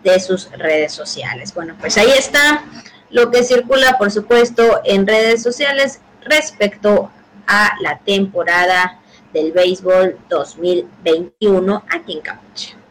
de 0.05 0.19
sus 0.21 0.51
redes 0.53 0.93
sociales. 0.93 1.53
Bueno, 1.55 1.77
pues 1.81 1.99
ahí 1.99 2.11
está 2.17 2.65
lo 3.11 3.31
que 3.31 3.45
circula, 3.45 3.99
por 3.99 4.11
supuesto, 4.11 4.81
en 4.85 5.07
redes 5.07 5.43
sociales 5.43 6.01
respecto 6.23 7.11
a 7.47 7.73
la 7.81 7.99
temporada 7.99 9.01
del 9.33 9.53
béisbol 9.53 10.19
2021 10.29 11.85
aquí 11.91 12.15
en 12.15 12.21
Campeche. 12.21 12.82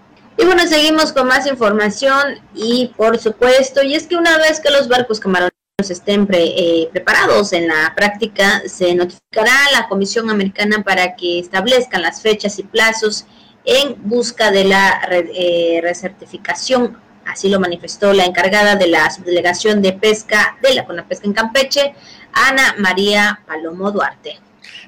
Y 0.42 0.46
bueno, 0.46 0.66
seguimos 0.66 1.14
con 1.14 1.28
más 1.28 1.46
información 1.46 2.40
y 2.56 2.88
por 2.98 3.20
supuesto, 3.20 3.84
y 3.84 3.94
es 3.94 4.08
que 4.08 4.16
una 4.16 4.40
vez 4.40 4.60
que 4.60 4.72
los 4.72 4.88
barcos 4.88 5.20
camaroneros 5.20 5.52
estén 5.88 6.28
eh, 6.32 6.90
preparados 6.92 7.54
en 7.54 7.68
la 7.68 7.94
práctica, 7.96 8.64
se 8.66 8.96
notificará 8.96 9.54
a 9.68 9.82
la 9.82 9.88
Comisión 9.88 10.32
Americana 10.32 10.84
para 10.84 11.16
que 11.16 11.38
establezcan 11.38 12.02
las 12.02 12.24
fechas 12.24 12.58
y 12.58 12.64
plazos 12.64 13.26
en 13.66 13.96
busca 14.10 14.50
de 14.50 14.64
la 14.64 15.00
eh, 15.12 15.80
recertificación. 15.84 17.00
Así 17.24 17.48
lo 17.48 17.60
manifestó 17.60 18.12
la 18.12 18.26
encargada 18.26 18.76
de 18.76 18.88
la 18.88 19.12
subdelegación 19.12 19.84
de 19.84 19.94
pesca 19.94 20.58
de 20.64 20.74
la 20.74 20.88
Conapesca 20.88 21.28
en 21.28 21.34
Campeche, 21.34 21.94
Ana 22.34 22.74
María 22.80 23.42
Palomo 23.46 23.92
Duarte. 23.92 24.40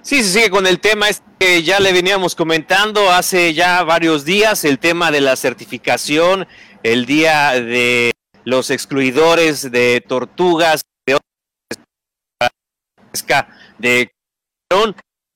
Sí, 0.04 0.22
se 0.22 0.34
sigue 0.34 0.50
con 0.50 0.68
el 0.68 0.82
tema 0.82 1.08
este 1.08 1.24
que 1.40 1.64
ya 1.64 1.80
le 1.80 1.94
veníamos 1.94 2.36
comentando 2.36 3.10
hace 3.10 3.54
ya 3.54 3.84
varios 3.84 4.26
días, 4.26 4.66
el 4.66 4.78
tema 4.78 5.12
de 5.12 5.22
la 5.22 5.38
certificación, 5.38 6.46
el 6.84 7.06
día 7.06 7.52
de 7.52 8.12
los 8.44 8.70
excluidores 8.70 9.72
de 9.72 10.04
tortugas, 10.06 10.82
de 11.06 11.18
pesca 13.12 13.48
de 13.78 14.12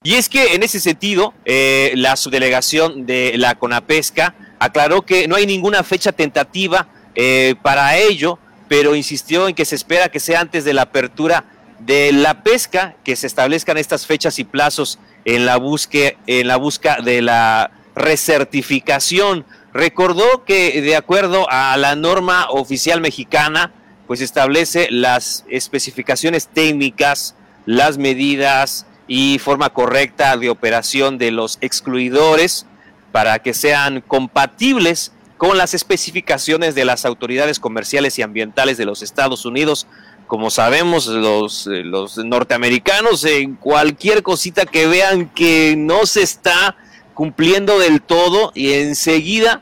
y 0.04 0.16
es 0.16 0.30
que 0.30 0.54
en 0.56 0.64
ese 0.64 0.80
sentido, 0.80 1.34
eh, 1.46 1.94
la 1.96 2.16
subdelegación 2.16 3.06
de 3.06 3.34
la 3.38 3.56
CONAPESCA 3.56 4.36
aclaró 4.60 5.02
que 5.04 5.28
no 5.28 5.36
hay 5.36 5.46
ninguna 5.46 5.84
fecha 5.84 6.12
tentativa 6.12 6.88
eh, 7.16 7.56
para 7.62 7.98
ello, 7.98 8.40
pero 8.68 8.96
insistió 8.96 9.48
en 9.48 9.56
que 9.56 9.66
se 9.66 9.76
espera 9.76 10.10
que 10.10 10.20
sea 10.20 10.42
antes 10.42 10.66
de 10.66 10.74
la 10.74 10.84
apertura 10.84 11.46
de 11.80 12.12
la 12.12 12.44
pesca, 12.44 12.96
que 13.04 13.16
se 13.16 13.28
establezcan 13.28 13.78
estas 13.78 14.06
fechas 14.06 14.40
y 14.40 14.44
plazos 14.44 15.00
en 15.26 15.46
la, 15.46 15.58
busque, 15.58 16.18
en 16.28 16.48
la 16.48 16.58
busca 16.58 17.02
de 17.02 17.22
la 17.22 17.72
recertificación. 17.96 19.46
Recordó 19.74 20.46
que 20.46 20.82
de 20.82 20.96
acuerdo 20.96 21.48
a 21.50 21.78
la 21.78 21.96
norma 21.96 22.48
oficial 22.50 23.02
mexicana, 23.02 23.74
pues 24.08 24.22
establece 24.22 24.88
las 24.90 25.46
especificaciones 25.50 26.48
técnicas, 26.48 27.36
las 27.66 27.98
medidas 27.98 28.86
y 29.08 29.40
forma 29.40 29.70
correcta 29.70 30.38
de 30.38 30.50
operación 30.50 31.18
de 31.18 31.32
los 31.32 31.58
excluidores 31.62 32.66
para 33.12 33.40
que 33.40 33.54
sean 33.54 34.02
compatibles 34.02 35.12
con 35.38 35.58
las 35.58 35.74
especificaciones 35.74 36.76
de 36.76 36.86
las 36.86 37.06
autoridades 37.06 37.60
comerciales 37.60 38.18
y 38.18 38.22
ambientales 38.22 38.78
de 38.78 38.86
los 38.86 39.02
Estados 39.02 39.46
Unidos. 39.46 39.88
Como 40.28 40.50
sabemos, 40.50 41.08
los, 41.08 41.68
eh, 41.68 41.84
los 41.84 42.18
norteamericanos 42.18 43.24
en 43.24 43.56
cualquier 43.56 44.24
cosita 44.24 44.66
que 44.66 44.86
vean 44.86 45.30
que 45.30 45.76
no 45.78 46.06
se 46.06 46.22
está 46.22 46.76
cumpliendo 47.14 47.80
del 47.80 48.02
todo 48.02 48.52
y 48.54 48.74
enseguida 48.74 49.62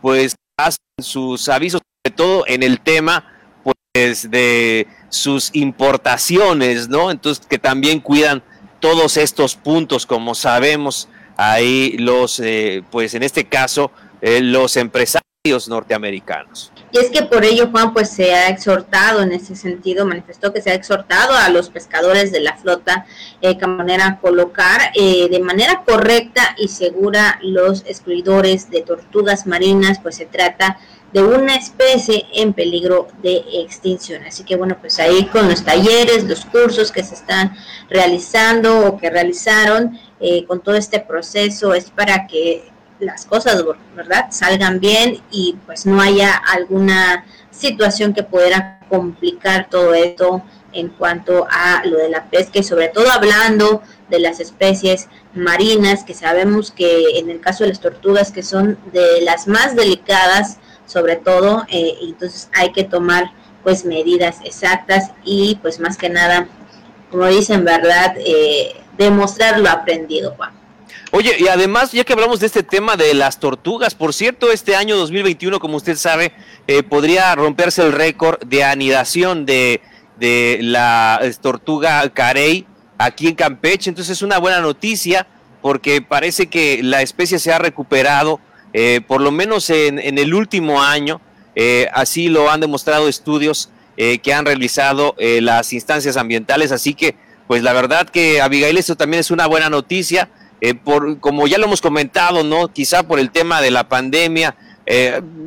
pues 0.00 0.36
hacen 0.56 0.78
sus 1.02 1.48
avisos, 1.48 1.82
sobre 2.04 2.16
todo 2.16 2.44
en 2.46 2.62
el 2.62 2.80
tema 2.80 3.32
pues 3.62 4.30
de 4.30 4.86
sus 5.08 5.50
importaciones, 5.52 6.88
¿no? 6.88 7.10
Entonces 7.10 7.44
que 7.46 7.58
también 7.58 8.00
cuidan 8.00 8.42
todos 8.80 9.16
estos 9.16 9.56
puntos, 9.56 10.06
como 10.06 10.34
sabemos, 10.34 11.08
ahí 11.36 11.96
los, 11.98 12.38
eh, 12.40 12.82
pues 12.90 13.14
en 13.14 13.22
este 13.22 13.46
caso, 13.46 13.90
eh, 14.20 14.40
los 14.40 14.76
empresarios 14.76 15.24
norteamericanos. 15.68 16.72
Y 16.90 16.96
es 16.96 17.10
que 17.10 17.22
por 17.22 17.44
ello, 17.44 17.68
Juan, 17.70 17.92
pues 17.92 18.08
se 18.08 18.32
ha 18.32 18.48
exhortado 18.48 19.20
en 19.20 19.30
ese 19.30 19.54
sentido, 19.54 20.06
manifestó 20.06 20.54
que 20.54 20.62
se 20.62 20.70
ha 20.70 20.74
exhortado 20.74 21.34
a 21.34 21.50
los 21.50 21.68
pescadores 21.68 22.32
de 22.32 22.40
la 22.40 22.56
flota 22.56 23.04
eh, 23.42 23.58
camonera 23.58 24.06
a 24.06 24.20
colocar 24.20 24.80
eh, 24.94 25.28
de 25.28 25.40
manera 25.40 25.82
correcta 25.86 26.56
y 26.56 26.68
segura 26.68 27.38
los 27.42 27.82
excluidores 27.82 28.70
de 28.70 28.80
tortugas 28.80 29.46
marinas, 29.46 29.98
pues 30.02 30.16
se 30.16 30.24
trata 30.24 30.78
de 31.12 31.22
una 31.22 31.56
especie 31.56 32.24
en 32.32 32.54
peligro 32.54 33.08
de 33.22 33.44
extinción. 33.52 34.24
Así 34.24 34.44
que 34.44 34.56
bueno, 34.56 34.78
pues 34.80 34.98
ahí 34.98 35.26
con 35.26 35.46
los 35.46 35.62
talleres, 35.62 36.24
los 36.24 36.46
cursos 36.46 36.90
que 36.90 37.04
se 37.04 37.16
están 37.16 37.54
realizando 37.90 38.86
o 38.86 38.96
que 38.96 39.10
realizaron 39.10 40.00
eh, 40.20 40.46
con 40.46 40.62
todo 40.62 40.76
este 40.76 41.00
proceso 41.00 41.74
es 41.74 41.90
para 41.90 42.26
que 42.26 42.72
las 43.04 43.26
cosas, 43.26 43.62
¿verdad?, 43.94 44.26
salgan 44.30 44.80
bien 44.80 45.22
y 45.30 45.56
pues 45.66 45.86
no 45.86 46.00
haya 46.00 46.34
alguna 46.34 47.24
situación 47.50 48.14
que 48.14 48.22
pudiera 48.22 48.80
complicar 48.88 49.68
todo 49.70 49.94
esto 49.94 50.42
en 50.72 50.88
cuanto 50.88 51.46
a 51.50 51.82
lo 51.84 51.98
de 51.98 52.08
la 52.08 52.24
pesca 52.24 52.58
y 52.58 52.64
sobre 52.64 52.88
todo 52.88 53.10
hablando 53.12 53.82
de 54.10 54.18
las 54.18 54.40
especies 54.40 55.08
marinas 55.34 56.04
que 56.04 56.14
sabemos 56.14 56.72
que 56.72 57.18
en 57.18 57.30
el 57.30 57.40
caso 57.40 57.64
de 57.64 57.70
las 57.70 57.80
tortugas 57.80 58.32
que 58.32 58.42
son 58.42 58.78
de 58.92 59.20
las 59.22 59.46
más 59.46 59.76
delicadas 59.76 60.58
sobre 60.86 61.16
todo, 61.16 61.64
eh, 61.68 61.96
entonces 62.02 62.48
hay 62.52 62.72
que 62.72 62.84
tomar 62.84 63.30
pues 63.62 63.84
medidas 63.84 64.38
exactas 64.44 65.10
y 65.24 65.58
pues 65.62 65.80
más 65.80 65.96
que 65.96 66.10
nada, 66.10 66.48
como 67.10 67.26
dicen, 67.26 67.64
¿verdad? 67.64 68.14
Eh, 68.18 68.76
demostrar 68.98 69.58
lo 69.58 69.70
aprendido, 69.70 70.34
Juan. 70.36 70.52
Oye, 71.16 71.36
y 71.38 71.46
además, 71.46 71.92
ya 71.92 72.02
que 72.02 72.12
hablamos 72.12 72.40
de 72.40 72.46
este 72.46 72.64
tema 72.64 72.96
de 72.96 73.14
las 73.14 73.38
tortugas, 73.38 73.94
por 73.94 74.12
cierto, 74.12 74.50
este 74.50 74.74
año 74.74 74.96
2021, 74.96 75.60
como 75.60 75.76
usted 75.76 75.96
sabe, 75.96 76.32
eh, 76.66 76.82
podría 76.82 77.32
romperse 77.36 77.82
el 77.82 77.92
récord 77.92 78.44
de 78.44 78.64
anidación 78.64 79.46
de, 79.46 79.80
de 80.18 80.58
la 80.60 81.20
tortuga 81.40 82.08
carey 82.10 82.66
aquí 82.98 83.28
en 83.28 83.36
Campeche. 83.36 83.90
Entonces 83.90 84.16
es 84.16 84.22
una 84.22 84.38
buena 84.38 84.60
noticia 84.60 85.28
porque 85.62 86.02
parece 86.02 86.48
que 86.48 86.82
la 86.82 87.00
especie 87.00 87.38
se 87.38 87.52
ha 87.52 87.58
recuperado 87.58 88.40
eh, 88.76 89.00
por 89.06 89.20
lo 89.20 89.30
menos 89.30 89.70
en, 89.70 90.00
el 90.00 90.34
último 90.34 90.82
año, 90.82 91.20
eh, 91.54 91.88
así 91.92 92.28
lo 92.28 92.50
han 92.50 92.58
demostrado 92.58 93.08
estudios 93.08 93.70
eh, 93.96 94.18
que 94.18 94.34
han 94.34 94.44
realizado 94.44 95.14
las 95.16 95.72
instancias 95.72 96.16
ambientales, 96.16 96.72
así 96.72 96.92
que 96.92 97.14
pues 97.46 97.62
la 97.62 97.72
verdad 97.72 98.08
que 98.08 98.40
Abigail 98.40 98.76
esto 98.76 98.96
también 98.96 99.20
es 99.20 99.30
una 99.30 99.46
buena 99.46 99.70
noticia, 99.70 100.28
por, 100.84 101.20
como 101.20 101.46
ya 101.46 101.58
lo 101.58 101.66
hemos 101.66 101.80
comentado, 101.80 102.42
¿no? 102.42 102.72
Quizá 102.72 103.02
por 103.02 103.18
el 103.18 103.30
tema 103.30 103.60
de 103.60 103.70
la 103.70 103.88
pandemia, 103.88 104.56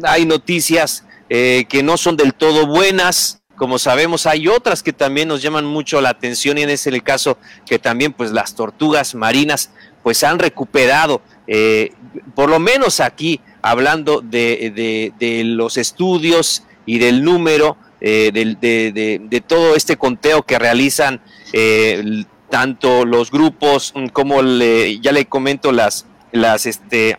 hay 0.03 0.25
noticias 0.25 1.03
que 1.29 1.81
no 1.83 1.97
son 1.97 2.17
del 2.17 2.33
todo 2.33 2.67
buenas, 2.67 3.41
como 3.55 3.79
sabemos, 3.79 4.27
hay 4.27 4.47
otras 4.47 4.83
que 4.83 4.93
también 4.93 5.27
nos 5.27 5.41
llaman 5.41 5.65
mucho 5.65 5.99
la 6.01 6.09
atención 6.09 6.57
y 6.59 6.61
en 6.61 6.69
ese 6.69 6.89
el 6.89 7.01
caso 7.01 7.37
que 7.65 7.79
también 7.79 8.13
pues 8.13 8.31
las 8.31 8.53
tortugas 8.53 9.15
marinas 9.15 9.71
pues 10.03 10.23
han 10.23 10.37
recuperado 10.37 11.21
eh, 11.47 11.93
por 12.35 12.49
lo 12.49 12.59
menos 12.59 12.99
aquí, 12.99 13.39
hablando 13.61 14.21
de, 14.21 15.11
los 15.45 15.77
estudios 15.77 16.63
y 16.85 16.99
del 16.99 17.23
número, 17.23 17.77
eh, 18.01 18.31
de, 18.33 19.43
todo 19.47 19.75
este 19.75 19.97
conteo 19.97 20.43
que 20.43 20.59
realizan 20.59 21.21
eh, 21.53 22.25
tanto 22.49 23.05
los 23.05 23.31
grupos 23.31 23.93
como 24.13 24.41
ya 24.41 25.11
le 25.11 25.25
comento 25.25 25.71
las, 25.71 26.05
las, 26.31 26.65
este, 26.65 27.17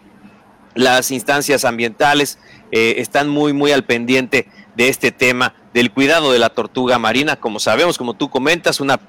las 0.74 1.11
instancias 1.11 1.64
ambientales, 1.64 2.39
están 2.70 3.29
muy, 3.29 3.53
muy 3.53 3.72
al 3.72 3.85
pendiente 3.85 4.47
de 4.76 4.89
este 4.89 5.11
tema 5.11 5.55
del 5.72 5.91
cuidado 5.91 6.33
de 6.33 6.39
la 6.39 6.51
tortuga 6.51 6.99
marina, 6.99 7.37
como 7.37 7.61
sabemos, 7.61 7.97
como 7.97 8.14
tú 8.14 8.29
comentas, 8.29 8.81
una, 8.81 9.01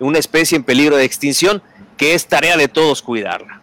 una 0.00 0.18
especie 0.18 0.56
en 0.56 0.64
peligro 0.64 0.96
de 0.96 1.04
extinción, 1.04 1.62
que 1.96 2.14
es 2.14 2.26
tarea 2.26 2.56
de 2.56 2.68
todos 2.68 3.02
cuidarla. 3.02 3.60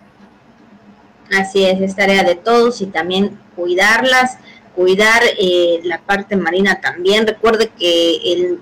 Así 1.32 1.64
es, 1.64 1.80
es 1.80 1.96
tarea 1.96 2.24
de 2.24 2.36
todos 2.36 2.82
y 2.82 2.88
también 2.88 3.40
cuidarlas, 3.56 4.38
cuidar 4.76 5.22
eh, 5.40 5.80
la 5.84 6.00
parte 6.00 6.36
marina 6.36 6.82
también. 6.82 7.26
Recuerde 7.26 7.70
que 7.78 8.34
el 8.34 8.60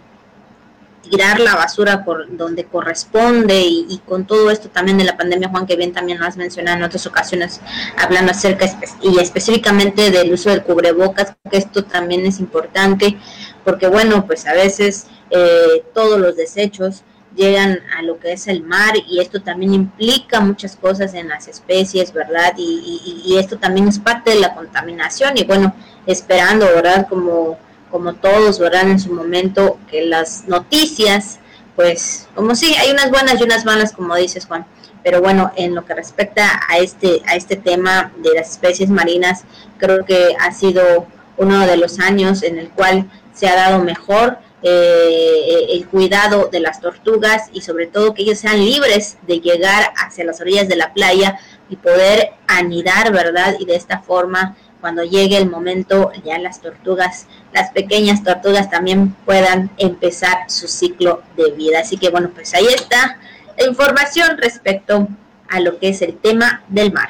tirar 1.10 1.40
la 1.40 1.56
basura 1.56 2.04
por 2.06 2.36
donde 2.36 2.66
corresponde 2.66 3.62
y, 3.62 4.00
con 4.06 4.26
todo 4.26 4.52
esto 4.52 4.70
también 4.70 4.98
de 4.98 5.04
la 5.04 5.18
pandemia, 5.18 5.50
Juan, 5.50 5.66
que 5.66 5.76
bien 5.76 5.94
también 5.94 6.20
lo 6.20 6.26
has 6.26 6.38
mencionado 6.38 6.78
en 6.78 6.84
otras 6.84 7.06
ocasiones, 7.06 7.62
hablando 7.98 8.32
acerca 8.32 8.66
y 9.02 9.20
específicamente 9.20 10.12
del 10.12 10.32
uso 10.34 10.50
del 10.50 10.64
cubrebocas, 10.64 11.36
que 11.50 11.58
esto 11.58 11.84
también 11.84 12.26
es 12.26 12.40
importante, 12.40 13.18
porque 13.64 13.88
bueno, 13.88 14.26
pues 14.26 14.48
a 14.48 14.54
veces 14.54 15.08
eh, 15.32 15.84
todos 15.94 16.20
los 16.20 16.36
desechos 16.36 17.04
llegan 17.36 17.80
a 17.98 18.02
lo 18.02 18.20
que 18.20 18.34
es 18.34 18.48
el 18.48 18.64
mar 18.64 18.94
y 19.08 19.20
esto 19.20 19.42
también 19.42 19.74
implica 19.74 20.40
muchas 20.40 20.76
cosas 20.76 21.14
en 21.14 21.30
las 21.30 21.48
especies, 21.48 22.12
¿verdad? 22.12 22.54
Y, 22.58 23.36
esto 23.38 23.58
también 23.58 23.88
es 23.88 24.00
parte 24.00 24.32
de 24.32 24.40
la 24.40 24.54
contaminación 24.54 25.38
y 25.38 25.46
bueno, 25.46 25.74
esperando, 26.06 26.66
¿verdad? 26.66 27.08
Como, 27.08 27.58
como 27.92 28.14
todos, 28.16 28.60
¿verdad? 28.60 28.90
En 28.90 29.00
su 29.00 29.14
momento 29.14 29.80
que 29.90 30.06
las 30.06 30.48
noticias, 30.48 31.40
pues 31.76 32.28
como 32.36 32.56
sí, 32.56 32.76
hay 32.76 32.92
unas 32.92 33.10
buenas 33.10 33.40
y 33.40 33.44
unas 33.44 33.66
malas, 33.66 33.94
como 33.94 34.16
dices 34.16 34.46
Juan, 34.46 34.66
pero 35.04 35.22
bueno, 35.22 35.52
en 35.56 35.76
lo 35.76 35.86
que 35.86 35.94
respecta 35.94 36.62
a 36.68 36.78
este, 36.78 37.22
a 37.26 37.36
este 37.36 37.56
tema 37.56 38.12
de 38.18 38.36
las 38.36 38.52
especies 38.52 38.90
marinas, 38.90 39.44
creo 39.78 40.06
que 40.06 40.36
ha 40.40 40.52
sido 40.52 41.08
uno 41.38 41.66
de 41.66 41.78
los 41.78 42.00
años 42.00 42.44
en 42.44 42.58
el 42.60 42.70
cual 42.70 43.10
se 43.34 43.48
ha 43.48 43.56
dado 43.56 43.84
mejor 43.84 44.38
eh, 44.62 45.68
el 45.70 45.88
cuidado 45.88 46.50
de 46.52 46.60
las 46.60 46.82
tortugas 46.82 47.50
y 47.54 47.62
sobre 47.62 47.88
todo 47.88 48.14
que 48.14 48.24
ellos 48.24 48.40
sean 48.40 48.58
libres 48.58 49.18
de 49.26 49.40
llegar 49.40 49.94
hacia 49.96 50.26
las 50.26 50.42
orillas 50.42 50.68
de 50.68 50.76
la 50.76 50.94
playa 50.94 51.40
y 51.70 51.78
poder 51.78 52.32
anidar, 52.46 53.14
¿verdad? 53.14 53.56
Y 53.58 53.66
de 53.66 53.76
esta 53.76 54.00
forma, 54.00 54.58
cuando 54.82 55.04
llegue 55.04 55.38
el 55.38 55.50
momento, 55.50 56.12
ya 56.24 56.38
las 56.40 56.62
tortugas, 56.62 57.28
las 57.54 57.72
pequeñas 57.72 58.24
tortugas 58.24 58.70
también 58.70 59.16
puedan 59.26 59.70
empezar 59.78 60.50
su 60.50 60.68
ciclo 60.68 61.22
de 61.36 61.52
vida. 61.52 61.80
Así 61.80 61.98
que 61.98 62.10
bueno, 62.10 62.32
pues 62.34 62.54
ahí 62.54 62.68
está 62.68 63.18
la 63.58 63.66
información 63.66 64.38
respecto 64.38 65.08
a 65.50 65.60
lo 65.60 65.80
que 65.80 65.90
es 65.90 66.02
el 66.02 66.18
tema 66.18 66.64
del 66.70 66.94
mar. 66.94 67.10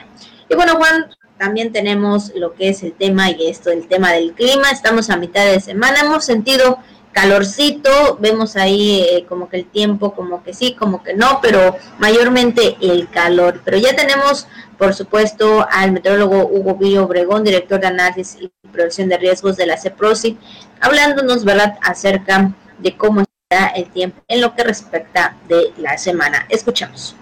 Y 0.50 0.56
bueno, 0.56 0.76
Juan, 0.76 1.10
también 1.38 1.72
tenemos 1.72 2.32
lo 2.36 2.54
que 2.54 2.70
es 2.70 2.84
el 2.84 2.94
tema 2.94 3.30
y 3.32 3.48
esto, 3.48 3.70
el 3.70 3.88
tema 3.88 4.12
del 4.14 4.34
clima. 4.34 4.72
Estamos 4.72 5.10
a 5.10 5.18
mitad 5.18 5.46
de 5.46 5.60
semana. 5.60 6.02
Hemos 6.02 6.26
sentido 6.26 6.80
calorcito, 7.12 8.18
vemos 8.20 8.56
ahí 8.56 9.02
eh, 9.02 9.26
como 9.28 9.50
que 9.50 9.58
el 9.58 9.66
tiempo, 9.66 10.14
como 10.14 10.44
que 10.44 10.54
sí, 10.54 10.74
como 10.74 11.04
que 11.04 11.14
no, 11.14 11.40
pero 11.42 11.76
mayormente 11.98 12.78
el 12.82 13.10
calor. 13.10 13.62
Pero 13.66 13.78
ya 13.78 13.96
tenemos, 13.96 14.48
por 14.78 14.94
supuesto, 14.94 15.66
al 15.70 15.92
meteorólogo 15.92 16.48
Hugo 16.48 16.76
Villo 16.76 17.06
Obregón, 17.06 17.44
director 17.44 17.80
de 17.80 17.88
análisis 17.88 18.38
y 18.40 18.52
prevención 18.72 19.10
de 19.10 19.18
riesgos 19.18 19.58
de 19.58 19.66
la 19.66 19.78
CEPROSI, 19.78 20.38
hablándonos, 20.80 21.44
¿verdad?, 21.44 21.78
acerca 21.82 22.54
de 22.78 22.96
cómo 22.96 23.22
está 23.22 23.68
el 23.68 23.90
tiempo 23.90 24.22
en 24.28 24.42
lo 24.42 24.56
que 24.56 24.64
respecta 24.64 25.36
de 25.48 25.74
la 25.78 25.98
semana. 25.98 26.46
Escuchamos. 26.50 27.16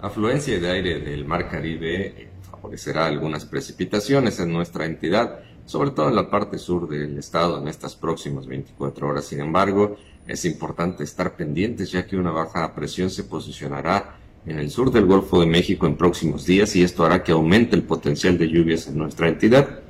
Afluencia 0.00 0.60
de 0.60 0.70
aire 0.70 1.00
del 1.00 1.24
Mar 1.24 1.48
Caribe 1.48 2.28
favorecerá 2.50 3.06
algunas 3.06 3.46
precipitaciones 3.46 4.38
en 4.38 4.52
nuestra 4.52 4.84
entidad 4.84 5.40
sobre 5.66 5.90
todo 5.90 6.08
en 6.08 6.16
la 6.16 6.30
parte 6.30 6.58
sur 6.58 6.88
del 6.88 7.18
estado 7.18 7.58
en 7.58 7.68
estas 7.68 7.96
próximas 7.96 8.46
24 8.46 9.08
horas. 9.08 9.24
Sin 9.24 9.40
embargo, 9.40 9.96
Es 10.26 10.46
importante 10.46 11.04
estar 11.04 11.36
pendientes 11.36 11.92
ya 11.92 12.06
que 12.06 12.16
una 12.16 12.30
baja 12.30 12.74
presión 12.74 13.10
se 13.10 13.24
posicionará 13.24 14.16
en 14.46 14.58
el 14.58 14.70
sur 14.70 14.90
del 14.90 15.04
Golfo 15.04 15.40
de 15.40 15.46
México 15.46 15.86
en 15.86 15.96
próximos 15.96 16.46
días 16.46 16.74
y 16.76 16.82
esto 16.82 17.04
hará 17.04 17.22
que 17.22 17.32
aumente 17.32 17.76
el 17.76 17.82
potencial 17.82 18.38
de 18.38 18.48
lluvias 18.48 18.86
en 18.86 18.96
nuestra 18.96 19.28
entidad. 19.28 19.80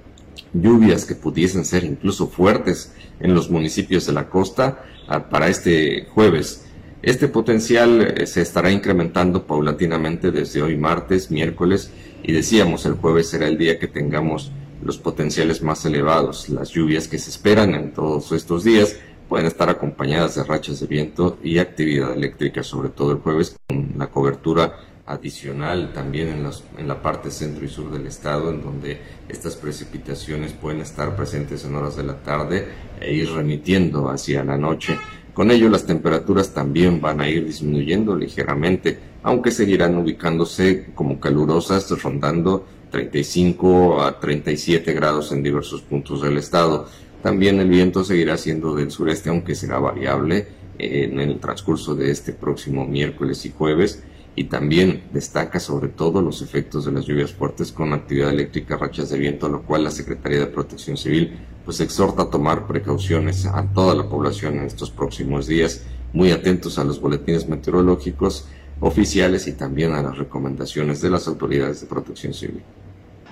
Lluvias 0.53 1.05
que 1.05 1.15
pudiesen 1.15 1.65
ser 1.65 1.85
incluso 1.85 2.27
fuertes 2.27 2.93
en 3.21 3.33
los 3.33 3.49
municipios 3.49 4.07
de 4.07 4.13
la 4.13 4.29
costa 4.29 4.85
ah, 5.07 5.29
para 5.29 5.49
este 5.49 6.07
jueves. 6.07 6.67
Este 7.03 7.29
potencial 7.29 8.01
eh, 8.01 8.27
se 8.27 8.43
estará 8.43 8.73
incrementando 8.73 9.47
paulatinamente 9.47 10.33
desde 10.33 10.63
hoy 10.63 10.77
martes, 10.77 11.31
miércoles 11.31 11.93
y 12.25 12.33
decíamos 12.33 12.87
el 12.87 12.95
jueves 12.95 13.29
será 13.29 13.47
el 13.47 13.57
día 13.57 13.79
que 13.79 13.87
tengamos 13.87 14.51
los 14.85 14.99
potenciales 14.99 15.63
más 15.63 15.85
elevados. 15.85 16.49
Las 16.49 16.71
lluvias 16.71 17.09
que 17.09 17.19
se 17.19 17.31
esperan 17.31 17.75
en 17.75 17.93
todos 17.93 18.31
estos 18.33 18.65
días 18.65 18.97
pueden 19.29 19.47
estar 19.47 19.69
acompañadas 19.69 20.35
de 20.35 20.45
rachas 20.45 20.81
de 20.81 20.87
viento 20.87 21.39
y 21.43 21.59
actividad 21.59 22.13
eléctrica, 22.13 22.63
sobre 22.63 22.91
todo 22.91 23.13
el 23.13 23.19
jueves, 23.19 23.57
con 23.67 23.95
la 23.97 24.09
cobertura 24.09 24.79
adicional 25.07 25.93
también 25.93 26.29
en, 26.29 26.51
en 26.79 26.89
la 26.89 27.03
parte 27.03 27.31
centro 27.31 27.65
y 27.65 27.69
sur 27.69 27.91
del 27.91 28.07
estado, 28.07 28.51
en 28.51 28.63
donde 28.63 28.99
estas 29.29 29.57
precipitaciones 29.57 30.53
pueden 30.53 30.81
estar 30.81 31.15
presentes 31.17 31.65
en 31.65 31.75
horas 31.75 31.97
de 31.97 32.05
la 32.05 32.23
tarde 32.23 32.69
e 33.01 33.13
ir 33.13 33.31
remitiendo 33.31 34.09
hacia 34.09 34.45
la 34.45 34.57
noche. 34.57 34.99
Con 35.35 35.51
ello 35.51 35.69
las 35.69 35.85
temperaturas 35.85 36.55
también 36.55 37.01
van 37.01 37.21
a 37.21 37.29
ir 37.29 37.45
disminuyendo 37.45 38.17
ligeramente, 38.17 38.99
aunque 39.23 39.51
seguirán 39.51 39.97
ubicándose 39.97 40.93
como 40.95 41.19
calurosas, 41.19 41.91
rondando 42.03 42.67
35 42.95 44.03
a 44.03 44.21
37 44.21 44.93
grados 44.93 45.33
en 45.33 45.43
diversos 45.43 45.83
puntos 45.83 46.23
del 46.23 46.39
estado. 46.39 46.87
También 47.23 47.59
el 47.59 47.69
viento 47.69 48.05
seguirá 48.05 48.37
siendo 48.37 48.77
del 48.77 48.93
sureste, 48.93 49.31
aunque 49.31 49.57
será 49.57 49.81
variable 49.81 50.47
eh, 50.79 51.09
en 51.11 51.19
el 51.19 51.41
transcurso 51.41 51.97
de 51.97 52.13
este 52.13 52.33
próximo 52.33 52.87
miércoles 52.87 53.45
y 53.47 53.51
jueves. 53.51 54.05
Y 54.37 54.45
también 54.45 55.05
destaca 55.13 55.59
sobre 55.59 55.89
todo 55.89 56.23
los 56.23 56.41
efectos 56.41 56.85
de 56.85 56.93
las 56.93 57.05
lluvias 57.05 57.33
fuertes 57.33 57.73
con 57.73 57.93
actividad 57.93 58.31
eléctrica, 58.31 58.77
rachas 58.77 59.11
de 59.11 59.19
viento, 59.19 59.49
lo 59.49 59.63
cual 59.63 59.83
la 59.83 59.91
Secretaría 59.91 60.39
de 60.41 60.47
Protección 60.47 60.97
Civil 60.97 61.37
pues 61.65 61.81
exhorta 61.81 62.23
a 62.23 62.31
tomar 62.31 62.67
precauciones 62.69 63.47
a 63.47 63.65
toda 63.73 63.95
la 63.97 64.09
población 64.09 64.59
en 64.59 64.65
estos 64.65 64.91
próximos 64.91 65.47
días, 65.49 65.83
muy 66.13 66.31
atentos 66.31 66.79
a 66.79 66.85
los 66.85 67.01
boletines 67.01 67.49
meteorológicos 67.49 68.47
oficiales 68.81 69.47
y 69.47 69.53
también 69.53 69.93
a 69.95 70.03
las 70.03 70.19
recomendaciones 70.19 71.01
de 71.01 71.11
las 71.11 71.27
autoridades 71.27 71.81
de 71.81 71.87
protección 71.87 72.35
civil. 72.35 72.63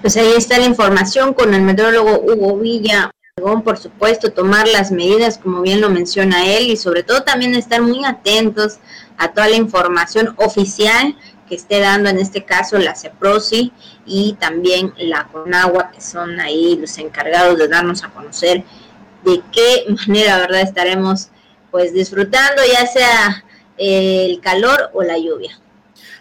Pues 0.03 0.16
ahí 0.16 0.32
está 0.36 0.59
la 0.59 0.66
información 0.66 1.32
con 1.32 1.55
el 1.55 1.62
meteorólogo 1.62 2.20
Hugo 2.20 2.59
Villa 2.59 3.11
por 3.64 3.78
supuesto, 3.78 4.30
tomar 4.30 4.68
las 4.68 4.92
medidas 4.92 5.38
como 5.38 5.62
bien 5.62 5.80
lo 5.80 5.88
menciona 5.88 6.44
él 6.44 6.68
y 6.68 6.76
sobre 6.76 7.03
todo 7.03 7.22
también 7.22 7.55
estar 7.55 7.80
muy 7.80 8.05
atentos 8.05 8.78
a 9.16 9.32
toda 9.32 9.48
la 9.48 9.57
información 9.57 10.34
oficial 10.36 11.16
que 11.48 11.55
esté 11.55 11.80
dando 11.80 12.11
en 12.11 12.18
este 12.18 12.44
caso 12.44 12.78
la 12.78 12.94
CEPROSI 12.94 13.72
y 14.05 14.34
también 14.34 14.92
la 14.98 15.28
CONAGUA, 15.28 15.92
que 15.92 16.03
son 16.03 16.40
ahí 16.40 16.76
los 16.78 16.98
encargados 16.98 17.59
de 17.59 17.68
darnos 17.68 18.05
a 18.05 18.11
conocer 18.11 18.64
de 19.24 19.40
qué 19.50 19.86
manera, 20.07 20.38
¿verdad?, 20.38 20.61
estaremos 20.61 21.28
pues 21.70 21.94
disfrutando 21.94 22.61
ya 22.70 22.86
sea 22.86 23.44
el 23.78 24.40
calor 24.40 24.90
o 24.92 25.03
la 25.03 25.16
lluvia. 25.16 25.59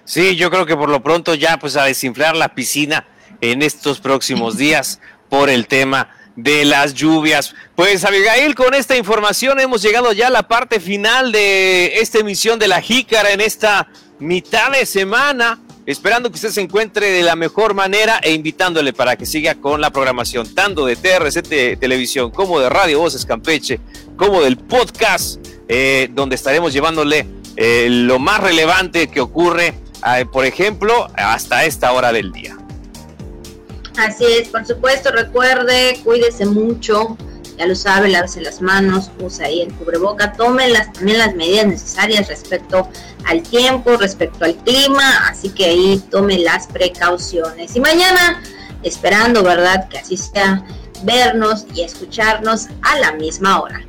Sí, 0.05 0.37
yo 0.37 0.49
creo 0.49 0.65
que 0.65 0.77
por 0.77 0.89
lo 0.89 1.03
pronto 1.03 1.35
ya 1.35 1.57
pues 1.57 1.75
a 1.75 1.83
desinflar 1.83 2.37
la 2.37 2.55
piscina 2.55 3.05
en 3.39 3.61
estos 3.61 3.99
próximos 3.99 4.57
días 4.57 4.99
por 5.29 5.49
el 5.49 5.67
tema 5.67 6.09
de 6.35 6.65
las 6.65 6.93
lluvias. 6.93 7.53
Pues 7.75 8.03
Abigail, 8.05 8.55
con 8.55 8.73
esta 8.73 8.97
información 8.97 9.59
hemos 9.59 9.81
llegado 9.81 10.11
ya 10.13 10.27
a 10.27 10.31
la 10.31 10.47
parte 10.47 10.79
final 10.79 11.31
de 11.31 11.99
esta 11.99 12.19
emisión 12.19 12.59
de 12.59 12.67
La 12.67 12.81
Jícara 12.81 13.31
en 13.31 13.41
esta 13.41 13.87
mitad 14.19 14.71
de 14.71 14.85
semana. 14.85 15.59
Esperando 15.85 16.29
que 16.29 16.35
usted 16.35 16.51
se 16.51 16.61
encuentre 16.61 17.09
de 17.09 17.23
la 17.23 17.35
mejor 17.35 17.73
manera 17.73 18.19
e 18.21 18.33
invitándole 18.33 18.93
para 18.93 19.15
que 19.15 19.25
siga 19.25 19.55
con 19.55 19.81
la 19.81 19.89
programación 19.89 20.53
tanto 20.53 20.85
de 20.85 20.95
TRC 20.95 21.41
Televisión 21.79 22.29
como 22.29 22.59
de 22.59 22.69
Radio 22.69 22.99
Voces 22.99 23.25
Campeche, 23.25 23.79
como 24.15 24.41
del 24.43 24.57
podcast, 24.57 25.43
eh, 25.67 26.07
donde 26.11 26.35
estaremos 26.35 26.71
llevándole 26.71 27.25
eh, 27.57 27.87
lo 27.89 28.19
más 28.19 28.41
relevante 28.41 29.07
que 29.07 29.21
ocurre, 29.21 29.73
eh, 30.05 30.25
por 30.31 30.45
ejemplo, 30.45 31.07
hasta 31.15 31.65
esta 31.65 31.91
hora 31.91 32.11
del 32.13 32.31
día. 32.31 32.60
Así 33.97 34.25
es, 34.25 34.47
por 34.47 34.65
supuesto, 34.65 35.11
recuerde, 35.11 35.99
cuídese 36.03 36.45
mucho, 36.45 37.17
ya 37.57 37.65
lo 37.65 37.75
sabe, 37.75 38.09
lávese 38.09 38.41
las 38.41 38.61
manos, 38.61 39.11
usa 39.19 39.47
ahí 39.47 39.61
el 39.61 39.73
cubreboca, 39.73 40.33
tome 40.33 40.69
las, 40.69 40.91
también 40.93 41.17
las 41.17 41.35
medidas 41.35 41.67
necesarias 41.67 42.27
respecto 42.27 42.87
al 43.25 43.43
tiempo, 43.43 43.97
respecto 43.97 44.45
al 44.45 44.55
clima, 44.55 45.27
así 45.27 45.49
que 45.49 45.65
ahí 45.65 46.03
tome 46.09 46.39
las 46.39 46.67
precauciones. 46.67 47.75
Y 47.75 47.79
mañana, 47.79 48.41
esperando, 48.81 49.43
¿verdad? 49.43 49.89
Que 49.89 49.99
así 49.99 50.17
sea, 50.17 50.65
vernos 51.03 51.65
y 51.75 51.81
escucharnos 51.81 52.67
a 52.81 52.97
la 52.99 53.11
misma 53.13 53.61
hora. 53.61 53.85